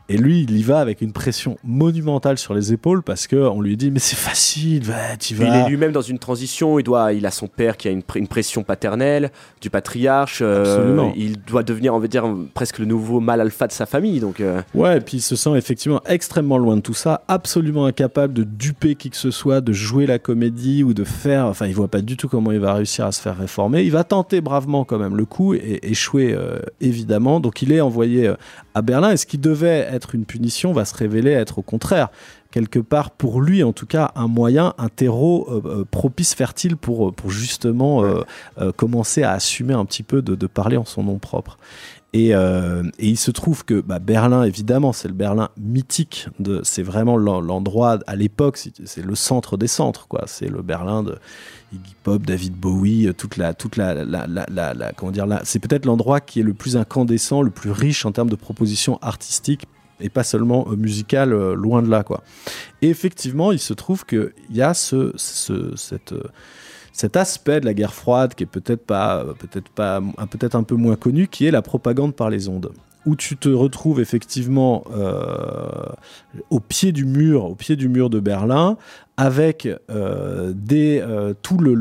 Et 0.09 0.17
lui, 0.17 0.41
il 0.43 0.57
y 0.57 0.63
va 0.63 0.79
avec 0.79 1.01
une 1.01 1.11
pression 1.11 1.57
monumentale 1.63 2.37
sur 2.37 2.53
les 2.53 2.71
épaules 2.71 3.03
parce 3.03 3.27
qu'on 3.27 3.59
lui 3.61 3.75
dit 3.75 3.91
Mais 3.91 3.99
c'est 3.99 4.15
facile, 4.15 4.83
va, 4.83 5.17
tu 5.19 5.35
Puis 5.35 5.43
il 5.43 5.49
vas. 5.49 5.65
est 5.65 5.69
lui-même 5.69 5.91
dans 5.91 6.01
une 6.01 6.17
transition, 6.19 6.79
il, 6.79 6.83
doit, 6.83 7.11
il 7.13 7.25
a 7.25 7.31
son 7.31 7.47
père 7.47 7.75
qui 7.77 7.87
a 7.87 7.91
une, 7.91 7.99
pr- 8.01 8.17
une 8.17 8.27
pression 8.27 8.63
paternelle, 8.63 9.31
du 9.61 9.69
patriarche, 9.69 10.39
euh, 10.41 10.61
Absolument. 10.61 11.13
il 11.17 11.41
doit 11.43 11.63
devenir, 11.63 11.93
on 11.93 11.99
va 11.99 12.07
dire, 12.07 12.23
presque 12.53 12.79
le 12.79 12.85
nouveau 12.85 13.19
mâle 13.19 13.41
alpha 13.41 13.67
de 13.67 13.71
sa 13.73 13.85
famille. 13.85 14.19
Donc, 14.19 14.39
euh, 14.39 14.61
Ouais, 14.73 14.97
et 14.97 15.01
puis 15.01 15.17
il 15.17 15.21
se 15.21 15.35
sent 15.35 15.55
effectivement 15.57 16.01
extrêmement 16.05 16.57
loin 16.57 16.75
de 16.77 16.81
tout 16.81 16.93
ça, 16.93 17.23
absolument 17.27 17.85
incapable 17.85 18.33
de 18.33 18.43
duper 18.43 18.95
qui 18.95 19.09
que 19.09 19.17
ce 19.17 19.31
soit, 19.31 19.59
de 19.61 19.73
jouer 19.73 20.05
la 20.05 20.19
comédie 20.19 20.83
ou 20.83 20.93
de 20.93 21.03
faire. 21.03 21.45
Enfin, 21.47 21.67
il 21.67 21.73
voit 21.73 21.87
pas 21.89 22.01
du 22.01 22.15
tout 22.15 22.27
comment 22.29 22.51
il 22.51 22.59
va 22.59 22.73
réussir 22.75 23.05
à 23.05 23.11
se 23.11 23.21
faire 23.21 23.37
réformer. 23.37 23.83
Il 23.83 23.91
va 23.91 24.03
tenter 24.03 24.39
bravement 24.41 24.85
quand 24.85 24.99
même 24.99 25.17
le 25.17 25.25
coup 25.25 25.53
et 25.53 25.79
échouer 25.83 26.33
euh, 26.33 26.59
évidemment. 26.81 27.39
Donc 27.39 27.61
il 27.61 27.71
est 27.71 27.81
envoyé 27.81 28.27
euh, 28.27 28.35
à 28.73 28.81
Berlin 28.81 29.11
et 29.11 29.17
ce 29.17 29.25
qui 29.25 29.37
devait 29.37 29.87
être 29.91 29.96
une 30.13 30.25
punition 30.25 30.71
va 30.73 30.85
se 30.85 30.95
révéler 30.95 31.31
être 31.31 31.59
au 31.59 31.61
contraire 31.61 32.09
quelque 32.51 32.79
part 32.79 33.11
pour 33.11 33.41
lui 33.41 33.61
en 33.63 33.73
tout 33.73 33.85
cas 33.85 34.11
un 34.15 34.27
moyen, 34.27 34.73
un 34.77 34.89
terreau 34.89 35.47
euh, 35.49 35.61
euh, 35.81 35.85
propice, 35.89 36.33
fertile 36.33 36.77
pour, 36.77 37.13
pour 37.13 37.29
justement 37.29 38.03
euh, 38.03 38.21
euh, 38.59 38.71
commencer 38.71 39.23
à 39.23 39.31
assumer 39.31 39.73
un 39.73 39.85
petit 39.85 40.03
peu 40.03 40.21
de, 40.21 40.35
de 40.35 40.47
parler 40.47 40.77
en 40.77 40.85
son 40.85 41.03
nom 41.03 41.17
propre. 41.19 41.57
Et, 42.13 42.33
euh, 42.33 42.83
et 42.99 43.09
il 43.09 43.17
se 43.17 43.31
trouve 43.31 43.65
que 43.65 43.81
bah, 43.81 43.99
Berlin, 43.99 44.43
évidemment, 44.43 44.93
c'est 44.93 45.09
le 45.09 45.13
Berlin 45.13 45.49
mythique. 45.59 46.29
De, 46.39 46.61
c'est 46.63 46.81
vraiment 46.81 47.17
l'en- 47.17 47.41
l'endroit 47.41 47.99
à 48.07 48.15
l'époque, 48.15 48.57
c'est, 48.57 49.03
le 49.03 49.13
centre 49.13 49.57
des 49.57 49.67
centres, 49.67 50.07
quoi. 50.07 50.23
C'est 50.25 50.47
le 50.47 50.61
Berlin 50.61 51.03
de 51.03 51.17
Iggy 51.73 51.95
Pop, 52.03 52.23
David 52.25 52.53
Bowie, 52.53 53.07
euh, 53.07 53.13
toute 53.13 53.35
la, 53.35 53.53
toute 53.53 53.75
la, 53.75 53.93
la, 53.93 54.25
la, 54.25 54.45
la- 54.49 54.73
la- 54.73 54.93
comment 54.93 55.11
dire, 55.11 55.27
la- 55.27 55.41
c'est 55.43 55.59
peut-être 55.59 55.85
l'endroit 55.85 56.21
qui 56.21 56.39
est 56.39 56.43
le 56.43 56.53
plus 56.53 56.77
incandescent, 56.77 57.41
le 57.41 57.51
plus 57.51 57.71
riche 57.71 58.05
en 58.05 58.13
termes 58.13 58.29
de 58.29 58.37
propositions 58.37 58.97
artistiques 59.01 59.65
et 59.99 60.09
pas 60.09 60.23
seulement 60.23 60.67
euh, 60.69 60.75
musicales, 60.75 61.33
euh, 61.33 61.53
loin 61.55 61.81
de 61.81 61.89
là, 61.89 62.03
quoi. 62.03 62.23
Et 62.81 62.89
effectivement, 62.89 63.51
il 63.51 63.59
se 63.59 63.73
trouve 63.73 64.05
qu'il 64.05 64.31
y 64.51 64.61
a 64.61 64.73
ce, 64.73 65.13
euh, 65.51 65.73
cet 66.93 67.15
aspect 67.15 67.59
de 67.59 67.65
la 67.65 67.73
guerre 67.73 67.93
froide 67.93 68.33
qui 68.35 68.43
est 68.43 68.47
peut-être 68.47 68.91
un- 68.91 70.25
peut-être 70.27 70.55
un 70.55 70.63
peu 70.63 70.75
moins 70.75 70.95
connu, 70.95 71.27
qui 71.27 71.45
est 71.45 71.51
la 71.51 71.61
propagande 71.61 72.15
par 72.15 72.29
les 72.29 72.47
ondes. 72.47 72.71
Où 73.07 73.15
tu 73.15 73.37
te 73.37 73.47
retrouves 73.47 74.01
effectivement 74.01 74.83
euh, 74.93 75.85
au 76.49 76.59
pied 76.59 76.91
du 76.91 77.05
mur, 77.05 77.45
au 77.45 77.55
pied 77.55 77.77
du 77.77 77.87
mur 77.87 78.09
de 78.09 78.19
Berlin, 78.19 78.77
avec 79.15 79.65
euh, 79.65 80.53
euh, 80.71 81.33
tout 81.41 81.57
le, 81.57 81.73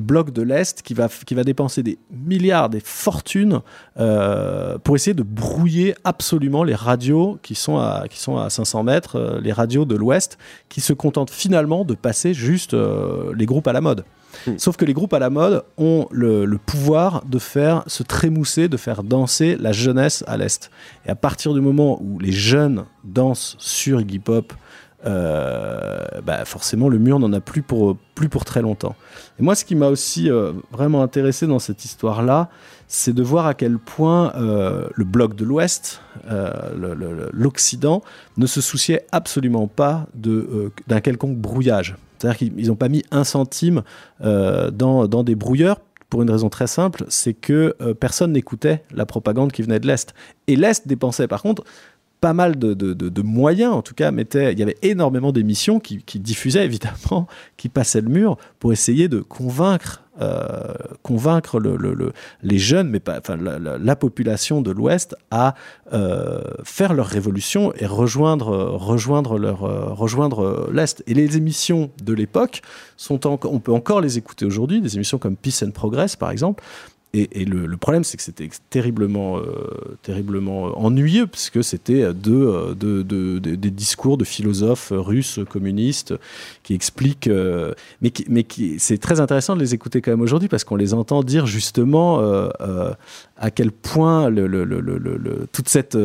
bloc 0.00 0.32
de 0.32 0.42
l'Est 0.42 0.82
qui 0.82 0.92
va, 0.92 1.08
dépenser 1.44 1.82
des 1.82 1.98
milliards, 2.12 2.68
des 2.68 2.80
fortunes 2.80 3.60
pour 3.96 4.96
essayer 4.96 5.14
de 5.14 5.22
brouiller 5.22 5.94
absolument 6.04 6.62
les 6.62 6.74
radios 6.74 7.38
qui 7.42 7.54
sont 7.54 7.78
à, 7.78 8.04
qui 8.10 8.20
sont 8.20 8.36
à 8.36 8.50
500 8.50 8.82
mètres, 8.84 9.40
les 9.42 9.52
radios 9.52 9.86
de 9.86 9.96
l'Ouest, 9.96 10.36
qui 10.68 10.82
se 10.82 10.92
contentent 10.92 11.30
finalement 11.30 11.86
de 11.86 11.94
passer 11.94 12.34
juste 12.34 12.76
les 13.34 13.46
groupes 13.46 13.66
à 13.66 13.72
la 13.72 13.80
mode. 13.80 14.04
Sauf 14.56 14.76
que 14.76 14.84
les 14.84 14.92
groupes 14.92 15.14
à 15.14 15.18
la 15.18 15.30
mode 15.30 15.64
ont 15.76 16.06
le, 16.10 16.46
pouvoir 16.58 17.24
de 17.26 17.38
faire 17.38 17.82
se 17.86 18.02
trémousser, 18.02 18.68
de 18.68 18.76
faire 18.76 19.02
danser 19.02 19.56
la 19.58 19.72
jeunesse 19.72 20.24
à 20.26 20.36
l'Est. 20.36 20.70
Et 21.06 21.10
à 21.10 21.14
partir 21.14 21.54
du 21.54 21.60
moment 21.60 22.00
où 22.02 22.18
les 22.18 22.32
jeunes 22.32 22.84
dansent 23.04 23.56
sur 23.58 24.00
Iggy 24.00 24.18
Pop, 24.18 24.52
euh, 25.06 25.98
bah 26.24 26.46
forcément 26.46 26.88
le 26.88 26.98
mur 26.98 27.18
n'en 27.18 27.30
a 27.34 27.40
plus 27.40 27.60
pour, 27.60 27.98
plus 28.14 28.30
pour 28.30 28.46
très 28.46 28.62
longtemps. 28.62 28.96
Et 29.38 29.42
moi, 29.42 29.54
ce 29.54 29.66
qui 29.66 29.74
m'a 29.74 29.88
aussi 29.88 30.30
euh, 30.30 30.52
vraiment 30.72 31.02
intéressé 31.02 31.46
dans 31.46 31.58
cette 31.58 31.84
histoire-là, 31.84 32.48
c'est 32.88 33.12
de 33.12 33.22
voir 33.22 33.46
à 33.46 33.52
quel 33.52 33.78
point 33.78 34.32
euh, 34.36 34.88
le 34.94 35.04
bloc 35.04 35.34
de 35.34 35.44
l'Ouest, 35.44 36.00
l'Occident, 37.32 38.02
ne 38.38 38.46
se 38.46 38.62
souciait 38.62 39.06
absolument 39.12 39.66
pas 39.66 40.06
d'un 40.14 41.00
quelconque 41.00 41.36
brouillage. 41.36 41.96
C'est-à-dire 42.18 42.38
qu'ils 42.38 42.68
n'ont 42.68 42.76
pas 42.76 42.88
mis 42.88 43.02
un 43.10 43.24
centime 43.24 43.82
euh, 44.22 44.70
dans, 44.70 45.06
des 45.06 45.34
brouilleurs 45.34 45.80
pour 46.10 46.22
une 46.22 46.30
raison 46.30 46.48
très 46.48 46.66
simple, 46.66 47.04
c'est 47.08 47.34
que 47.34 47.74
euh, 47.80 47.94
personne 47.94 48.32
n'écoutait 48.32 48.84
la 48.92 49.06
propagande 49.06 49.52
qui 49.52 49.62
venait 49.62 49.80
de 49.80 49.86
l'Est. 49.86 50.14
Et 50.46 50.56
l'Est 50.56 50.86
dépensait 50.86 51.28
par 51.28 51.42
contre 51.42 51.64
pas 52.20 52.32
mal 52.32 52.56
de, 52.56 53.22
moyens, 53.22 53.74
en 53.74 53.82
tout 53.82 53.92
cas, 53.92 54.10
il 54.10 54.58
y 54.58 54.62
avait 54.62 54.78
énormément 54.80 55.30
d'émissions 55.30 55.78
qui 55.78 56.20
diffusaient 56.20 56.64
évidemment, 56.64 57.26
qui 57.58 57.68
passaient 57.68 58.00
le 58.00 58.08
mur 58.08 58.38
pour 58.60 58.72
essayer 58.72 59.08
de 59.08 59.20
convaincre, 59.20 60.03
euh, 60.20 60.72
convaincre 61.02 61.58
le- 61.58 61.76
le- 61.76 61.94
le- 61.94 62.12
les 62.42 62.58
jeunes, 62.58 62.88
mais 62.88 63.00
pas, 63.00 63.18
enfin, 63.18 63.36
la, 63.36 63.58
la- 63.58 63.78
la 63.78 63.96
population 63.96 64.62
de 64.62 64.70
l'Ouest 64.70 65.16
à 65.30 65.54
euh, 65.92 66.40
faire 66.62 66.94
leur 66.94 67.06
révolution 67.06 67.72
et 67.78 67.86
rejoindre, 67.86 68.50
euh, 70.40 70.70
l'Est. 70.72 71.02
Et 71.06 71.14
les 71.14 71.36
émissions 71.36 71.90
de 72.02 72.12
l'époque, 72.12 72.62
on 73.10 73.58
peut 73.58 73.72
encore 73.72 74.00
les 74.00 74.18
écouter 74.18 74.44
aujourd'hui, 74.44 74.80
des 74.80 74.94
émissions 74.94 75.18
comme 75.18 75.36
Peace 75.36 75.62
and 75.66 75.70
Progress 75.72 76.16
par 76.16 76.30
exemple. 76.30 76.62
Et, 77.16 77.44
le, 77.44 77.76
problème, 77.76 78.02
c'est 78.02 78.16
que 78.16 78.24
c'était 78.24 78.48
terriblement, 78.70 79.38
euh, 79.38 79.42
terriblement 80.02 80.66
euh, 80.66 80.70
ennuyeux, 80.72 81.28
puisque 81.28 81.62
c'était 81.62 82.02
euh, 82.02 82.12
de, 82.12 82.74
de- 82.74 83.02
de- 83.02 83.38
de- 83.38 83.54
des 83.54 83.70
discours 83.70 84.18
de 84.18 84.24
philosophes 84.24 84.92
russes 84.92 85.38
communistes 85.48 86.14
qui 86.64 86.74
expliquent. 86.74 87.30
mais 88.02 88.12
mais 88.28 88.44
c'est 88.78 88.98
très 88.98 89.20
intéressant 89.20 89.54
de 89.54 89.60
les 89.60 89.74
écouter 89.74 90.00
quand 90.00 90.10
même 90.10 90.22
aujourd'hui, 90.22 90.48
parce 90.48 90.64
qu'on 90.64 90.76
les 90.76 90.92
entend 90.92 91.22
dire 91.22 91.46
justement 91.46 92.18
à 93.36 93.50
quel 93.50 93.70
point 93.70 94.32
toute 95.52 95.68
cette. 95.68 95.96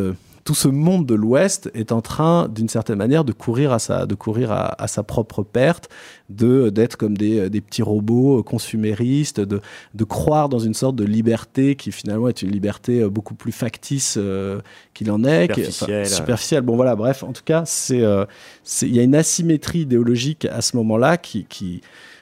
Tout 0.44 0.56
ce 0.56 0.68
monde 0.68 1.06
de 1.06 1.16
l'Ouest 1.16 1.70
est 1.74 1.92
en 1.92 2.02
train, 2.02 2.48
d'une 2.48 2.70
certaine 2.70 2.98
manière, 2.98 3.24
de 3.24 3.34
courir 3.34 3.72
à 3.72 3.80
sa, 3.80 4.06
de 4.06 4.16
courir 4.16 4.52
à, 4.52 4.82
à 4.82 4.88
sa 4.88 5.04
propre 5.04 5.44
perte, 5.44 5.90
de 6.30 6.70
d'être 6.70 6.96
comme 6.96 7.18
des, 7.18 7.50
des 7.50 7.62
petits 7.62 7.82
robots 7.82 8.42
consuméristes, 8.44 9.40
de, 9.40 9.62
de 9.94 10.04
croire 10.04 10.50
dans 10.50 10.60
une 10.60 10.74
sorte 10.74 10.96
de 10.96 11.04
liberté 11.06 11.76
qui 11.76 11.92
finalement 11.92 12.28
est 12.30 12.42
une 12.42 12.52
liberté 12.52 13.02
euh, 13.02 13.10
beaucoup 13.10 13.36
plus 13.36 13.52
factice 13.52 14.16
euh, 14.18 14.60
qu'il 14.94 15.12
en 15.12 15.24
est, 15.24 15.48
qui- 15.54 15.66
Superficielle. 15.72 16.08
superficielle. 16.08 16.62
Bon 16.62 16.76
voilà, 16.76 16.96
bref, 16.96 17.24
en 17.24 17.34
tout 17.34 17.44
cas, 17.44 17.64
c'est, 17.66 18.02
euh, 18.02 18.26
c'est- 18.64 18.88
il 18.88 18.96
y 18.96 19.00
a 19.00 19.04
une 19.04 19.16
asymétrie 19.16 19.80
idéologique 19.82 20.46
à 20.46 20.62
ce 20.62 20.76
moment-là 20.78 21.18
qui, 21.18 21.46
qui 21.46 21.82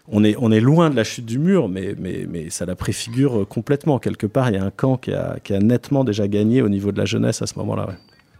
on 0.10 0.24
est, 0.24 0.60
loin 0.60 0.90
de 0.90 0.96
la 0.96 1.04
chute 1.04 1.26
du 1.26 1.40
mur, 1.40 1.70
mais, 1.70 2.50
ça 2.50 2.66
la 2.66 2.76
préfigure 2.76 3.42
euh, 3.42 3.46
complètement. 3.46 4.00
Quelque 4.00 4.28
part, 4.28 4.50
il 4.50 4.56
y 4.56 4.58
a 4.58 4.64
un 4.64 4.72
camp 4.72 4.98
qui 4.98 5.12
a, 5.14 5.60
nettement 5.60 6.04
déjà 6.04 6.28
gagné 6.28 6.62
au 6.62 6.70
niveau 6.70 6.92
de 6.92 6.98
la 6.98 7.06
jeunesse 7.06 7.42
à 7.42 7.48
ce 7.48 7.58
moment-là. 7.60 7.88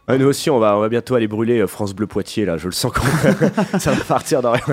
Ouais, 0.08 0.18
nous 0.18 0.28
aussi, 0.28 0.50
on 0.50 0.60
va, 0.60 0.88
bientôt 0.88 1.16
aller 1.16 1.28
brûler 1.28 1.60
euh, 1.60 1.68
France 1.68 1.94
Bleu 1.94 2.08
Poitiers, 2.08 2.46
là, 2.46 2.58
je 2.58 2.68
le 2.68 2.72
sens 2.72 2.92
quand 2.94 3.80
ça 3.80 3.92
va 3.92 4.04
partir 4.04 4.42
dans. 4.42 4.54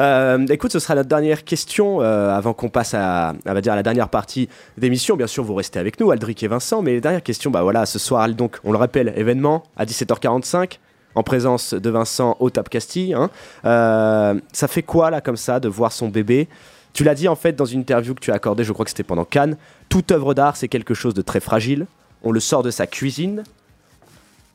Euh, 0.00 0.46
écoute, 0.46 0.70
ce 0.70 0.78
sera 0.78 0.94
notre 0.94 1.08
dernière 1.08 1.44
question 1.44 2.00
euh, 2.02 2.32
avant 2.32 2.52
qu'on 2.52 2.68
passe 2.68 2.94
à, 2.94 3.34
à, 3.44 3.60
dire, 3.60 3.74
la 3.74 3.82
dernière 3.82 4.08
partie 4.08 4.48
d'émission. 4.76 5.16
Bien 5.16 5.26
sûr, 5.26 5.42
vous 5.42 5.54
restez 5.54 5.80
avec 5.80 5.98
nous, 5.98 6.12
Aldric 6.12 6.40
et 6.44 6.46
Vincent. 6.46 6.82
Mais 6.82 6.92
les 6.92 7.00
dernières 7.00 7.22
questions, 7.24 7.50
bah 7.50 7.62
voilà, 7.62 7.84
ce 7.84 7.98
soir, 7.98 8.28
donc, 8.28 8.58
on 8.62 8.70
le 8.70 8.78
rappelle, 8.78 9.12
événement 9.16 9.64
à 9.76 9.84
17h45 9.84 10.78
en 11.18 11.22
présence 11.22 11.74
de 11.74 11.90
Vincent 11.90 12.36
au 12.40 12.48
Tap 12.48 12.68
Castille. 12.68 13.12
hein. 13.12 13.30
Euh, 13.64 14.34
ça 14.52 14.68
fait 14.68 14.82
quoi, 14.82 15.10
là, 15.10 15.20
comme 15.20 15.36
ça, 15.36 15.60
de 15.60 15.68
voir 15.68 15.92
son 15.92 16.08
bébé? 16.08 16.48
Tu 16.92 17.04
l'as 17.04 17.14
dit, 17.14 17.28
en 17.28 17.36
fait, 17.36 17.52
dans 17.52 17.64
une 17.64 17.80
interview 17.80 18.14
que 18.14 18.20
tu 18.20 18.30
as 18.30 18.34
accordée, 18.34 18.64
je 18.64 18.72
crois 18.72 18.84
que 18.84 18.90
c'était 18.90 19.02
pendant 19.02 19.24
Cannes. 19.24 19.56
Toute 19.88 20.12
œuvre 20.12 20.32
d'art, 20.32 20.56
c'est 20.56 20.68
quelque 20.68 20.94
chose 20.94 21.14
de 21.14 21.22
très 21.22 21.40
fragile. 21.40 21.86
On 22.22 22.32
le 22.32 22.40
sort 22.40 22.62
de 22.62 22.70
sa 22.70 22.86
cuisine, 22.86 23.44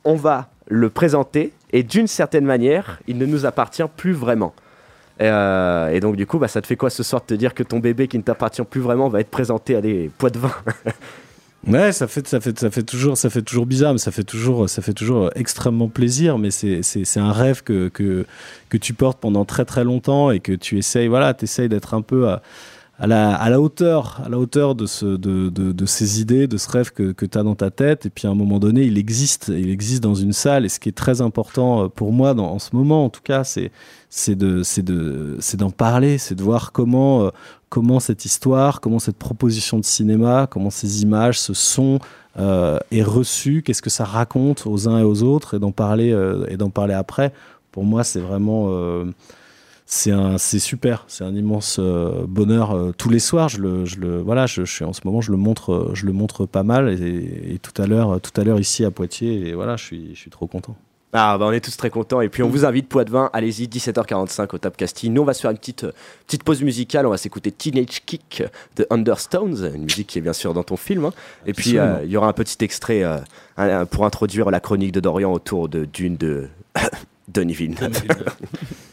on 0.03 0.15
va 0.15 0.49
le 0.67 0.89
présenter 0.89 1.53
et 1.71 1.83
d'une 1.83 2.07
certaine 2.07 2.45
manière, 2.45 2.99
il 3.07 3.17
ne 3.17 3.25
nous 3.25 3.45
appartient 3.45 3.83
plus 3.95 4.13
vraiment. 4.13 4.53
Euh, 5.21 5.89
et 5.89 5.99
donc 5.99 6.15
du 6.15 6.25
coup, 6.25 6.39
bah, 6.39 6.47
ça 6.47 6.61
te 6.61 6.67
fait 6.67 6.75
quoi 6.75 6.89
ce 6.89 7.03
soir 7.03 7.21
de 7.21 7.27
te 7.27 7.33
dire 7.33 7.53
que 7.53 7.63
ton 7.63 7.79
bébé 7.79 8.07
qui 8.07 8.17
ne 8.17 8.23
t'appartient 8.23 8.63
plus 8.63 8.81
vraiment 8.81 9.07
va 9.07 9.21
être 9.21 9.31
présenté 9.31 9.75
à 9.75 9.81
des 9.81 10.11
poids 10.17 10.29
de 10.29 10.39
vin? 10.39 10.51
Ouais, 11.65 11.93
ça 11.93 12.07
fait, 12.07 12.27
ça 12.27 12.41
fait, 12.41 12.59
ça 12.59 12.69
fait 12.69 12.83
toujours, 12.83 13.15
ça 13.17 13.29
fait 13.29 13.41
toujours 13.41 13.65
bizarre, 13.65 13.93
mais 13.93 13.99
ça 13.99 14.11
fait 14.11 14.25
toujours, 14.25 14.69
ça 14.69 14.81
fait 14.81 14.93
toujours 14.93 15.29
extrêmement 15.35 15.87
plaisir. 15.87 16.37
Mais 16.37 16.51
c'est, 16.51 16.83
c'est, 16.83 17.05
c'est 17.05 17.21
un 17.21 17.31
rêve 17.31 17.63
que, 17.63 17.87
que, 17.87 18.25
que 18.67 18.77
tu 18.77 18.93
portes 18.93 19.19
pendant 19.21 19.45
très 19.45 19.63
très 19.63 19.85
longtemps 19.85 20.29
et 20.29 20.41
que 20.41 20.51
tu 20.51 20.77
essayes, 20.77 21.07
voilà, 21.07 21.33
tu 21.33 21.45
essayes 21.45 21.69
d'être 21.69 21.93
un 21.93 22.01
peu 22.01 22.27
à, 22.27 22.41
à 22.99 23.07
la, 23.07 23.59
hauteur, 23.59 24.21
à 24.23 24.29
la 24.29 24.37
hauteur 24.37 24.75
de, 24.75 24.85
ce, 24.85 25.05
de, 25.05 25.49
de, 25.49 25.71
de 25.71 25.85
ces 25.85 26.21
idées, 26.21 26.45
de 26.45 26.57
ce 26.57 26.69
rêve 26.69 26.91
que, 26.91 27.11
tu 27.11 27.37
as 27.37 27.43
dans 27.43 27.55
ta 27.55 27.71
tête. 27.71 28.05
Et 28.05 28.09
puis 28.09 28.27
à 28.27 28.31
un 28.31 28.35
moment 28.35 28.59
donné, 28.59 28.83
il 28.83 28.97
existe, 28.97 29.47
il 29.49 29.71
existe 29.71 30.03
dans 30.03 30.13
une 30.13 30.31
salle. 30.31 30.63
Et 30.65 30.69
ce 30.69 30.79
qui 30.79 30.89
est 30.89 30.93
très 30.97 31.21
important 31.21 31.85
euh, 31.85 31.87
pour 31.89 32.11
moi 32.11 32.33
en 32.37 32.59
ce 32.59 32.75
moment, 32.75 33.05
en 33.05 33.09
tout 33.09 33.21
cas, 33.23 33.43
c'est 33.43 33.71
c'est 34.09 34.35
de 34.35 34.61
c'est 34.61 34.83
de 34.83 35.37
c'est 35.39 35.57
d'en 35.57 35.71
parler, 35.71 36.19
c'est 36.19 36.35
de 36.35 36.43
voir 36.43 36.71
comment 36.71 37.23
euh, 37.23 37.29
comment 37.69 37.99
cette 37.99 38.25
histoire, 38.25 38.79
comment 38.79 38.99
cette 38.99 39.17
proposition 39.17 39.79
de 39.79 39.85
cinéma, 39.85 40.47
comment 40.49 40.69
ces 40.69 41.01
images, 41.01 41.39
ce 41.39 41.55
son 41.55 41.97
euh, 42.37 42.77
est 42.91 43.03
reçu, 43.03 43.63
qu'est-ce 43.63 43.81
que 43.81 43.89
ça 43.89 44.05
raconte 44.05 44.67
aux 44.67 44.87
uns 44.87 44.99
et 44.99 45.03
aux 45.03 45.23
autres, 45.23 45.55
et 45.55 45.59
d'en 45.59 45.71
parler 45.71 46.15
et 46.47 46.57
d'en 46.57 46.69
parler 46.69 46.93
après. 46.93 47.33
Pour 47.71 47.85
moi, 47.85 48.03
c'est 48.03 48.19
vraiment 48.19 48.69
c'est 49.85 50.11
un 50.11 50.37
c'est 50.37 50.59
super 50.59 51.05
c'est 51.07 51.23
un 51.23 51.35
immense 51.35 51.77
euh, 51.79 52.25
bonheur 52.27 52.71
euh, 52.71 52.91
tous 52.97 53.09
les 53.09 53.19
soirs 53.19 53.49
je 53.49 53.59
le 53.59 53.85
je 53.85 53.97
le 53.99 54.21
voilà 54.21 54.45
je, 54.45 54.63
je 54.65 54.71
suis 54.73 54.85
en 54.85 54.93
ce 54.93 55.01
moment 55.05 55.21
je 55.21 55.31
le 55.31 55.37
montre 55.37 55.73
euh, 55.73 55.91
je 55.93 56.05
le 56.05 56.13
montre 56.13 56.45
pas 56.45 56.63
mal 56.63 56.89
et, 56.89 57.53
et 57.55 57.59
tout 57.59 57.79
à 57.81 57.85
l'heure 57.85 58.19
tout 58.21 58.39
à 58.39 58.43
l'heure 58.43 58.59
ici 58.59 58.85
à 58.85 58.91
Poitiers 58.91 59.47
et 59.47 59.53
voilà 59.53 59.75
je 59.75 59.83
suis 59.83 60.15
je 60.15 60.19
suis 60.19 60.31
trop 60.31 60.47
content 60.47 60.75
Ah, 61.15 61.37
bah 61.37 61.45
on 61.47 61.51
est 61.51 61.63
tous 61.63 61.77
très 61.77 61.91
contents. 61.91 62.21
Et 62.21 62.29
puis 62.29 62.41
on 62.41 62.49
vous 62.49 62.65
invite, 62.65 62.87
Poitvin, 62.89 63.29
allez-y, 63.33 63.67
17h45 63.67 64.55
au 64.55 64.57
Top 64.57 64.75
Casting. 64.75 65.13
Nous, 65.13 65.21
on 65.21 65.25
va 65.25 65.35
se 65.35 65.41
faire 65.41 65.51
une 65.51 65.59
petite, 65.59 65.85
petite 66.25 66.43
pause 66.43 66.63
musicale. 66.63 67.05
On 67.05 67.11
va 67.11 67.17
s'écouter 67.17 67.51
Teenage 67.51 68.01
Kick 68.03 68.41
de 68.77 68.87
Understones, 68.89 69.71
une 69.75 69.83
musique 69.83 70.07
qui 70.07 70.17
est 70.17 70.23
bien 70.23 70.33
sûr 70.33 70.55
dans 70.55 70.63
ton 70.63 70.75
film. 70.75 71.05
hein. 71.05 71.13
Et 71.45 71.53
puis, 71.53 71.77
euh, 71.77 72.01
il 72.03 72.09
y 72.09 72.17
aura 72.17 72.29
un 72.29 72.33
petit 72.33 72.57
extrait 72.65 73.03
euh, 73.03 73.19
un- 73.57 73.81
un- 73.81 73.85
pour 73.85 74.05
introduire 74.05 74.49
la 74.49 74.59
chronique 74.59 74.91
de 74.91 75.01
Dorian 75.01 75.31
autour 75.31 75.69
de 75.69 75.85
Dune 75.85 76.17
de 76.17 76.47
Denis 77.27 77.53
Villeneuve. 77.53 77.91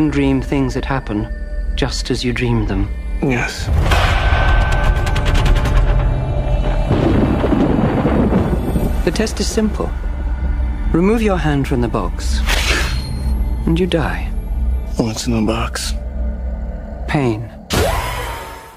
often 0.00 0.10
dream 0.10 0.40
things 0.40 0.72
that 0.72 0.84
happen 0.86 1.28
just 1.74 2.10
as 2.10 2.24
you 2.24 2.32
dreamed 2.32 2.68
them? 2.68 2.88
Yes. 3.22 3.66
The 9.04 9.10
test 9.10 9.40
is 9.40 9.46
simple. 9.46 9.90
Remove 10.92 11.20
your 11.20 11.36
hand 11.36 11.68
from 11.68 11.82
the 11.82 11.88
box, 11.88 12.40
and 13.66 13.78
you 13.78 13.86
die. 13.86 14.30
What's 14.96 15.26
in 15.26 15.34
the 15.34 15.42
box? 15.42 15.92
Pain. 17.06 17.49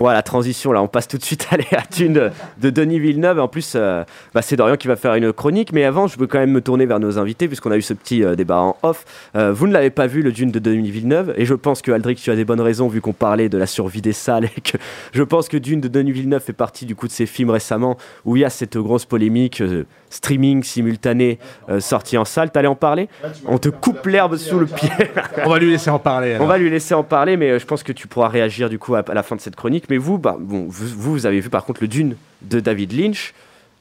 Voilà, 0.03 0.21
transition, 0.21 0.73
là, 0.73 0.81
on 0.81 0.89
passe 0.89 1.07
tout 1.07 1.17
de 1.17 1.23
suite 1.23 1.47
à 1.71 1.83
Dune 1.95 2.11
de, 2.11 2.29
de 2.61 2.69
Denis 2.69 2.99
Villeneuve. 2.99 3.39
En 3.39 3.47
plus, 3.47 3.71
euh, 3.77 4.03
bah, 4.33 4.41
c'est 4.41 4.57
Dorian 4.57 4.75
qui 4.75 4.89
va 4.89 4.97
faire 4.97 5.15
une 5.15 5.31
chronique. 5.31 5.71
Mais 5.71 5.85
avant, 5.85 6.07
je 6.07 6.19
veux 6.19 6.27
quand 6.27 6.39
même 6.39 6.51
me 6.51 6.59
tourner 6.59 6.85
vers 6.85 6.99
nos 6.99 7.19
invités, 7.19 7.47
puisqu'on 7.47 7.71
a 7.71 7.77
eu 7.77 7.81
ce 7.81 7.93
petit 7.93 8.21
euh, 8.21 8.35
débat 8.35 8.57
en 8.57 8.75
off. 8.83 9.05
Euh, 9.37 9.53
vous 9.53 9.65
ne 9.65 9.71
l'avez 9.71 9.91
pas 9.91 10.05
vu, 10.07 10.21
le 10.21 10.33
Dune 10.33 10.51
de 10.51 10.59
Denis 10.59 10.91
Villeneuve. 10.91 11.33
Et 11.37 11.45
je 11.45 11.53
pense 11.53 11.81
que, 11.81 11.89
Aldric, 11.89 12.19
tu 12.19 12.31
as 12.31 12.35
des 12.35 12.43
bonnes 12.43 12.59
raisons, 12.59 12.89
vu 12.89 12.99
qu'on 12.99 13.13
parlait 13.13 13.47
de 13.47 13.57
la 13.57 13.65
survie 13.65 14.01
des 14.01 14.11
salles. 14.11 14.49
Et 14.57 14.59
que 14.59 14.77
je 15.13 15.23
pense 15.23 15.47
que 15.47 15.55
Dune 15.55 15.79
de 15.79 15.87
Denis 15.87 16.11
Villeneuve 16.11 16.43
fait 16.43 16.51
partie 16.51 16.85
du 16.85 16.97
coup 16.97 17.07
de 17.07 17.13
ces 17.13 17.25
films 17.25 17.51
récemment 17.51 17.97
où 18.25 18.35
il 18.35 18.41
y 18.41 18.45
a 18.45 18.49
cette 18.49 18.77
grosse 18.77 19.05
polémique. 19.05 19.63
streaming 20.09 20.63
simultané 20.63 21.39
euh, 21.69 21.79
sorti 21.79 22.17
en 22.17 22.25
salle, 22.25 22.51
t'allais 22.51 22.67
en 22.67 22.75
parler? 22.75 23.09
On 23.47 23.57
te 23.57 23.69
coupe 23.69 24.05
l'herbe 24.05 24.35
sous 24.35 24.59
le 24.59 24.65
pied. 24.65 24.89
On 25.45 25.49
va 25.49 25.59
lui 25.59 25.71
laisser 25.71 25.89
en 25.89 25.99
parler. 25.99 26.37
On 26.39 26.45
va 26.45 26.57
lui 26.57 26.69
laisser 26.69 26.93
en 26.93 27.03
parler, 27.03 27.37
mais 27.37 27.57
je 27.57 27.65
pense 27.65 27.83
que 27.83 27.91
tu 27.93 28.07
pourras 28.07 28.27
réagir 28.27 28.69
du 28.69 28.77
coup 28.77 28.95
à 28.95 29.03
la 29.13 29.23
fin 29.23 29.35
de 29.35 29.41
cette 29.41 29.55
chronique. 29.55 29.89
Mais 29.93 29.99
vous, 29.99 30.17
bah, 30.17 30.37
bon, 30.39 30.65
vous, 30.67 31.27
avez 31.27 31.39
vu 31.39 31.51
par 31.51 31.65
contre 31.65 31.81
le 31.81 31.87
Dune 31.87 32.15
de 32.41 32.59
David 32.59 32.93
Lynch. 32.93 33.35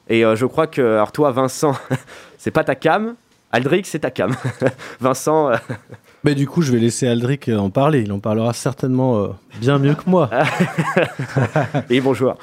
Et 0.09 0.23
euh, 0.23 0.35
je 0.35 0.45
crois 0.45 0.67
que, 0.67 0.79
alors 0.79 1.11
toi, 1.11 1.31
Vincent, 1.31 1.75
c'est 2.37 2.51
pas 2.51 2.63
ta 2.63 2.75
cam. 2.75 3.15
Aldric, 3.51 3.87
c'est 3.87 3.97
ta 3.99 4.11
cam. 4.11 4.31
Vincent. 4.99 5.49
euh, 5.49 5.55
Mais 6.23 6.35
du 6.35 6.47
coup, 6.47 6.61
je 6.61 6.71
vais 6.71 6.77
laisser 6.77 7.07
Aldric 7.07 7.49
euh, 7.49 7.57
en 7.57 7.71
parler. 7.71 8.01
Il 8.01 8.11
en 8.11 8.19
parlera 8.19 8.53
certainement 8.53 9.23
euh, 9.23 9.27
bien 9.59 9.79
mieux 9.79 9.95
que 9.95 10.07
moi. 10.07 10.29
Et 11.89 11.99
bonjour. 11.99 12.37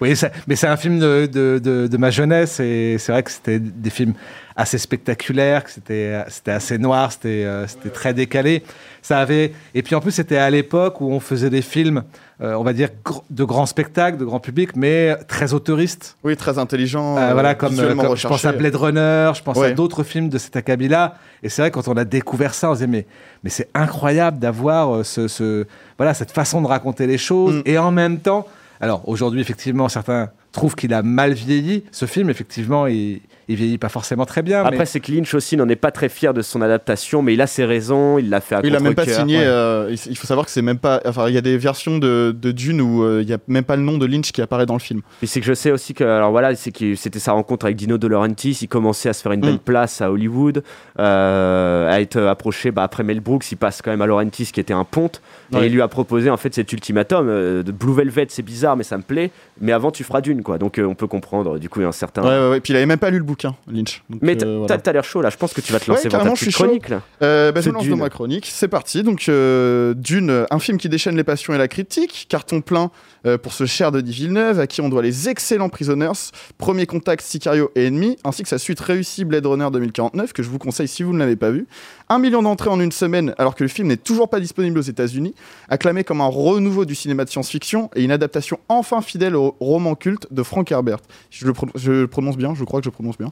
Oui, 0.00 0.14
mais 0.46 0.56
c'est 0.56 0.66
un 0.66 0.78
film 0.78 0.98
de, 0.98 1.26
de- 1.30 1.60
de- 1.62 1.86
de 1.88 1.96
ma 1.98 2.08
jeunesse 2.10 2.58
et 2.58 2.96
c'est 2.98 3.12
vrai 3.12 3.22
que 3.22 3.30
c'était 3.30 3.58
des 3.58 3.90
films 3.90 4.14
assez 4.56 4.78
spectaculaires, 4.78 5.62
que 5.64 5.70
c'était 5.70 6.24
c'était 6.28 6.52
assez 6.52 6.78
noir, 6.78 7.12
c'était 7.12 7.44
euh, 7.44 7.66
c'était 7.66 7.90
très 7.90 8.14
décalé. 8.14 8.62
Ça 9.02 9.18
avait 9.18 9.52
et 9.74 9.82
puis 9.82 9.94
en 9.94 10.00
plus 10.00 10.12
c'était 10.12 10.38
à 10.38 10.48
l'époque 10.48 11.02
où 11.02 11.10
on 11.12 11.20
faisait 11.20 11.50
des 11.50 11.60
films, 11.60 12.02
euh, 12.42 12.54
on 12.54 12.62
va 12.62 12.72
dire 12.72 12.88
de 13.28 13.44
grands 13.44 13.66
spectacles, 13.66 14.16
de 14.18 14.24
grand 14.24 14.40
public, 14.40 14.70
mais 14.74 15.14
très 15.28 15.52
autoristes. 15.52 16.16
Oui, 16.24 16.36
très 16.36 16.58
intelligent. 16.58 17.16
Euh, 17.18 17.32
voilà, 17.32 17.54
comme, 17.54 17.78
euh, 17.78 17.94
comme- 17.94 18.16
je 18.16 18.26
pense 18.26 18.44
à. 18.44 18.52
Blade 18.52 18.76
Runner, 18.76 19.32
je 19.34 19.42
pense 19.42 19.58
à 19.58 19.70
d'autres 19.72 20.02
films 20.04 20.28
de 20.28 20.38
cet 20.38 20.56
acabit-là. 20.56 21.16
Et 21.42 21.48
c'est 21.48 21.62
vrai, 21.62 21.70
quand 21.70 21.86
on 21.88 21.96
a 21.96 22.04
découvert 22.04 22.54
ça, 22.54 22.70
on 22.70 22.74
se 22.74 22.78
disait, 22.78 22.86
mais, 22.86 23.06
mais 23.44 23.50
c'est 23.50 23.68
incroyable 23.74 24.38
d'avoir 24.38 25.04
ce, 25.04 25.28
ce- 25.28 25.66
voilà, 25.98 26.14
cette 26.14 26.30
façon 26.30 26.62
de 26.62 26.66
raconter 26.66 27.06
les 27.06 27.18
choses. 27.18 27.56
Mm. 27.56 27.62
Et 27.66 27.78
en 27.78 27.90
même 27.90 28.18
temps, 28.20 28.46
alors 28.80 29.08
aujourd'hui, 29.08 29.40
effectivement, 29.40 29.88
certains 29.88 30.30
trouve 30.52 30.74
qu'il 30.74 30.92
a 30.94 31.02
mal 31.02 31.32
vieilli. 31.32 31.84
Ce 31.92 32.06
film, 32.06 32.28
effectivement, 32.30 32.86
il, 32.86 33.20
il 33.50 33.56
vieillit 33.56 33.78
pas 33.78 33.88
forcément 33.88 34.24
très 34.26 34.42
bien. 34.42 34.60
Après, 34.60 34.78
mais- 34.78 34.84
c'est 34.86 35.00
que 35.00 35.10
Lynch 35.12 35.34
aussi 35.34 35.56
n'en 35.56 35.68
est 35.68 35.76
pas 35.76 35.90
très 35.90 36.08
fier 36.08 36.32
de 36.32 36.42
son 36.42 36.62
adaptation, 36.62 37.20
mais 37.22 37.34
il 37.34 37.40
a 37.40 37.46
ses 37.46 37.64
raisons, 37.64 38.18
il 38.18 38.30
l'a 38.30 38.40
fait 38.40 38.54
à 38.54 38.60
Il 38.64 38.74
a 38.76 38.80
même 38.80 38.94
pas 38.94 39.04
signé. 39.06 39.38
Ouais. 39.38 39.44
euh, 39.46 39.94
il 40.08 40.16
faut 40.16 40.26
savoir 40.26 40.46
que 40.46 40.52
c'est 40.52 40.62
même 40.62 40.78
pas. 40.78 41.00
Enfin, 41.04 41.28
il 41.28 41.34
y 41.34 41.38
a 41.38 41.40
des 41.40 41.58
versions 41.58 41.98
de, 41.98 42.34
de 42.38 42.52
Dune 42.52 42.80
où 42.80 43.02
euh, 43.04 43.20
il 43.22 43.28
y 43.28 43.32
a 43.34 43.38
même 43.48 43.64
pas 43.64 43.76
le 43.76 43.82
nom 43.82 43.98
de 43.98 44.06
Lynch 44.06 44.32
qui 44.32 44.40
apparaît 44.42 44.66
dans 44.66 44.74
le 44.74 44.80
film. 44.80 45.00
Puis 45.18 45.26
c'est 45.28 45.40
que 45.40 45.46
je 45.46 45.54
sais 45.54 45.70
aussi 45.70 45.94
que, 45.94 46.04
alors 46.04 46.30
voilà, 46.30 46.54
c'est 46.54 46.70
que 46.72 46.94
c'était 46.94 47.18
sa 47.18 47.32
rencontre 47.32 47.66
avec 47.66 47.76
Dino 47.76 47.98
De 47.98 48.06
Laurentiis, 48.06 48.58
il 48.62 48.68
commençait 48.68 49.08
à 49.08 49.12
se 49.12 49.22
faire 49.22 49.32
une 49.32 49.40
belle 49.40 49.54
Mm. 49.54 49.58
place 49.58 50.00
à 50.00 50.10
Hollywood, 50.12 50.62
euh, 50.98 51.90
à 51.90 52.00
être 52.00 52.18
approché 52.20 52.70
bah, 52.70 52.82
après 52.82 53.02
Mel 53.02 53.20
Brooks, 53.20 53.50
il 53.50 53.56
passe 53.56 53.82
quand 53.82 53.90
même 53.90 54.02
à 54.02 54.06
Laurentiis 54.06 54.50
qui 54.52 54.60
était 54.60 54.72
un 54.74 54.84
ponte, 54.84 55.20
Ouais. 55.52 55.64
et 55.64 55.66
il 55.66 55.72
lui 55.72 55.82
a 55.82 55.88
proposé 55.88 56.30
en 56.30 56.36
fait 56.36 56.54
cet 56.54 56.72
ultimatum 56.72 57.26
euh, 57.28 57.62
de 57.62 57.72
Blue 57.72 57.92
Velvet, 57.94 58.26
c'est 58.28 58.42
bizarre 58.42 58.76
mais 58.76 58.84
ça 58.84 58.96
me 58.96 59.02
plaît, 59.02 59.30
mais 59.60 59.72
avant 59.72 59.90
tu 59.90 60.04
feras 60.04 60.20
Dune 60.20 60.42
quoi, 60.42 60.58
donc 60.58 60.78
euh, 60.78 60.84
on 60.84 60.94
peut 60.94 61.06
comprendre, 61.08 61.58
du 61.58 61.68
coup 61.68 61.80
il 61.80 61.82
y 61.82 61.86
a 61.86 61.88
un 61.88 61.92
certain. 61.92 62.22
Ouais, 62.22 62.28
ouais, 62.28 62.50
ouais. 62.50 62.60
Puis 62.60 62.72
il 62.72 62.76
avait 62.76 62.86
même 62.86 62.98
pas 62.98 63.10
lu 63.10 63.18
le 63.18 63.24
bouquin, 63.24 63.39
Lynch. 63.70 64.02
Donc, 64.10 64.20
Mais 64.22 64.36
t'as 64.36 64.46
euh, 64.46 64.58
voilà. 64.58 64.78
t'as- 64.78 64.92
l'air 64.92 65.04
chaud 65.04 65.20
là, 65.22 65.30
je 65.30 65.36
pense 65.36 65.52
que 65.52 65.60
tu 65.60 65.72
vas 65.72 65.80
te 65.80 65.90
lancer 65.90 66.04
Ouais, 66.04 66.10
dans 66.10 66.18
ta 66.18 66.24
petite 66.30 66.42
suis 66.44 66.50
chaud. 66.52 66.64
chronique 66.64 66.88
là. 66.88 67.02
Euh, 67.22 67.52
bah, 67.52 67.60
je 67.60 67.70
lance 67.70 67.86
dans 67.86 67.96
ma 67.96 68.08
chronique. 68.10 68.48
C'est 68.52 68.68
parti. 68.68 69.02
Donc, 69.02 69.28
euh, 69.28 69.94
Dune, 69.94 70.46
un 70.50 70.58
film 70.58 70.78
qui 70.78 70.88
déchaîne 70.88 71.16
les 71.16 71.24
passions 71.24 71.54
et 71.54 71.58
la 71.58 71.68
critique. 71.68 72.26
Carton 72.28 72.60
plein 72.60 72.90
euh, 73.26 73.36
pour 73.38 73.52
ce 73.52 73.66
cher 73.66 73.92
Denis 73.92 74.10
Villeneuve, 74.12 74.58
à 74.60 74.66
qui 74.66 74.80
on 74.80 74.88
doit 74.88 75.02
les 75.02 75.28
excellents 75.28 75.68
Prisoners, 75.68 76.12
Premier 76.58 76.86
Contact, 76.86 77.22
Sicario 77.22 77.70
et 77.76 77.86
Ennemi, 77.86 78.16
ainsi 78.24 78.42
que 78.42 78.48
sa 78.48 78.58
suite 78.58 78.80
réussie 78.80 79.24
Blade 79.24 79.44
Runner 79.46 79.68
2049, 79.72 80.32
que 80.32 80.42
je 80.42 80.48
vous 80.48 80.58
conseille 80.58 80.88
si 80.88 81.02
vous 81.02 81.12
ne 81.12 81.18
l'avez 81.18 81.36
pas 81.36 81.50
vu. 81.50 81.66
Un 82.12 82.18
million 82.18 82.42
d'entrées 82.42 82.70
en 82.70 82.80
une 82.80 82.90
semaine, 82.90 83.36
alors 83.38 83.54
que 83.54 83.62
le 83.62 83.68
film 83.68 83.86
n'est 83.86 83.96
toujours 83.96 84.28
pas 84.28 84.40
disponible 84.40 84.80
aux 84.80 84.82
États-Unis. 84.82 85.32
Acclamé 85.68 86.02
comme 86.02 86.20
un 86.20 86.26
renouveau 86.26 86.84
du 86.84 86.96
cinéma 86.96 87.24
de 87.24 87.30
science-fiction 87.30 87.88
et 87.94 88.02
une 88.02 88.10
adaptation 88.10 88.58
enfin 88.68 89.00
fidèle 89.00 89.36
au 89.36 89.54
roman 89.60 89.94
culte 89.94 90.26
de 90.32 90.42
Frank 90.42 90.72
Herbert. 90.72 90.98
Je 91.30 91.46
le, 91.46 91.52
le 91.86 92.08
prononce 92.08 92.36
bien, 92.36 92.52
je 92.56 92.64
crois 92.64 92.80
que 92.80 92.84
je 92.86 92.90
prononce 92.90 93.16
bien. 93.16 93.30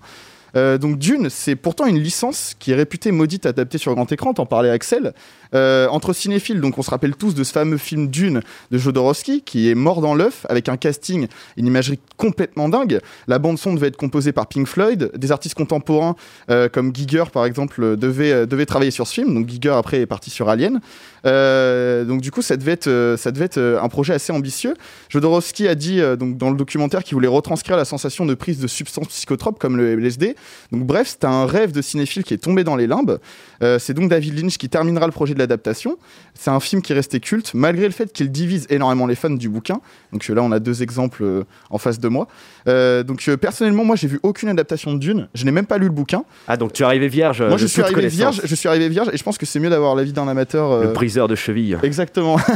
Euh, 0.57 0.79
donc 0.79 0.99
Dune, 0.99 1.29
c'est 1.31 1.57
pourtant 1.57 1.87
une 1.87 1.99
licence 1.99 2.55
qui 2.59 2.73
est 2.73 2.75
réputée 2.75 3.13
maudite 3.13 3.47
adaptée 3.47 3.79
sur 3.79 3.95
grand 3.95 4.11
écran, 4.11 4.35
t'en 4.35 4.47
parlais 4.47 4.71
Axel. 4.71 5.13
Euh, 5.55 5.89
entre 5.89 6.13
cinéphiles, 6.13 6.61
donc 6.61 6.77
on 6.77 6.83
se 6.83 6.91
rappelle 6.91 7.15
tous 7.15 7.35
de 7.35 7.43
ce 7.43 7.53
fameux 7.53 7.79
film 7.79 8.09
Dune 8.09 8.43
de 8.71 8.79
Jodorowsky 8.79 9.43
qui 9.43 9.71
est 9.71 9.75
mort 9.75 10.03
dans 10.03 10.15
l'œuf 10.15 10.45
avec 10.49 10.69
un 10.69 10.77
casting, 10.77 11.27
une 11.57 11.67
imagerie 11.67 11.99
complètement 12.17 12.69
dingue. 12.69 13.01
La 13.29 13.39
bande 13.39 13.59
son 13.59 13.73
devait 13.73 13.89
être 13.89 13.97
composée 13.97 14.33
par 14.33 14.47
Pink 14.47 14.67
Floyd, 14.67 15.11
des 15.17 15.33
artistes 15.33 15.55
contemporains 15.55 16.17
euh, 16.51 16.69
comme 16.69 16.95
Giger 16.95 17.25
par 17.33 17.47
exemple 17.47 17.97
devaient, 17.97 18.47
devaient 18.47 18.67
travailler 18.67 18.91
sur 18.91 19.07
ce 19.07 19.15
film. 19.15 19.35
Donc 19.35 19.49
Giger 19.49 19.75
après 19.75 20.01
est 20.01 20.07
parti 20.07 20.31
sur 20.31 20.49
Alien. 20.49 20.81
Euh, 21.27 22.05
donc 22.05 22.21
du 22.21 22.31
coup 22.31 22.43
ça 22.43 22.57
devait 22.57 22.73
être, 22.73 22.87
euh, 22.87 23.17
ça 23.17 23.33
devait 23.33 23.47
être 23.47 23.59
euh, 23.59 23.81
un 23.83 23.89
projet 23.89 24.15
assez 24.15 24.33
ambitieux. 24.33 24.75
Jodorowsky 25.09 25.69
a 25.69 25.75
dit 25.75 26.01
donc 26.19 26.37
dans 26.37 26.51
le 26.51 26.57
documentaire 26.57 27.03
qu'il 27.03 27.15
voulait 27.15 27.29
retranscrire 27.29 27.77
la 27.77 27.85
sensation 27.85 28.27
de 28.27 28.35
prise 28.35 28.61
de 28.61 28.67
substances 28.67 29.09
psychotropes 29.09 29.59
comme 29.59 29.77
le 29.77 29.99
LSD. 29.99 30.37
Donc 30.73 30.85
bref, 30.85 31.09
c'était 31.09 31.27
un 31.27 31.47
rêve 31.47 31.73
de 31.73 31.83
cinéphile 31.83 32.25
qui 32.25 32.35
est 32.35 32.39
tombé 32.39 32.65
dans 32.65 32.77
les 32.77 32.87
limbes. 32.87 33.19
Euh, 33.63 33.79
c'est 33.79 33.95
donc 33.95 34.09
David 34.09 34.39
Lynch 34.39 34.59
qui 34.59 34.69
terminera 34.69 35.07
le 35.07 35.13
projet 35.13 35.35
de 35.35 35.39
l'adaptation. 35.39 35.99
C'est 36.35 36.51
un 36.51 36.61
film 36.61 36.83
qui 36.83 36.93
est 36.93 36.95
resté 36.95 37.21
culte 37.21 37.53
malgré 37.55 37.87
le 37.87 37.93
fait 37.93 38.13
qu'il 38.13 38.31
divise 38.31 38.67
énormément 38.71 39.07
les 39.07 39.15
fans 39.15 39.31
du 39.31 39.49
bouquin. 39.49 39.81
Donc 40.13 40.27
là 40.29 40.43
on 40.43 40.53
a 40.53 40.59
deux 40.59 40.83
exemples 40.83 41.45
en 41.71 41.79
face 41.79 41.99
de 41.99 42.09
moi. 42.09 42.29
Euh, 42.67 43.03
donc 43.03 43.29
personnellement 43.37 43.85
moi 43.85 43.97
j'ai 43.97 44.09
vu 44.09 44.21
aucune 44.23 44.49
adaptation 44.49 44.93
de 44.93 44.99
Dune. 44.99 45.29
Je 45.35 45.45
n'ai 45.45 45.51
même 45.51 45.67
pas 45.67 45.79
lu 45.79 45.87
le 45.87 45.93
bouquin. 45.93 46.25
Ah 46.47 46.57
donc 46.57 46.73
tu 46.73 46.83
es 46.83 46.87
arrivé 46.87 47.09
vierge. 47.09 47.43
moi 47.43 47.57
je 47.57 47.67
suis 47.67 47.83
arrivé 47.83 48.09
vierge. 48.09 48.41
Je 48.45 48.55
suis 48.55 48.69
arrivé 48.69 48.89
vierge 48.89 49.09
et 49.13 49.17
je 49.17 49.23
pense 49.23 49.39
que 49.39 49.47
c'est 49.47 49.61
mieux 49.61 49.71
d'avoir 49.71 49.95
l'avis 49.95 50.13
d'un 50.13 50.29
amateur. 50.29 50.93
Briseur 51.09 51.27
de 51.27 51.35
cheville. 51.35 51.79
Exactement. 51.83 52.37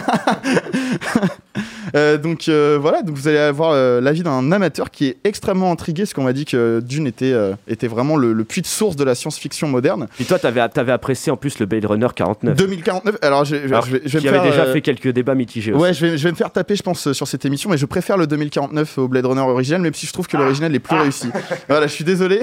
Euh, 1.95 2.17
donc 2.17 2.49
euh, 2.49 2.79
voilà, 2.81 3.03
donc 3.03 3.15
vous 3.17 3.29
allez 3.29 3.37
avoir 3.37 3.73
euh, 3.73 4.01
l'avis 4.01 4.23
d'un 4.23 4.51
amateur 4.51 4.91
qui 4.91 5.09
est 5.09 5.19
extrêmement 5.25 5.71
intrigué, 5.71 6.05
parce 6.05 6.15
qu'on 6.15 6.23
m'a 6.23 6.33
dit 6.33 6.47
que 6.47 6.81
Dune 6.83 7.07
était, 7.07 7.35
était 7.69 7.87
vraiment 7.87 8.17
le, 8.17 8.33
le 8.33 8.45
puits 8.45 8.63
de 8.63 8.67
source 8.67 8.97
de 8.97 9.05
la 9.05 9.15
science-fiction 9.15 9.69
moderne. 9.69 10.07
Puis 10.15 10.25
toi 10.25 10.39
t'avais 10.39 10.61
avais 10.61 10.93
apprécié 10.93 11.31
en 11.31 11.37
plus 11.37 11.59
le 11.59 11.67
Blade 11.67 11.85
Runner 11.85 12.07
49. 12.15 12.57
2049, 12.57 13.17
alors 13.21 13.45
je, 13.45 13.57
je- 13.57 13.67
Alors, 13.67 13.85
je 13.85 13.93
vais, 13.93 14.03
je 14.07 14.13
vais 14.17 14.19
qui 14.21 14.25
me 14.27 14.31
avait 14.33 14.49
faire, 14.51 14.63
déjà 14.63 14.73
fait 14.73 14.81
quelques 14.81 15.09
débats 15.09 15.35
mitigés 15.35 15.75
aussi. 15.75 15.83
Ouais, 15.83 15.93
je 15.93 16.07
vais, 16.07 16.17
je 16.17 16.25
vais 16.25 16.31
me 16.31 16.37
faire 16.37 16.51
taper, 16.51 16.77
je 16.77 16.83
pense, 16.83 17.13
sur 17.13 17.29
cette 17.29 17.45
émission, 17.45 17.69
mais 17.69 17.77
je 17.77 17.85
préfère 17.85 18.17
le 18.17 18.27
2049 18.27 18.97
au 18.97 19.09
Blade 19.09 19.27
Runner 19.27 19.43
original, 19.43 19.83
même 19.83 19.93
si 19.95 20.07
je 20.07 20.15
trouve 20.15 20.27
que 20.29 20.39
l'original 20.39 20.75
est 20.75 20.79
plus 20.81 20.97
réussi. 20.97 21.29
Voilà, 21.69 21.89
je 21.89 21.93
suis 21.93 22.05
désolé. 22.05 22.41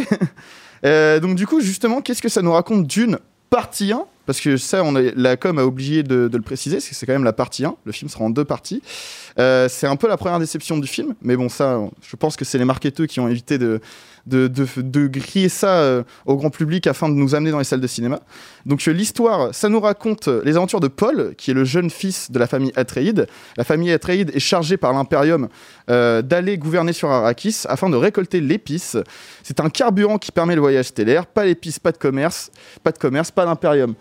Donc, 1.22 1.34
du 1.34 1.48
coup, 1.48 1.60
justement, 1.60 2.02
qu'est-ce 2.02 2.22
que 2.22 2.30
ça 2.30 2.44
nous 2.44 2.52
raconte 2.52 2.86
d'une 2.86 3.18
partie 3.50 3.92
1 3.92 4.04
Parce 4.30 4.42
que 4.42 4.58
ça, 4.58 4.84
la 5.16 5.38
com 5.38 5.58
a 5.58 5.66
oublié 5.66 6.04
de, 6.04 6.30
le 6.32 6.42
préciser, 6.44 6.76
parce 6.76 6.88
que 6.88 6.94
c'est 6.94 7.08
quand 7.08 7.14
même 7.14 7.24
la 7.24 7.34
partie 7.34 7.66
1. 7.66 7.74
Le 7.84 7.92
film 7.92 8.10
sera 8.12 8.26
en 8.26 8.30
deux 8.30 8.46
parties. 8.46 8.84
Euh, 9.40 9.68
c'est 9.68 9.88
un 9.88 9.96
peu 9.96 10.08
la 10.08 10.18
première 10.18 10.38
déception 10.38 10.78
du 10.78 10.88
film, 10.88 11.16
mais 11.24 11.36
bon, 11.36 11.50
ça, 11.50 11.80
je 12.08 12.16
pense 12.16 12.36
que 12.36 12.46
c'est 12.46 12.60
les 12.60 12.66
marketeurs 12.66 13.08
qui 13.08 13.20
ont 13.20 13.28
évité 13.28 13.58
de, 13.58 13.82
griller 15.08 15.50
ça 15.50 15.80
euh, 15.80 16.04
au 16.28 16.36
grand 16.36 16.52
public 16.52 16.86
afin 16.86 17.10
de 17.10 17.16
nous 17.16 17.34
amener 17.34 17.50
dans 17.50 17.58
les 17.58 17.64
salles 17.64 17.82
de 17.82 17.88
cinéma. 17.88 18.20
Donc 18.68 18.88
euh, 18.88 18.92
l'histoire, 18.92 19.50
ça 19.52 19.68
nous 19.68 19.80
raconte 19.80 20.28
les 20.28 20.58
aventures 20.58 20.80
de 20.80 20.90
Paul, 20.90 21.34
qui 21.36 21.50
est 21.50 21.56
le 21.56 21.64
jeune 21.64 21.90
fils 21.90 22.30
de 22.30 22.38
la 22.38 22.46
famille 22.46 22.72
Atreides. 22.76 23.26
La 23.58 23.64
famille 23.64 23.92
Atreides 23.92 24.30
est 24.36 24.40
chargée 24.40 24.78
par 24.78 24.94
l'Imperium 24.94 25.48
d'aller 25.88 26.60
gouverner 26.60 26.94
sur 26.94 27.10
Arrakis 27.10 27.64
afin 27.68 27.90
de 27.90 27.96
récolter 27.96 28.42
l'épice. 28.42 28.96
C'est 29.42 29.60
un 29.60 29.72
carburant 29.72 30.20
qui 30.20 30.32
permet 30.32 30.54
le 30.54 30.62
voyage 30.62 30.86
stellaire. 30.86 31.26
Pas 31.26 31.46
l'épice, 31.46 31.80
pas 31.80 31.92
de 31.92 31.98
commerce, 31.98 32.52
pas 32.84 32.92
de 32.92 33.00
commerce, 33.00 33.32
pas 33.32 33.46
d'Imperium. 33.46 33.96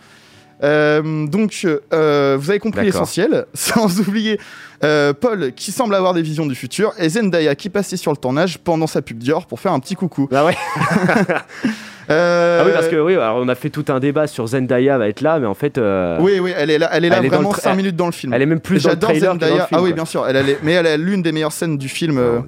Euh, 0.64 1.26
donc, 1.26 1.64
euh, 1.92 2.36
vous 2.40 2.50
avez 2.50 2.58
compris 2.58 2.84
l'essentiel, 2.84 3.46
sans 3.54 4.00
oublier 4.00 4.38
euh, 4.84 5.12
Paul 5.12 5.52
qui 5.52 5.70
semble 5.72 5.94
avoir 5.94 6.14
des 6.14 6.22
visions 6.22 6.46
du 6.46 6.54
futur 6.54 6.92
et 6.98 7.08
Zendaya 7.08 7.54
qui 7.54 7.68
passait 7.68 7.96
sur 7.96 8.10
le 8.10 8.16
tournage 8.16 8.58
pendant 8.58 8.86
sa 8.86 9.02
pub 9.02 9.18
Dior 9.18 9.46
pour 9.46 9.60
faire 9.60 9.72
un 9.72 9.80
petit 9.80 9.94
coucou. 9.94 10.28
Ah 10.32 10.44
ouais. 10.44 10.56
Ah 12.10 12.62
oui 12.64 12.72
parce 12.72 12.88
que 12.88 12.96
oui, 12.96 13.12
alors 13.14 13.36
on 13.36 13.48
a 13.48 13.54
fait 13.54 13.68
tout 13.68 13.84
un 13.88 14.00
débat 14.00 14.26
sur 14.26 14.46
Zendaya 14.46 14.96
va 14.96 15.08
être 15.08 15.20
là, 15.20 15.38
mais 15.38 15.46
en 15.46 15.52
fait. 15.52 15.78
Oui, 16.20 16.38
oui, 16.40 16.52
elle 16.56 16.70
est 16.70 16.78
là, 16.78 16.88
elle 16.92 17.04
est 17.04 17.10
là 17.10 17.16
Elle 17.18 17.26
est 17.26 17.28
vraiment 17.28 17.50
tra- 17.52 17.60
5 17.60 17.74
minutes 17.74 17.96
dans 17.96 18.06
le 18.06 18.12
film. 18.12 18.32
Elle 18.32 18.40
est 18.40 18.46
même 18.46 18.60
plus 18.60 18.82
dans 18.82 18.90
le 18.92 18.98
trailer 18.98 19.34
que 19.34 19.38
dans 19.38 19.46
le 19.46 19.52
Zendaya. 19.52 19.66
film, 19.66 19.78
ah 19.78 19.82
oui, 19.82 19.90
quoi. 19.90 19.94
bien 19.96 20.04
sûr. 20.06 20.26
Elle, 20.26 20.36
elle 20.36 20.48
est- 20.48 20.58
mais 20.62 20.72
elle 20.72 20.86
a 20.86 20.96
l'une 20.96 21.20
des 21.20 21.32
meilleures 21.32 21.52
scènes 21.52 21.76
du 21.76 21.88
film. 21.90 22.16
euh, 22.16 22.38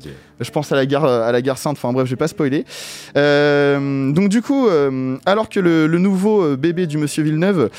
je 0.41 0.51
pense 0.51 0.72
à 0.72 0.76
la 0.76 0.86
gare, 0.86 1.05
à 1.05 1.32
la 1.32 1.43
gare 1.43 1.59
Sainte. 1.59 1.76
Enfin 1.76 1.93
bref, 1.93 2.07
je 2.07 2.11
vais 2.11 2.16
pas 2.16 2.28
spoiler. 2.28 2.64
Euh, 3.16 4.11
donc 4.12 4.28
du 4.28 4.43
coup, 4.43 4.68
euh, 4.68 5.16
alors 5.26 5.49
que 5.49 5.61
le, 5.61 5.86
le 5.86 5.99
nouveau 5.99 6.43
euh, 6.43 6.57
bébé 6.57 6.86
du 6.86 6.99
Monsieur 6.99 7.22
Villeneuve, 7.22 7.70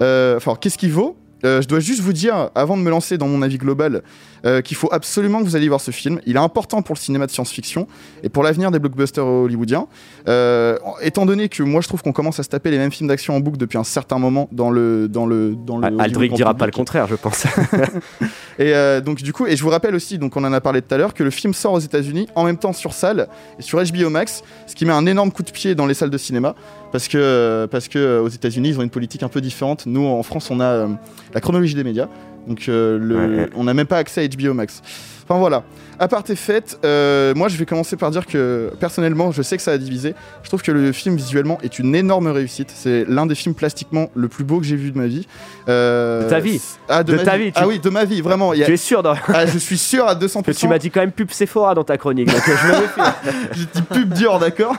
euh, 0.00 0.36
enfin, 0.36 0.56
qu'est-ce 0.60 0.78
qu'il 0.78 0.92
vaut? 0.92 1.16
Euh, 1.44 1.60
je 1.62 1.68
dois 1.68 1.80
juste 1.80 2.00
vous 2.00 2.12
dire, 2.12 2.50
avant 2.54 2.76
de 2.76 2.82
me 2.82 2.90
lancer 2.90 3.18
dans 3.18 3.28
mon 3.28 3.42
avis 3.42 3.58
global, 3.58 4.02
euh, 4.46 4.60
qu'il 4.60 4.76
faut 4.76 4.88
absolument 4.92 5.40
que 5.40 5.44
vous 5.44 5.56
alliez 5.56 5.68
voir 5.68 5.80
ce 5.80 5.90
film. 5.90 6.20
Il 6.26 6.36
est 6.36 6.40
important 6.40 6.82
pour 6.82 6.94
le 6.94 7.00
cinéma 7.00 7.26
de 7.26 7.30
science-fiction 7.30 7.86
et 8.22 8.28
pour 8.28 8.42
l'avenir 8.42 8.70
des 8.70 8.78
blockbusters 8.78 9.26
hollywoodiens. 9.26 9.86
Euh, 10.28 10.78
étant 11.02 11.26
donné 11.26 11.48
que 11.48 11.62
moi 11.62 11.80
je 11.80 11.88
trouve 11.88 12.02
qu'on 12.02 12.12
commence 12.12 12.40
à 12.40 12.42
se 12.42 12.48
taper 12.48 12.70
les 12.70 12.78
mêmes 12.78 12.92
films 12.92 13.08
d'action 13.08 13.34
en 13.34 13.40
boucle 13.40 13.56
depuis 13.58 13.78
un 13.78 13.84
certain 13.84 14.18
moment 14.18 14.48
dans 14.52 14.70
le 14.70 15.08
dans 15.08 15.26
le 15.26 15.54
dans 15.54 15.78
le 15.78 15.86
Ah, 15.98 16.04
Aldric 16.04 16.32
dira 16.34 16.50
public. 16.50 16.58
pas 16.58 16.66
le 16.66 16.72
contraire, 16.72 17.06
je 17.06 17.14
pense. 17.14 17.44
Et 18.58 18.72
donc 19.04 19.22
du 19.22 19.32
coup, 19.32 19.46
et 19.46 19.56
je 19.56 19.62
vous 19.62 19.70
rappelle 19.70 19.94
aussi, 19.94 20.18
donc 20.18 20.36
on 20.36 20.44
en 20.44 20.52
a 20.52 20.60
parlé 20.60 20.80
tout 20.80 20.94
à 20.94 20.98
l'heure, 20.98 21.14
que 21.14 21.24
le 21.24 21.30
film 21.30 21.54
sort 21.54 21.72
aux 21.72 21.80
États-Unis 21.80 22.28
en 22.34 22.44
même 22.44 22.56
temps 22.56 22.72
sur 22.72 22.92
salle 22.92 23.28
et 23.58 23.62
sur 23.62 23.82
HBO 23.82 24.10
Max, 24.10 24.42
ce 24.66 24.74
qui 24.74 24.84
met 24.84 24.92
un 24.92 25.06
énorme 25.06 25.32
coup 25.32 25.42
de 25.42 25.50
pied 25.50 25.74
dans 25.74 25.86
les 25.86 25.94
salles 25.94 26.10
de 26.10 26.18
cinéma 26.18 26.54
parce 26.94 27.08
que 27.08 27.18
euh, 27.18 27.66
parce 27.66 27.88
que 27.88 28.20
aux 28.20 28.28
États-Unis 28.28 28.68
ils 28.68 28.78
ont 28.78 28.82
une 28.82 28.88
politique 28.88 29.24
un 29.24 29.28
peu 29.28 29.40
différente. 29.40 29.84
Nous 29.84 30.06
en 30.06 30.22
France 30.22 30.48
on 30.52 30.60
a 30.60 30.64
euh, 30.66 30.88
la 31.34 31.40
chronologie 31.40 31.74
des 31.74 31.82
médias, 31.82 32.06
donc 32.46 32.68
euh, 32.68 32.96
le- 33.00 33.16
Ouais, 33.16 33.36
ouais. 33.42 33.50
on 33.56 33.64
n'a 33.64 33.74
même 33.74 33.88
pas 33.88 33.98
accès 33.98 34.22
à 34.22 34.28
HBO 34.28 34.54
Max. 34.54 34.80
Enfin 35.28 35.38
voilà. 35.38 35.62
À 35.98 36.08
part 36.08 36.24
tes 36.24 36.34
fêtes, 36.34 36.78
euh, 36.84 37.34
moi 37.36 37.48
je 37.48 37.56
vais 37.56 37.66
commencer 37.66 37.96
par 37.96 38.10
dire 38.10 38.26
que 38.26 38.72
personnellement, 38.80 39.30
je 39.30 39.42
sais 39.42 39.56
que 39.56 39.62
ça 39.62 39.70
a 39.72 39.78
divisé. 39.78 40.14
Je 40.42 40.48
trouve 40.48 40.60
que 40.60 40.72
le 40.72 40.90
film 40.92 41.14
visuellement 41.16 41.58
est 41.62 41.78
une 41.78 41.94
énorme 41.94 42.26
réussite. 42.26 42.70
C'est 42.74 43.04
l'un 43.08 43.24
des 43.26 43.34
films 43.36 43.54
plastiquement 43.54 44.10
le 44.14 44.28
plus 44.28 44.42
beau 44.44 44.58
que 44.58 44.66
j'ai 44.66 44.74
vu 44.76 44.90
de 44.90 44.98
ma 44.98 45.06
vie. 45.06 45.26
Euh, 45.68 46.24
De 46.24 46.28
ta 46.30 46.40
vie 46.40 46.60
Ah, 46.88 47.04
de, 47.04 47.12
De 47.12 47.16
ma 47.18 47.22
ta 47.24 47.36
vie. 47.38 47.44
vie, 47.44 47.52
tu- 47.52 47.58
Ah 47.62 47.66
oui, 47.68 47.78
de 47.78 47.90
ma 47.90 48.04
vie, 48.04 48.20
vraiment. 48.22 48.50
A- 48.50 48.56
es 48.56 48.76
sûr 48.76 49.02
dans... 49.04 49.14
Ah, 49.28 49.46
je 49.46 49.56
suis 49.58 49.78
sûr 49.78 50.06
à 50.06 50.14
200%. 50.16 50.42
que 50.42 50.50
tu 50.50 50.68
m'as 50.68 50.78
dit 50.78 50.90
quand 50.90 51.00
même 51.00 51.12
pub 51.12 51.30
Sephora 51.30 51.74
dans 51.74 51.84
ta 51.84 51.96
chronique. 51.96 52.26
donc 52.28 52.42
je 52.44 52.66
me. 52.68 53.04
J'ai 53.52 53.64
dit 53.72 53.82
pub 53.82 54.12
Dior, 54.12 54.38
d'accord 54.40 54.76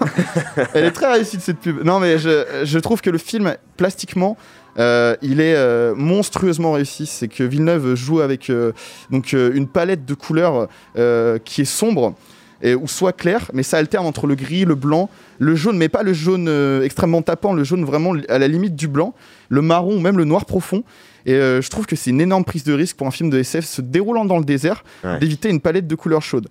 Elle 0.74 0.86
est 0.86 0.92
très 0.92 1.12
réussie 1.14 1.38
cette 1.40 1.60
pub. 1.60 1.84
Non, 1.84 2.00
mais 2.00 2.18
je, 2.20 2.44
je 2.66 2.80
trouve 2.80 3.02
que 3.02 3.10
le 3.10 3.18
film, 3.18 3.56
plastiquement, 3.78 4.38
euh, 4.78 5.16
il 5.22 5.40
est 5.40 5.56
euh, 5.56 5.94
monstrueusement 5.96 6.74
réussi. 6.74 7.06
C'est 7.06 7.28
que 7.28 7.44
Villeneuve 7.44 7.96
joue 7.96 8.20
avec 8.20 8.50
euh, 8.50 8.72
donc, 9.10 9.34
une 9.34 9.68
palette 9.68 10.06
de 10.06 10.14
couleurs 10.14 10.68
qui 11.46 11.62
est 11.62 11.66
sombre. 11.66 12.16
Et, 12.62 12.74
ou 12.74 12.88
soit 12.88 13.12
clair, 13.12 13.52
mais 13.54 13.64
ça 13.64 13.78
alterne 13.78 14.08
entre 14.08 14.28
le 14.28 14.34
gris, 14.34 14.64
le 14.64 14.76
blanc, 14.76 15.10
le 15.40 15.56
jaune, 15.56 15.78
mais 15.78 15.90
pas 15.90 16.04
le 16.04 16.14
jaune 16.14 16.50
extrêmement 16.84 17.22
tapant, 17.22 17.54
le 17.54 17.66
jaune 17.66 17.84
vraiment 17.84 18.14
à 18.30 18.40
la 18.40 18.48
limite 18.48 18.76
du 18.76 18.88
blanc, 18.88 19.14
le 19.50 19.62
marron 19.62 19.98
ou 19.98 20.00
même 20.00 20.18
le 20.18 20.24
noir 20.24 20.46
profond. 20.46 20.84
Et 21.26 21.34
je 21.34 21.70
trouve 21.70 21.86
que 21.86 21.98
c'est 21.98 22.12
une 22.12 22.22
énorme 22.22 22.46
prise 22.46 22.64
de 22.64 22.74
risque 22.74 22.96
pour 22.96 23.08
un 23.08 23.12
film 23.12 23.30
de 23.30 23.38
SF 23.38 23.66
se 23.66 23.82
déroulant 23.82 24.24
dans 24.24 24.40
le 24.40 24.46
désert 24.46 24.84
Ouais. 25.04 25.20
d'éviter 25.20 25.50
une 25.50 25.60
palette 25.60 25.86
de 25.86 25.96
couleurs 25.96 26.22
chaudes. 26.22 26.48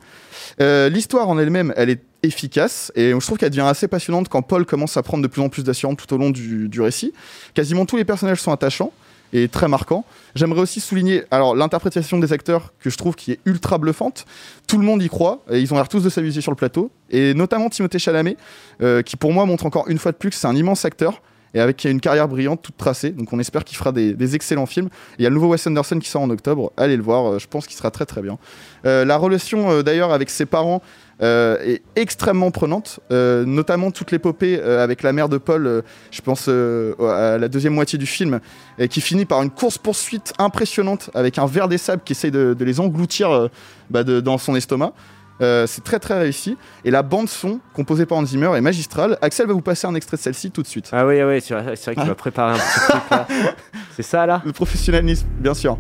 L'histoire 0.61 1.29
en 1.29 1.39
elle-même, 1.39 1.73
elle 1.75 1.89
est 1.89 2.03
efficace 2.25 2.93
et 2.95 3.11
je 3.11 3.19
trouve 3.19 3.39
qu'elle 3.39 3.51
devient 3.51 3.63
assez 3.63 3.89
passionnante 3.89 4.29
quand 4.29 4.43
Paul 4.43 4.65
commence 4.67 4.97
à 4.97 5.03
prendre 5.03 5.23
de 5.23 5.29
plus 5.29 5.43
en 5.43 5.49
plus 5.49 5.65
d'assurance 5.65 5.97
tout 5.97 6.13
au 6.15 6.19
long 6.19 6.31
du, 6.31 6.81
récit. 6.81 7.13
Quasiment 7.55 7.87
tous 7.87 7.97
les 7.97 8.05
personnages 8.05 8.41
sont 8.41 8.53
attachants 8.53 8.93
et 9.33 9.49
très 9.49 9.69
marquant. 9.69 10.05
J'aimerais 10.35 10.61
aussi 10.61 10.81
souligner 10.81 11.25
alors 11.31 11.57
l'interprétation 11.57 12.19
des 12.19 12.33
acteurs 12.33 12.73
que 12.79 12.91
je 12.91 12.97
trouve 12.97 13.17
qui 13.17 13.33
est 13.33 13.41
ultra 13.45 13.79
bluffante. 13.79 14.27
Tout 14.69 14.79
le 14.79 14.85
monde 14.85 15.03
y 15.03 15.09
croit, 15.09 15.45
et 15.51 15.61
ils 15.61 15.73
ont 15.73 15.77
l'air 15.77 15.89
tous 15.89 16.03
de 16.03 16.09
s'amuser 16.09 16.41
sur 16.41 16.53
le 16.53 16.57
plateau, 16.57 16.91
et 17.11 17.35
notamment 17.35 17.69
Timothée 17.69 17.99
Chalamet, 17.99 18.37
euh, 18.81 19.03
qui 19.03 19.17
pour 19.17 19.33
moi 19.33 19.45
montre 19.45 19.67
encore 19.67 19.89
une 19.89 19.99
fois 19.99 20.13
de 20.13 20.17
plus 20.17 20.31
que 20.31 20.37
c'est 20.37 20.47
un 20.47 20.57
immense 20.57 20.85
acteur 20.85 21.21
et 21.55 21.61
avec 21.61 21.77
qui 21.77 21.89
une 21.89 22.01
carrière 22.01 22.29
brillante 22.29 22.63
toute 22.63 22.77
tracée. 22.77 23.11
Donc 23.11 23.33
on 23.33 23.39
espère 23.39 23.65
qu'il 23.65 23.77
fera 23.77 23.93
des, 23.93 24.35
excellents 24.35 24.67
films. 24.67 24.89
Il 25.19 25.23
y 25.23 25.27
a 25.27 25.31
le 25.31 25.35
nouveau 25.35 25.49
Wes 25.49 25.65
Anderson 25.67 25.99
qui 26.01 26.09
sort 26.09 26.23
en 26.23 26.31
octobre. 26.31 26.73
Allez 26.77 26.97
le 26.97 27.03
voir, 27.03 27.27
euh, 27.27 27.39
je 27.39 27.47
pense 27.47 27.67
qu'il 27.67 27.77
sera 27.77 27.93
très 27.93 28.07
très 28.07 28.23
bien. 28.23 28.39
Euh, 28.87 29.05
la 29.05 29.17
relation 29.17 29.83
d'ailleurs 29.83 30.13
avec 30.13 30.31
ses 30.31 30.47
parents 30.47 30.83
euh, 31.23 31.57
est 31.65 31.83
extrêmement 31.97 32.51
prenante, 32.51 33.01
euh, 33.13 33.45
notamment 33.45 33.91
toute 33.91 34.11
l'épopée 34.11 34.59
euh, 34.61 34.83
avec 34.83 35.03
la 35.03 35.13
mère 35.13 35.29
de 35.29 35.39
Paul, 35.39 35.83
je 36.11 36.21
pense 36.23 36.49
à 36.49 37.39
la 37.39 37.49
deuxième 37.49 37.75
moitié 37.75 37.99
du 37.99 38.07
film, 38.07 38.41
et 38.79 38.89
qui 38.89 39.01
finit 39.01 39.25
par 39.25 39.43
une 39.43 39.51
course-poursuite 39.51 40.33
impressionnante 40.39 41.11
avec 41.15 41.39
un 41.39 41.47
ver 41.47 41.69
des 41.69 41.79
sables 41.79 42.03
qui 42.05 42.13
essaye 42.13 42.31
de, 42.31 42.55
de 42.55 42.65
les 42.65 42.81
engloutir 42.81 43.49
bah, 43.91 44.03
de- 44.05 44.21
dans 44.21 44.39
son 44.39 44.57
estomac. 44.57 44.93
C'est 45.41 45.85
très 45.85 45.99
très 45.99 46.19
réussi. 46.19 46.57
Et 46.85 46.91
la 46.91 47.03
bande 47.03 47.29
son 47.29 47.61
composée 47.75 48.07
par 48.07 48.19
Hans 48.19 48.25
Zimmer 48.25 48.51
est 48.57 48.61
magistrale. 48.61 49.19
Axel 49.21 49.47
va 49.47 49.53
vous 49.53 49.61
passer 49.61 49.87
un 49.87 49.95
extrait 49.95 50.17
de 50.17 50.23
celle-ci 50.23 50.51
tout 50.51 50.63
de 50.63 50.67
suite. 50.67 50.89
Ah 50.93 51.05
oui, 51.07 51.23
oui, 51.23 51.41
c'est 51.41 51.55
vrai, 51.55 51.77
c'est 51.77 51.87
vrai 51.87 51.95
qu'il 51.95 52.03
Ah. 52.05 52.09
m'a 52.09 52.15
préparé 52.15 52.53
un 52.55 52.57
petit 52.57 52.81
truc 52.89 53.03
là. 53.11 53.27
C'est 53.97 54.03
ça 54.03 54.27
là? 54.27 54.43
Le 54.45 54.53
professionnalisme, 54.53 55.27
bien 55.39 55.55
sûr. 55.55 55.79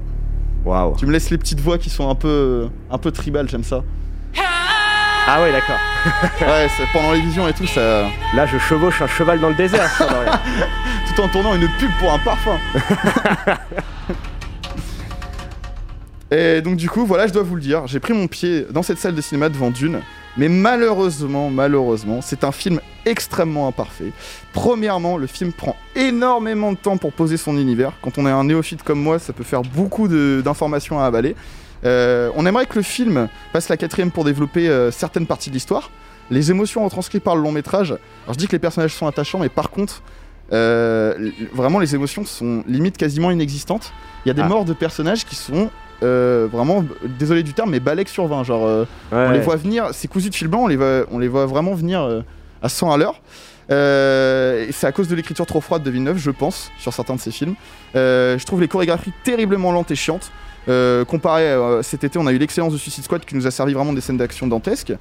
Waouh. 0.64 0.94
Tu 0.96 1.04
me 1.06 1.12
laisses 1.12 1.30
les 1.30 1.38
petites 1.38 1.60
voix 1.60 1.78
qui 1.78 1.90
sont 1.90 2.08
un 2.08 2.14
peu, 2.14 2.68
un 2.90 2.98
peu 2.98 3.10
tribales, 3.10 3.48
j'aime 3.48 3.64
ça. 3.64 3.82
Ah 5.26 5.40
oui, 5.42 5.50
d'accord. 5.52 5.78
ouais, 6.48 6.68
c'est- 6.76 6.86
pendant 6.92 7.12
les 7.12 7.20
visions 7.22 7.48
et 7.48 7.52
tout, 7.54 7.66
ça. 7.66 8.02
Là, 8.34 8.46
je 8.46 8.58
chevauche 8.58 9.00
un 9.00 9.06
cheval 9.06 9.40
dans 9.40 9.48
le 9.48 9.54
désert. 9.54 9.88
ça, 9.90 10.06
tout 11.16 11.22
en 11.22 11.28
tournant 11.28 11.54
une 11.54 11.68
pub 11.78 11.90
pour 11.98 12.12
un 12.12 12.18
parfum. 12.18 12.58
Et 16.30 16.62
donc 16.62 16.76
du 16.76 16.88
coup, 16.90 17.06
voilà, 17.06 17.26
je 17.28 17.32
dois 17.32 17.42
vous 17.44 17.54
le 17.54 17.60
dire, 17.60 17.86
j'ai 17.86 18.00
pris 18.00 18.12
mon 18.12 18.26
pied 18.26 18.66
dans 18.70 18.82
cette 18.82 18.98
salle 18.98 19.14
de 19.14 19.20
cinéma 19.20 19.48
devant 19.50 19.70
Dune, 19.70 20.00
mais 20.36 20.48
malheureusement, 20.48 21.48
malheureusement, 21.48 22.20
c'est 22.22 22.42
un 22.42 22.50
film 22.50 22.80
extrêmement 23.06 23.68
imparfait. 23.68 24.10
Premièrement, 24.52 25.16
le 25.16 25.28
film 25.28 25.52
prend 25.52 25.76
énormément 25.94 26.72
de 26.72 26.76
temps 26.76 26.96
pour 26.96 27.12
poser 27.12 27.36
son 27.36 27.56
univers. 27.56 27.92
Quand 28.02 28.18
on 28.18 28.26
est 28.26 28.30
un 28.32 28.42
néophyte 28.44 28.82
comme 28.82 29.00
moi, 29.00 29.20
ça 29.20 29.32
peut 29.32 29.44
faire 29.44 29.62
beaucoup 29.62 30.08
d'informations 30.08 30.98
à 31.00 31.04
avaler. 31.04 31.36
Euh, 31.84 32.30
on 32.36 32.46
aimerait 32.46 32.66
que 32.66 32.76
le 32.76 32.82
film 32.82 33.28
passe 33.52 33.68
la 33.68 33.76
quatrième 33.76 34.10
pour 34.10 34.24
développer 34.24 34.68
euh, 34.68 34.90
certaines 34.90 35.26
parties 35.26 35.50
de 35.50 35.54
l'histoire. 35.54 35.90
Les 36.30 36.50
émotions 36.50 36.82
retranscrites 36.84 37.22
par 37.22 37.36
le 37.36 37.42
long 37.42 37.52
métrage. 37.52 37.90
Alors 37.90 38.32
je 38.32 38.38
dis 38.38 38.46
que 38.46 38.52
les 38.52 38.58
personnages 38.58 38.94
sont 38.94 39.06
attachants, 39.06 39.38
mais 39.40 39.50
par 39.50 39.70
contre, 39.70 40.02
euh, 40.52 41.30
vraiment 41.52 41.78
les 41.78 41.94
émotions 41.94 42.24
sont 42.24 42.64
limite 42.66 42.96
quasiment 42.96 43.30
inexistantes. 43.30 43.92
Il 44.24 44.28
y 44.28 44.30
a 44.30 44.34
des 44.34 44.42
Ah. 44.42 44.48
morts 44.48 44.64
de 44.64 44.72
personnages 44.72 45.24
qui 45.24 45.34
sont 45.36 45.70
euh, 46.02 46.48
vraiment, 46.50 46.84
désolé 47.18 47.42
du 47.42 47.54
terme, 47.54 47.70
mais 47.70 47.80
balèques 47.80 48.08
sur 48.08 48.26
20. 48.26 48.42
Genre, 48.44 48.66
euh, 48.66 48.84
Ouais, 49.12 49.26
on 49.28 49.30
les 49.30 49.40
voit 49.40 49.56
venir, 49.56 49.88
c'est 49.92 50.08
cousu 50.08 50.28
de 50.28 50.34
fil 50.34 50.48
blanc, 50.48 50.64
on 50.64 50.66
les 50.66 50.76
voit, 50.76 51.04
on 51.10 51.18
les 51.18 51.28
voit 51.28 51.46
vraiment 51.46 51.72
venir 51.74 52.22
à 52.62 52.68
100 52.68 52.92
à 52.92 52.96
l'heure. 52.98 53.20
C'est 53.68 54.86
à 54.86 54.92
cause 54.92 55.08
de 55.08 55.14
l'écriture 55.14 55.46
trop 55.46 55.60
froide 55.60 55.82
de 55.82 55.90
Villeneuve, 55.90 56.18
je 56.18 56.30
pense, 56.30 56.70
sur 56.78 56.92
certains 56.92 57.14
de 57.14 57.20
ses 57.20 57.30
films. 57.30 57.54
Je 57.94 58.44
trouve 58.44 58.60
les 58.60 58.68
chorégraphies 58.68 59.12
terriblement 59.24 59.72
lentes 59.72 59.90
et 59.90 59.96
chiantes. 59.96 60.30
Euh, 60.68 61.04
comparé 61.04 61.50
à 61.50 61.82
cet 61.82 62.04
été, 62.04 62.18
on 62.18 62.26
a 62.26 62.32
eu 62.32 62.38
l'excellence 62.38 62.72
de 62.72 62.78
Suicide 62.78 63.04
Squad 63.04 63.24
qui 63.24 63.34
nous 63.34 63.46
a 63.46 63.50
servi 63.50 63.74
vraiment 63.74 63.92
des 63.92 64.00
scènes 64.00 64.16
d'action 64.16 64.46
dantesques. 64.46 64.92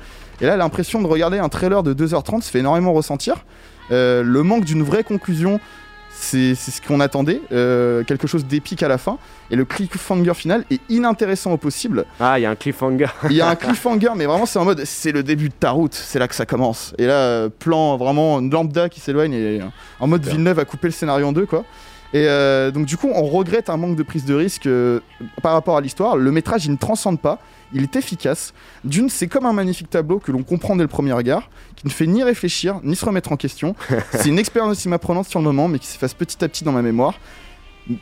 Et 0.42 0.46
là, 0.46 0.58
l'impression 0.58 1.02
de 1.02 1.08
regarder 1.08 1.40
un 1.40 1.50
trailer 1.50 1.84
de 1.84 1.94
2h30 1.94 2.42
se 2.42 2.52
fait 2.52 2.60
énormément 2.60 2.94
ressentir. 2.94 3.46
Euh, 3.92 4.24
le 4.24 4.44
manque 4.44 4.66
d'une 4.66 4.84
vraie 4.84 5.04
conclusion, 5.04 5.60
c'est 6.24 6.56
ce 6.56 6.82
qu'on 6.82 7.00
attendait. 7.00 7.42
Euh, 7.52 8.04
quelque 8.04 8.28
chose 8.28 8.46
d'épique 8.46 8.84
à 8.84 8.88
la 8.88 8.98
fin. 8.98 9.18
Et 9.52 9.56
le 9.56 9.66
cliffhanger 9.66 10.34
final 10.34 10.64
est 10.72 10.80
inintéressant 10.90 11.52
au 11.52 11.58
possible. 11.58 12.06
Ah, 12.20 12.40
il 12.40 12.44
y 12.44 12.46
a 12.46 12.50
un 12.50 12.56
cliffhanger. 12.56 13.08
Il 13.30 13.36
y 13.36 13.42
a 13.42 13.50
un 13.50 13.56
cliffhanger, 13.56 14.12
mais 14.16 14.26
vraiment, 14.26 14.46
c'est 14.46 14.60
en 14.60 14.66
mode 14.66 14.84
c'est 14.86 15.12
le 15.12 15.24
début 15.24 15.50
de 15.50 15.54
ta 15.54 15.72
route, 15.72 15.94
c'est 15.94 16.20
là 16.20 16.28
que 16.28 16.36
ça 16.36 16.46
commence. 16.46 16.94
Et 16.98 17.06
là, 17.06 17.14
euh, 17.14 17.50
plan 17.50 17.98
vraiment 17.98 18.40
lambda 18.40 18.90
qui 18.90 19.00
s'éloigne 19.00 19.34
et 19.34 19.62
euh, 19.62 19.66
en 20.00 20.08
mode 20.08 20.26
Villeneuve 20.26 20.60
a 20.60 20.66
coupé 20.66 20.88
le 20.88 20.94
scénario 20.94 21.28
en 21.28 21.32
deux, 21.32 21.46
quoi. 21.46 21.66
Et 22.14 22.28
euh, 22.28 22.70
donc, 22.70 22.86
du 22.86 22.96
coup, 22.96 23.10
on 23.14 23.24
regrette 23.24 23.70
un 23.70 23.78
manque 23.78 23.96
de 23.96 24.04
prise 24.04 24.24
de 24.26 24.36
risque 24.36 24.68
euh, 24.68 25.00
par 25.42 25.54
rapport 25.54 25.78
à 25.78 25.82
l'histoire. 25.82 26.16
Le 26.16 26.32
métrage, 26.32 26.66
il 26.66 26.72
ne 26.72 26.78
transcende 26.78 27.20
pas, 27.20 27.40
il 27.74 27.82
est 27.82 27.96
efficace. 27.96 28.54
D'une, 28.84 29.10
c'est 29.10 29.28
comme 29.28 29.48
un 29.48 29.54
magnifique 29.54 29.90
tableau 29.90 30.20
que 30.20 30.32
l'on 30.32 30.44
comprend 30.44 30.76
dès 30.76 30.84
le 30.84 30.88
premier 30.88 31.14
regard, 31.14 31.50
qui 31.76 31.88
ne 31.88 31.92
fait 31.92 32.06
ni 32.06 32.24
réfléchir, 32.24 32.80
ni 32.84 32.96
se 32.96 33.04
remettre 33.04 33.32
en 33.32 33.36
question. 33.36 33.76
c'est 34.12 34.30
une 34.30 34.38
expérience 34.38 34.74
aussi 34.74 34.90
m'apprenante 34.90 35.28
sur 35.28 35.40
le 35.40 35.46
moment, 35.46 35.68
mais 35.68 35.80
qui 35.80 35.88
s'efface 35.88 36.14
petit 36.14 36.44
à 36.44 36.48
petit 36.48 36.64
dans 36.64 36.72
ma 36.72 36.84
mémoire. 36.84 37.16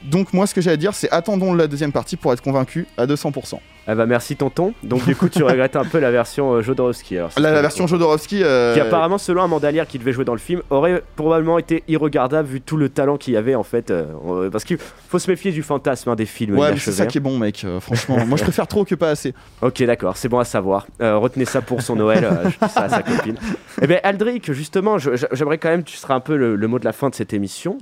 Donc, 0.03 0.33
moi, 0.33 0.45
ce 0.47 0.53
que 0.53 0.61
j'ai 0.61 0.71
à 0.71 0.77
dire, 0.77 0.93
c'est 0.93 1.09
attendons 1.11 1.53
la 1.53 1.67
deuxième 1.67 1.91
partie 1.91 2.15
pour 2.17 2.31
être 2.33 2.41
convaincu 2.41 2.85
à 2.97 3.05
200%. 3.05 3.59
Ah 3.87 3.95
bah 3.95 4.05
merci 4.05 4.35
tonton. 4.35 4.75
Donc 4.83 5.03
du 5.05 5.15
coup 5.15 5.27
tu 5.27 5.41
regrettes 5.43 5.75
un 5.75 5.83
peu 5.83 5.97
la 5.97 6.11
version 6.11 6.53
euh, 6.53 6.61
Jodorowsky. 6.61 7.17
alors, 7.17 7.31
La, 7.39 7.63
version 7.63 7.87
Jodorowsky. 7.87 8.41
euh, 8.43 8.75
Qui 8.75 8.79
apparemment 8.79 9.17
selon 9.17 9.41
Amanda 9.41 9.71
Lear 9.71 9.87
qui 9.87 9.97
devait 9.97 10.13
jouer 10.13 10.23
dans 10.23 10.35
le 10.35 10.39
film 10.39 10.61
aurait 10.69 11.01
probablement 11.15 11.57
été 11.57 11.83
irregardable 11.87 12.47
vu 12.47 12.61
tout 12.61 12.77
le 12.77 12.89
talent 12.89 13.17
qu'il 13.17 13.33
y 13.33 13.37
avait 13.37 13.55
en 13.55 13.63
fait. 13.63 13.89
euh, 13.89 14.51
parce 14.51 14.65
qu'il 14.65 14.77
faut 14.77 15.17
se 15.17 15.27
méfier 15.31 15.51
du 15.51 15.63
fantasme 15.63 16.11
hein, 16.11 16.15
des 16.15 16.27
films. 16.27 16.59
Ouais, 16.59 16.77
c'est 16.77 16.91
ça 16.91 17.07
qui 17.07 17.17
est 17.17 17.21
bon, 17.21 17.39
mec. 17.39 17.63
euh, 17.65 17.79
franchement, 17.79 18.23
moi 18.27 18.37
je 18.37 18.43
préfère 18.43 18.67
trop 18.67 18.85
que 18.85 18.93
pas 18.93 19.09
assez. 19.09 19.33
Ok, 19.63 19.81
d'accord, 19.81 20.15
c'est 20.15 20.29
bon 20.29 20.37
à 20.37 20.45
savoir. 20.45 20.85
Retenez 20.99 21.45
ça 21.45 21.61
pour 21.63 21.81
son 21.81 21.95
Noël, 21.95 22.29
je 22.45 22.49
dis 22.67 22.71
ça 22.71 22.81
à 22.81 22.89
sa 22.89 23.01
copine. 23.01 23.35
Eh 23.81 23.87
bien, 23.87 23.99
Aldric, 24.03 24.51
justement, 24.53 24.99
j'aimerais 24.99 25.57
quand 25.57 25.69
même, 25.69 25.83
tu 25.83 25.97
seras 25.97 26.13
un 26.13 26.19
peu 26.19 26.35
le, 26.37 26.55
le 26.55 26.67
mot 26.67 26.77
de 26.77 26.85
la 26.85 26.93
fin 26.93 27.09
de 27.09 27.15
cette 27.15 27.33
émission. 27.33 27.79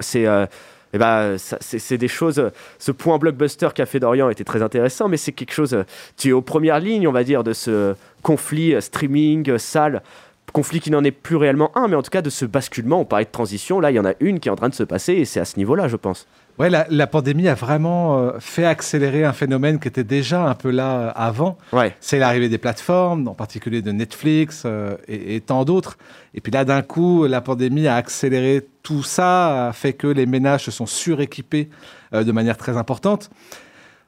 C'est. 0.00 0.26
Eh 0.94 0.98
ben, 0.98 1.36
c'est 1.38 1.98
des 1.98 2.06
choses. 2.06 2.50
Ce 2.78 2.92
point 2.92 3.18
blockbuster 3.18 3.68
qu'a 3.74 3.84
fait 3.84 3.98
Dorian 3.98 4.30
était 4.30 4.44
très 4.44 4.62
intéressant, 4.62 5.08
mais 5.08 5.16
c'est 5.16 5.32
quelque 5.32 5.52
chose. 5.52 5.84
Tu 6.16 6.28
es 6.28 6.32
aux 6.32 6.40
premières 6.40 6.78
lignes, 6.78 7.08
on 7.08 7.12
va 7.12 7.24
dire, 7.24 7.42
de 7.42 7.52
ce 7.52 7.96
conflit 8.22 8.74
euh, 8.74 8.80
streaming, 8.80 9.50
euh, 9.50 9.58
salle. 9.58 10.02
Conflit 10.52 10.78
qui 10.78 10.92
n'en 10.92 11.02
est 11.02 11.10
plus 11.10 11.34
réellement 11.34 11.76
un, 11.76 11.88
mais 11.88 11.96
en 11.96 12.02
tout 12.02 12.10
cas 12.10 12.22
de 12.22 12.30
ce 12.30 12.44
basculement. 12.44 13.00
On 13.00 13.04
parlait 13.04 13.24
de 13.24 13.30
transition. 13.30 13.80
Là, 13.80 13.90
il 13.90 13.94
y 13.94 13.98
en 13.98 14.04
a 14.04 14.14
une 14.20 14.38
qui 14.38 14.48
est 14.48 14.52
en 14.52 14.56
train 14.56 14.68
de 14.68 14.74
se 14.74 14.84
passer, 14.84 15.14
et 15.14 15.24
c'est 15.24 15.40
à 15.40 15.44
ce 15.44 15.56
niveau-là, 15.56 15.88
je 15.88 15.96
pense. 15.96 16.28
Ouais, 16.58 16.70
la, 16.70 16.86
la 16.88 17.06
pandémie 17.08 17.48
a 17.48 17.54
vraiment 17.54 18.18
euh, 18.18 18.32
fait 18.38 18.64
accélérer 18.64 19.24
un 19.24 19.32
phénomène 19.32 19.80
qui 19.80 19.88
était 19.88 20.04
déjà 20.04 20.44
un 20.44 20.54
peu 20.54 20.70
là 20.70 20.90
euh, 20.98 21.12
avant. 21.16 21.58
Ouais. 21.72 21.96
C'est 22.00 22.20
l'arrivée 22.20 22.48
des 22.48 22.58
plateformes, 22.58 23.26
en 23.26 23.34
particulier 23.34 23.82
de 23.82 23.90
Netflix 23.90 24.62
euh, 24.64 24.94
et, 25.08 25.34
et 25.34 25.40
tant 25.40 25.64
d'autres. 25.64 25.98
Et 26.32 26.40
puis 26.40 26.52
là, 26.52 26.64
d'un 26.64 26.82
coup, 26.82 27.26
la 27.26 27.40
pandémie 27.40 27.88
a 27.88 27.96
accéléré 27.96 28.64
tout 28.84 29.02
ça, 29.02 29.68
a 29.68 29.72
fait 29.72 29.94
que 29.94 30.06
les 30.06 30.26
ménages 30.26 30.64
se 30.64 30.70
sont 30.70 30.86
suréquipés 30.86 31.70
de 32.12 32.30
manière 32.32 32.56
très 32.56 32.76
importante. 32.76 33.30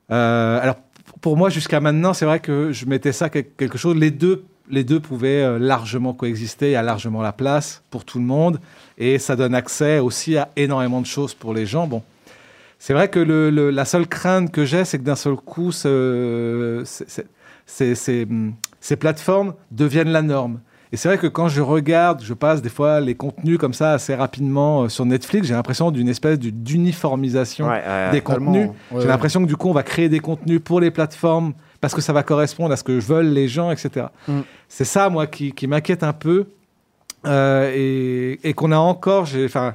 Alors, 0.09 0.76
pour 1.20 1.36
moi, 1.36 1.51
jusqu'à 1.51 1.80
maintenant, 1.80 2.12
c'est 2.12 2.24
vrai 2.26 2.40
que 2.40 2.72
je 2.72 2.86
mettais 2.86 3.12
ça 3.12 3.28
quel- 3.28 3.47
quelque 3.57 3.78
chose. 3.78 3.97
Les 3.97 4.11
deux, 4.11 4.44
les 4.68 4.84
deux 4.84 5.01
pouvaient 5.01 5.59
largement 5.59 6.12
coexister. 6.14 6.68
Il 6.68 6.72
y 6.72 6.76
a 6.76 6.82
largement 6.82 7.22
la 7.22 7.32
place 7.32 7.82
pour 7.90 8.05
tout 8.05 8.18
le 8.18 8.24
monde. 8.24 8.61
Et 8.99 9.18
ça 9.18 9.34
donne 9.36 9.55
accès 9.55 9.99
aussi 9.99 10.36
à 10.36 10.49
énormément 10.57 11.01
de 11.01 11.07
choses 11.07 11.32
pour 11.34 11.55
les 11.55 11.66
gens. 11.66 11.86
Bon. 11.86 12.03
C'est 12.79 12.93
vrai 12.93 13.09
que 13.09 13.18
le- 13.18 13.51
le- 13.51 13.70
la 13.70 13.85
seule 13.85 14.07
crainte 14.07 14.51
que 14.53 14.64
j'ai, 14.64 14.85
c'est 14.85 14.99
que 14.99 15.05
d'un 15.05 15.16
seul 15.16 15.37
coup, 15.37 15.72
ce- 15.72 16.83
ces 18.81 18.97
plateformes 18.97 19.55
deviennent 19.70 20.11
la 20.12 20.22
norme. 20.22 20.61
Et 20.93 20.97
c'est 20.97 21.09
vrai 21.09 21.18
que 21.18 21.27
quand 21.27 21.49
je 21.49 21.61
regarde, 21.61 22.22
je 22.22 22.33
passe 22.33 22.62
des 22.62 22.68
fois 22.68 23.01
les 23.01 23.16
contenus 23.16 23.59
comme 23.59 23.72
ça 23.74 23.93
assez 23.95 24.14
rapidement 24.14 24.85
euh, 24.85 24.89
sur 24.89 25.05
Netflix, 25.05 25.49
j'ai 25.49 25.55
l'impression 25.55 25.91
d'une 25.91 26.09
espèce 26.09 26.39
du- 26.39 26.53
d'uniformisation 26.53 27.66
Ouais, 27.66 27.83
ouais, 27.85 28.11
des 28.12 28.20
contenus. 28.20 28.68
Ouais, 28.93 29.01
j'ai 29.01 29.09
l'impression 29.09 29.43
que 29.43 29.49
du 29.49 29.57
coup, 29.57 29.68
on 29.68 29.72
va 29.72 29.83
créer 29.83 30.09
des 30.09 30.20
contenus 30.20 30.61
pour 30.62 30.79
les 30.81 30.93
plateformes 30.93 31.55
parce 31.81 31.93
que 31.93 32.01
ça 32.01 32.12
va 32.12 32.22
correspondre 32.22 32.72
à 32.72 32.77
ce 32.77 32.85
que 32.85 32.93
veulent 32.93 33.33
les 33.33 33.49
gens, 33.49 33.72
etc. 33.72 34.07
Mm. 34.29 34.41
C'est 34.68 34.85
ça, 34.85 35.09
moi, 35.09 35.27
qui, 35.27 35.53
qui 35.53 35.66
m'inquiète 35.66 36.05
un 36.05 36.12
peu. 36.12 36.47
Euh, 37.27 37.72
et 37.74 38.39
et 38.49 38.55
qu'on 38.55 38.70
a 38.70 38.77
encore, 38.79 39.27
enfin, 39.45 39.74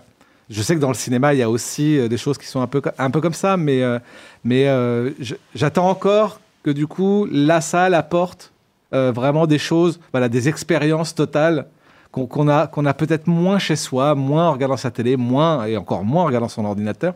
je 0.51 0.61
sais 0.61 0.75
que 0.75 0.81
dans 0.81 0.89
le 0.89 0.93
cinéma, 0.93 1.33
il 1.33 1.37
y 1.37 1.43
a 1.43 1.49
aussi 1.49 1.97
euh, 1.97 2.07
des 2.07 2.17
choses 2.17 2.37
qui 2.37 2.45
sont 2.45 2.61
un 2.61 2.67
peu, 2.67 2.81
un 2.97 3.09
peu 3.09 3.21
comme 3.21 3.33
ça, 3.33 3.55
mais, 3.57 3.81
euh, 3.81 3.99
mais 4.43 4.67
euh, 4.67 5.11
j'attends 5.55 5.89
encore 5.89 6.41
que 6.63 6.69
du 6.69 6.87
coup, 6.87 7.25
la 7.31 7.61
salle 7.61 7.95
apporte 7.95 8.51
vraiment 8.93 9.47
des 9.47 9.57
choses, 9.57 10.01
voilà, 10.11 10.27
des 10.27 10.49
expériences 10.49 11.15
totales 11.15 11.65
qu'on 12.11 12.49
a, 12.49 12.63
a 12.63 12.93
peut-être 12.93 13.25
moins 13.25 13.57
chez 13.57 13.77
soi, 13.77 14.15
moins 14.15 14.49
en 14.49 14.51
regardant 14.51 14.75
sa 14.75 14.91
télé, 14.91 15.15
moins 15.15 15.65
et 15.65 15.77
encore 15.77 16.03
moins 16.03 16.23
en 16.23 16.25
regardant 16.25 16.49
son 16.49 16.65
ordinateur. 16.65 17.13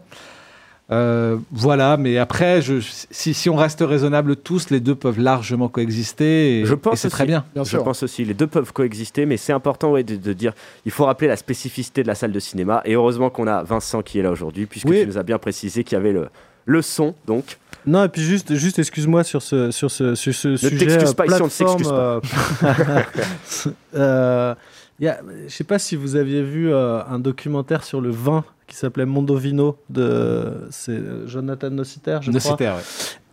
Euh, 0.92 1.38
voilà, 1.52 1.98
mais 1.98 2.20
après, 2.20 2.62
je, 2.62 2.76
si, 3.10 3.34
si 3.34 3.50
on 3.50 3.56
reste 3.56 3.80
raisonnable 3.82 4.36
tous, 4.36 4.70
les 4.70 4.80
deux 4.80 4.94
peuvent 4.94 5.20
largement 5.20 5.68
coexister 5.68 6.60
et, 6.60 6.66
Je 6.66 6.76
pense 6.76 6.94
et 6.94 6.98
c'est 6.98 7.08
aussi. 7.08 7.16
très 7.16 7.26
bien. 7.26 7.44
je 7.56 7.78
pense 7.78 8.04
aussi. 8.04 8.24
Les 8.24 8.36
deux 8.36 8.46
peuvent 8.46 8.72
coexister, 8.72 9.26
mais 9.26 9.38
c'est 9.38 9.54
important 9.54 9.92
ouais, 9.92 10.04
de, 10.04 10.16
de 10.16 10.34
dire. 10.34 10.54
Il 10.86 10.92
faut 10.92 11.06
rappeler 11.06 11.28
la 11.28 11.38
spécificité 11.38 12.04
de 12.04 12.08
la 12.08 12.14
salle 12.14 12.32
de 12.32 12.40
cinéma. 12.40 12.82
Et 12.86 12.94
heureusement 12.94 13.32
qu'on 13.32 13.48
a 13.48 13.64
Vincent 13.64 14.04
qui 14.04 14.20
est 14.20 14.22
là 14.22 14.30
aujourd'hui, 14.32 14.68
puisque 14.68 14.88
Oui. 14.88 15.02
tu 15.02 15.08
nous 15.08 15.18
as 15.18 15.24
bien 15.24 15.40
précisé 15.40 15.84
qu'il 15.84 15.96
y 15.98 16.00
avait 16.00 16.12
le, 16.14 16.28
le 16.66 16.82
son. 16.84 17.16
Donc, 17.26 17.58
Non, 17.88 18.04
et 18.04 18.10
puis 18.10 18.22
juste, 18.22 18.54
juste 18.54 18.78
excuse-moi 18.78 19.24
sur 19.24 19.42
ce, 19.42 19.72
sur 19.72 19.90
ce, 19.90 20.14
sur 20.14 20.36
ce 20.36 20.56
sujet. 20.56 20.78
t'excuse 20.78 21.10
euh, 21.10 21.14
pas, 21.14 21.26
ici, 21.26 21.42
on 21.42 21.46
ne 21.46 21.50
s'excuse 21.50 21.88
pas. 21.90 22.22
euh, 23.96 24.56
il 25.00 25.06
y 25.06 25.10
a- 25.10 25.20
je 25.48 25.54
sais 25.54 25.64
pas 25.64 25.80
si 25.80 25.96
vous 25.96 26.16
aviez 26.16 26.42
vu 26.42 26.72
euh, 26.72 27.02
un 27.10 27.20
documentaire 27.20 27.84
sur 27.84 28.02
le 28.02 28.12
vin 28.12 28.44
qui 28.68 28.76
s'appelait 28.76 29.06
Mondovino 29.06 29.78
de 29.90 30.68
c'est 30.72 31.28
Jonathan 31.28 31.70
Nociter, 31.70 32.20
je 32.22 32.32
Nociter, 32.32 32.66
crois. 32.66 32.82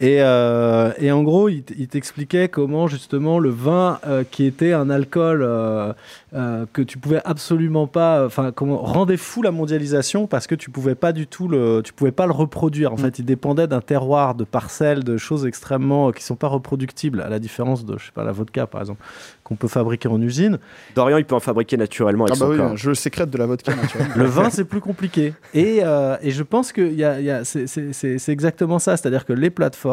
Et, 0.02 0.20
euh, 0.20 0.90
et 0.98 1.12
en 1.12 1.22
gros, 1.22 1.48
il, 1.48 1.62
t'expliquait 1.62 2.48
comment 2.48 2.88
justement 2.88 3.38
le 3.38 3.50
vin, 3.50 4.00
euh, 4.06 4.24
qui 4.28 4.44
était 4.46 4.72
un 4.72 4.90
alcool 4.90 5.42
euh, 5.42 5.92
euh, 6.34 6.66
que 6.72 6.82
tu 6.82 6.98
pouvais 6.98 7.20
absolument 7.24 7.86
pas, 7.86 8.26
enfin 8.26 8.50
comment 8.50 8.78
rendait 8.78 9.16
fou 9.16 9.42
la 9.42 9.52
mondialisation 9.52 10.26
parce 10.26 10.48
que 10.48 10.56
tu 10.56 10.70
pouvais 10.70 10.96
pas 10.96 11.12
du 11.12 11.28
tout 11.28 11.46
le, 11.46 11.82
tu 11.84 11.92
pouvais 11.92 12.10
pas 12.10 12.26
le 12.26 12.32
reproduire. 12.32 12.92
En 12.92 12.96
fait, 12.96 13.20
il 13.20 13.24
dépendait 13.24 13.68
d'un 13.68 13.80
terroir, 13.80 14.34
de 14.34 14.42
parcelles, 14.42 15.04
de 15.04 15.16
choses 15.16 15.46
extrêmement 15.46 16.10
qui 16.10 16.24
sont 16.24 16.34
pas 16.34 16.48
reproductibles, 16.48 17.20
à 17.20 17.28
la 17.28 17.38
différence 17.38 17.84
de, 17.84 17.96
je 17.96 18.06
sais 18.06 18.12
pas, 18.12 18.24
la 18.24 18.32
vodka 18.32 18.66
par 18.66 18.80
exemple, 18.80 19.00
qu'on 19.44 19.54
peut 19.54 19.68
fabriquer 19.68 20.08
en 20.08 20.20
usine. 20.20 20.58
Dorian, 20.96 21.18
il 21.18 21.24
peut 21.26 21.36
en 21.36 21.40
fabriquer 21.40 21.76
naturellement 21.76 22.24
avec 22.24 22.36
Ah 22.36 22.40
bah 22.40 22.46
son 22.46 22.50
oui, 22.52 22.58
corps. 22.58 22.76
je 22.76 22.92
sécrète 22.92 23.30
de 23.30 23.38
la 23.38 23.46
vodka 23.46 23.72
naturellement. 23.76 24.14
Le 24.16 24.24
vin, 24.24 24.50
c'est 24.50 24.64
plus 24.64 24.80
compliqué. 24.80 25.32
Et, 25.54 25.78
euh, 25.84 26.16
et 26.22 26.32
je 26.32 26.42
pense 26.42 26.72
que 26.72 26.80
y 26.80 27.04
a, 27.04 27.20
y 27.20 27.30
a- 27.30 27.44
c'est- 27.44 27.68
c'est 27.68 27.92
c'est- 27.92 28.18
c'est 28.18 28.32
exactement 28.32 28.80
ça. 28.80 28.96
C'est-à-dire 28.96 29.24
que 29.24 29.32
les 29.32 29.50
plateformes 29.50 29.91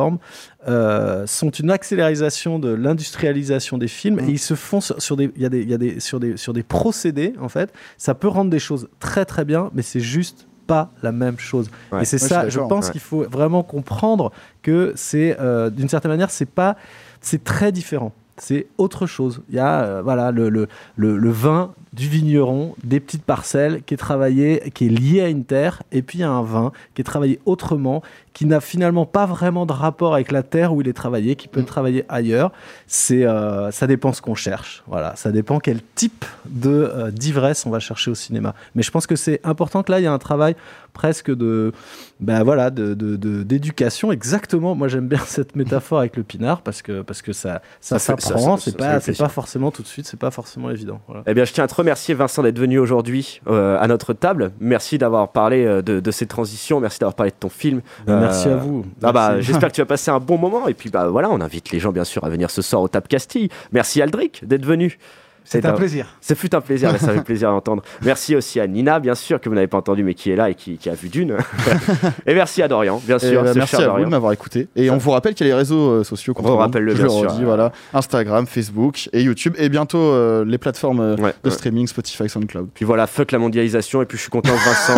euh, 0.67 1.25
sont 1.27 1.49
une 1.49 1.71
accélérisation 1.71 2.59
de 2.59 2.69
l'industrialisation 2.69 3.77
des 3.77 3.87
films 3.87 4.19
et 4.19 4.29
ils 4.29 4.39
se 4.39 4.55
font 4.55 4.81
sur, 4.81 5.01
sur 5.01 5.15
des, 5.15 5.31
y 5.37 5.45
a 5.45 5.49
des, 5.49 5.63
y 5.63 5.73
a 5.73 5.77
des, 5.77 5.99
sur, 5.99 6.19
des, 6.19 6.37
sur 6.37 6.53
des 6.53 6.63
procédés, 6.63 7.33
en 7.39 7.49
fait. 7.49 7.73
Ça 7.97 8.13
peut 8.15 8.27
rendre 8.27 8.49
des 8.49 8.59
choses 8.59 8.89
très 8.99 9.25
très 9.25 9.45
bien, 9.45 9.69
mais 9.73 9.81
c'est 9.81 9.99
juste 9.99 10.47
pas 10.67 10.91
la 11.01 11.11
même 11.11 11.39
chose. 11.39 11.69
Ouais. 11.91 12.03
Et 12.03 12.05
c'est 12.05 12.19
je 12.19 12.25
ça, 12.25 12.49
je 12.49 12.59
pense 12.59 12.87
ouais. 12.87 12.91
qu'il 12.91 13.01
faut 13.01 13.23
vraiment 13.23 13.63
comprendre 13.63 14.31
que 14.61 14.93
c'est, 14.95 15.37
euh, 15.39 15.69
d'une 15.69 15.89
certaine 15.89 16.11
manière, 16.11 16.29
c'est 16.29 16.45
pas, 16.49 16.75
c'est 17.21 17.43
très 17.43 17.71
différent. 17.71 18.13
C'est 18.37 18.67
autre 18.77 19.05
chose. 19.05 19.41
Il 19.49 19.55
y 19.55 19.59
a 19.59 19.81
euh, 19.81 20.01
voilà 20.01 20.31
le, 20.31 20.49
le, 20.49 20.67
le, 20.95 21.17
le 21.17 21.29
vin 21.29 21.73
du 21.93 22.07
vigneron, 22.07 22.75
des 22.83 22.99
petites 22.99 23.23
parcelles 23.23 23.81
qui 23.83 23.93
est 23.95 23.97
travaillé, 23.97 24.71
qui 24.73 24.85
est 24.85 24.89
lié 24.89 25.21
à 25.21 25.27
une 25.29 25.43
terre, 25.43 25.81
et 25.91 26.01
puis 26.01 26.21
a 26.23 26.29
un 26.29 26.43
vin 26.43 26.71
qui 26.93 27.01
est 27.01 27.03
travaillé 27.05 27.39
autrement, 27.45 28.03
qui 28.33 28.45
n'a 28.45 28.61
finalement 28.61 29.05
pas 29.05 29.25
vraiment 29.25 29.65
de 29.65 29.73
rapport 29.73 30.13
avec 30.13 30.31
la 30.31 30.43
terre 30.43 30.73
où 30.73 30.81
il 30.81 30.87
est 30.87 30.93
travaillé, 30.93 31.35
qui 31.35 31.47
peut 31.47 31.59
être 31.61 31.65
travaillé 31.65 32.05
ailleurs. 32.07 32.51
C'est 32.87 33.25
euh, 33.25 33.71
ça 33.71 33.87
dépend 33.87 34.13
ce 34.13 34.21
qu'on 34.21 34.35
cherche. 34.35 34.83
Voilà, 34.87 35.15
ça 35.15 35.31
dépend 35.31 35.59
quel 35.59 35.81
type 35.95 36.25
de 36.45 36.69
euh, 36.69 37.11
d'ivresse 37.11 37.65
on 37.65 37.69
va 37.71 37.79
chercher 37.79 38.11
au 38.11 38.15
cinéma. 38.15 38.53
Mais 38.75 38.83
je 38.83 38.91
pense 38.91 39.07
que 39.07 39.15
c'est 39.15 39.41
important 39.43 39.81
que 39.83 39.91
là 39.91 39.99
il 39.99 40.03
y 40.03 40.07
a 40.07 40.13
un 40.13 40.19
travail 40.19 40.55
presque 40.93 41.31
de 41.33 41.71
ben 42.19 42.43
voilà 42.43 42.69
de 42.69 42.93
de- 42.93 43.15
de- 43.15 43.43
d'éducation 43.43 44.11
exactement. 44.11 44.75
Moi 44.75 44.87
j'aime 44.87 45.07
bien 45.07 45.19
cette 45.25 45.55
métaphore 45.55 45.99
avec 45.99 46.15
le 46.15 46.23
pinard 46.23 46.61
parce 46.61 46.81
que 46.81 47.01
parce 47.01 47.21
que 47.21 47.33
ça 47.33 47.61
ça, 47.81 47.97
Ça 47.99 48.15
s'apprend. 48.17 48.57
C'est 48.57 48.77
pas 48.77 48.99
c'est 49.01 49.17
pas 49.17 49.27
forcément 49.29 49.71
tout 49.71 49.81
de 49.81 49.87
suite, 49.87 50.05
c'est 50.07 50.19
pas 50.19 50.31
forcément 50.31 50.69
évident. 50.69 51.01
Voilà. 51.07 51.23
Eh 51.27 51.33
bien, 51.33 51.43
je 51.45 51.51
tiens 51.53 51.63
à 51.63 51.67
te 51.67 51.75
remercier, 51.75 51.88
Vincent, 52.13 52.43
d'être 52.43 52.59
venu 52.59 52.79
aujourd'hui 52.79 53.41
euh, 53.47 53.77
à 53.79 53.87
notre 53.87 54.13
table. 54.13 54.51
Merci 54.59 54.97
d'avoir 54.97 55.31
parlé 55.31 55.65
euh, 55.65 55.81
de, 55.81 55.99
de 55.99 56.11
ces 56.11 56.25
transitions. 56.25 56.79
Merci 56.79 56.99
d'avoir 56.99 57.15
parlé 57.15 57.31
de 57.31 57.35
ton 57.39 57.49
film. 57.49 57.81
Merci 58.07 58.49
à 58.49 58.55
vous. 58.55 58.85
Ah 59.03 59.11
bah, 59.11 59.41
j'espère 59.41 59.69
que 59.69 59.75
tu 59.75 59.81
vas 59.81 59.85
passer 59.87 60.11
un 60.11 60.19
bon 60.19 60.37
moment. 60.37 60.67
Et 60.67 60.73
puis, 60.73 60.89
bah 60.89 61.07
voilà, 61.07 61.29
on 61.29 61.41
invite 61.41 61.71
les 61.71 61.79
gens, 61.79 61.91
bien 61.91 62.03
sûr, 62.03 62.23
à 62.23 62.29
venir 62.29 62.49
ce 62.51 62.61
soir 62.61 62.81
au 62.81 62.87
Tap 62.87 63.07
Castille. 63.07 63.49
Merci, 63.71 64.01
Aldric, 64.01 64.45
d'être 64.47 64.65
venu. 64.65 64.97
C'est 65.43 65.65
un 65.65 65.73
plaisir. 65.73 66.05
Ce 66.21 66.33
fut 66.33 66.53
un 66.53 66.61
plaisir, 66.61 66.91
ça 66.99 67.13
fait 67.13 67.23
plaisir 67.23 67.49
à 67.49 67.53
entendre. 67.53 67.81
Merci 68.03 68.35
aussi 68.35 68.59
à 68.59 68.67
Nina, 68.67 68.99
bien 68.99 69.15
sûr, 69.15 69.39
que 69.41 69.49
vous 69.49 69.55
n'avez 69.55 69.67
pas 69.67 69.77
entendu, 69.77 70.03
mais 70.03 70.13
qui 70.13 70.31
est 70.31 70.35
là 70.35 70.49
et 70.49 70.55
qui, 70.55 70.77
qui 70.77 70.89
a 70.89 70.93
vu 70.93 71.09
Dune. 71.09 71.37
et 72.27 72.33
merci 72.35 72.61
à 72.61 72.67
Dorian, 72.67 73.01
bien 73.05 73.17
sûr. 73.19 73.43
bah, 73.43 73.53
ce 73.53 73.57
merci 73.57 73.75
à 73.75 73.79
vous 73.79 73.85
Dorian. 73.85 74.05
de 74.05 74.11
m'avoir 74.11 74.31
écouté. 74.33 74.67
Et 74.75 74.89
on 74.89 74.97
vous 74.97 75.11
rappelle 75.11 75.33
qu'il 75.33 75.47
y 75.47 75.49
a 75.49 75.53
les 75.53 75.57
réseaux 75.57 75.89
euh, 75.89 76.03
sociaux. 76.03 76.33
On 76.37 76.57
rappelle-le, 76.57 76.91
Je 76.91 76.97
bien 76.97 77.05
le 77.05 77.09
sûr. 77.11 77.31
redis, 77.31 77.43
voilà. 77.43 77.71
Instagram, 77.93 78.45
Facebook 78.47 79.09
et 79.13 79.21
YouTube. 79.21 79.55
Et 79.57 79.69
bientôt 79.69 79.97
euh, 79.99 80.45
les 80.45 80.57
plateformes 80.57 80.99
euh, 80.99 81.15
Ouais, 81.17 81.33
de 81.43 81.49
streaming, 81.49 81.87
Spotify, 81.87 82.29
SoundCloud. 82.29 82.69
Puis 82.73 82.85
voilà, 82.85 83.07
fuck 83.07 83.31
la 83.31 83.39
mondialisation. 83.39 84.01
Et 84.01 84.05
puis 84.05 84.17
je 84.17 84.23
suis 84.23 84.31
content 84.31 84.51
que 84.51 84.65
Vincent, 84.65 84.97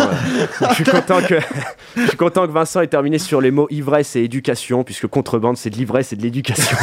euh, 0.62 0.66
je 0.70 0.74
suis 0.74 0.84
content 0.84 1.20
que, 1.26 1.36
je 1.96 2.06
suis 2.08 2.16
content 2.16 2.46
que 2.46 2.52
Vincent 2.52 2.80
ait 2.80 2.86
terminé 2.86 3.18
sur 3.18 3.40
les 3.40 3.50
mots 3.50 3.66
ivresse 3.70 4.16
et 4.16 4.20
éducation, 4.22 4.84
puisque 4.84 5.06
contrebande 5.06 5.56
c'est 5.56 5.70
de 5.70 5.76
l'ivresse 5.76 6.12
et 6.12 6.16
de 6.16 6.22
l'éducation. 6.22 6.76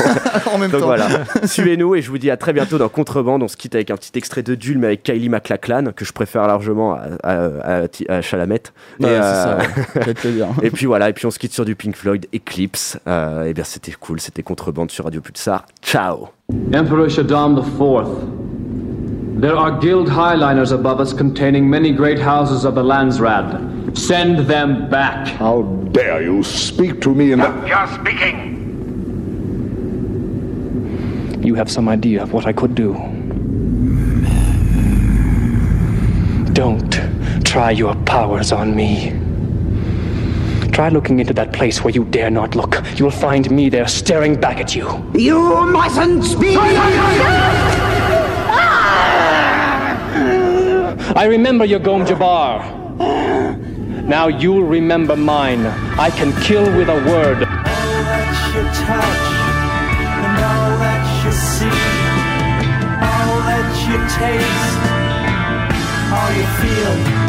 en 0.52 0.58
même 0.58 0.72
Donc 0.72 0.82
temps. 0.82 0.88
voilà, 0.88 1.08
suivez-nous 1.46 1.96
et 1.96 2.02
je 2.02 2.10
vous 2.10 2.18
dis 2.18 2.32
à 2.32 2.38
très 2.38 2.54
bientôt 2.54 2.78
dans 2.78 2.90
Contrebande. 2.90 3.44
On 3.50 3.52
se 3.52 3.58
quitte 3.58 3.74
avec 3.74 3.90
un 3.90 3.96
petit 3.96 4.12
extrait 4.16 4.44
de 4.44 4.56
mais 4.78 4.86
avec 4.86 5.02
Kylie 5.02 5.28
MacLachlan, 5.28 5.86
que 5.96 6.06
je 6.06 6.14
préfère 6.14 6.46
largement 6.46 6.94
à, 6.94 7.00
à, 7.24 7.82
à- 7.82 7.88
à 8.08 8.22
Chalamet. 8.22 8.58
Et, 9.00 9.06
Ouais, 9.06 9.10
c'est 9.10 9.16
euh, 9.16 9.44
ça, 9.44 9.58
ouais. 9.58 10.46
Et 10.68 10.70
puis 10.70 10.86
voilà, 10.86 11.10
et 11.10 11.14
puis 11.14 11.26
on 11.26 11.32
se 11.32 11.40
quitte 11.40 11.52
sur 11.52 11.66
du 11.66 11.74
Pink 11.76 11.96
Floyd 11.96 12.28
Eclipse. 12.32 13.00
Euh, 13.08 13.46
et 13.46 13.56
bien 13.56 13.64
c'était 13.64 13.94
cool, 14.00 14.20
c'était 14.20 14.44
Contrebande 14.44 14.92
sur 14.92 15.06
Radio 15.06 15.20
Pulsar. 15.20 15.66
Ciao 15.82 16.28
Emperor 16.76 17.10
Shaddam 17.10 17.58
IV. 17.58 19.42
There 19.42 19.58
are 19.58 19.80
guild 19.80 20.08
highliners 20.10 20.72
above 20.72 21.00
us 21.00 21.12
containing 21.12 21.68
many 21.68 21.92
great 21.92 22.20
houses 22.20 22.66
of 22.68 22.76
the 22.76 22.84
Landsrad. 22.84 23.60
Send 23.98 24.46
them 24.48 24.88
back. 24.92 25.28
How 25.40 25.64
dare 25.92 26.22
you 26.22 26.44
speak 26.44 27.02
to 27.02 27.16
me 27.16 27.32
in 27.32 27.40
that. 27.40 27.68
You're 27.68 27.88
speaking. 27.88 28.58
You 31.42 31.56
have 31.56 31.72
some 31.72 31.90
idea 31.90 32.22
of 32.22 32.32
what 32.32 32.46
I 32.46 32.54
could 32.54 32.76
do. 32.76 32.96
Try 37.50 37.72
your 37.72 37.96
powers 38.06 38.52
on 38.52 38.76
me. 38.76 39.10
Try 40.72 40.90
looking 40.90 41.20
into 41.20 41.34
that 41.34 41.52
place 41.52 41.84
where 41.84 41.92
you 41.92 42.06
dare 42.06 42.30
not 42.30 42.54
look. 42.54 42.80
You 42.96 43.06
will 43.06 43.12
find 43.28 43.50
me 43.50 43.70
there 43.70 43.88
staring 43.88 44.40
back 44.40 44.58
at 44.58 44.76
you. 44.76 44.86
You 45.16 45.66
mustn't 45.66 46.24
speak! 46.26 46.60
I 51.22 51.26
remember 51.28 51.66
your 51.66 51.80
Gom 51.80 52.06
Jabbar. 52.06 52.62
Now 54.04 54.28
you'll 54.28 54.64
remember 54.64 55.16
mine. 55.16 55.66
I 55.98 56.12
can 56.12 56.40
kill 56.44 56.66
with 56.78 56.88
a 56.88 57.00
word. 57.12 57.40
that 57.40 58.30
you 58.54 58.62
touch 58.86 59.26
and 60.26 60.38
all 60.52 60.78
that 60.86 61.04
you 61.26 61.32
see, 61.32 61.78
all 63.10 63.40
that 63.50 63.74
you 63.90 63.98
taste, 64.22 64.82
all 66.14 66.32
you 66.38 66.46
feel, 66.62 66.94
and 67.24 67.29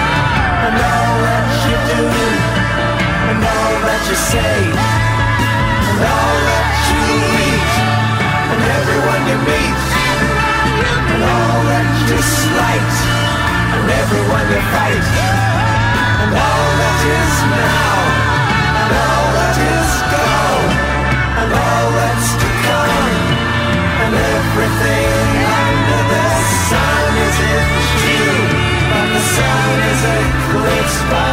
all 3.43 3.75
that 3.87 4.01
you 4.09 4.17
say, 4.17 4.57
and 4.71 5.99
all 6.01 6.37
that 6.49 6.67
you 6.89 7.01
eat, 7.41 7.71
and 8.51 8.61
everyone 8.79 9.23
you 9.31 9.37
meet, 9.47 9.81
and 11.13 11.21
all 11.25 11.59
that 11.71 11.87
you 12.09 12.19
slight, 12.21 12.93
and 13.75 13.87
everyone 13.87 14.45
you 14.51 14.61
fight, 14.73 15.07
and 16.21 16.31
all 16.37 16.69
that 16.81 16.99
is 17.01 17.35
now, 17.49 17.97
and 18.81 18.91
all 18.91 19.27
that 19.37 19.57
is 19.57 19.91
gone, 20.13 20.71
and 21.41 21.49
all 21.51 21.87
that's 21.97 22.29
to 22.41 22.49
come, 22.67 23.09
and 24.05 24.13
everything 24.37 25.27
under 25.49 26.01
the 26.13 26.27
sun 26.69 27.11
is 27.25 27.37
in 27.41 27.67
June, 28.01 28.49
but 28.91 29.07
the 29.15 29.23
sun 29.35 29.75
is 29.91 30.01
eclipsed 30.19 31.05
by 31.09 31.30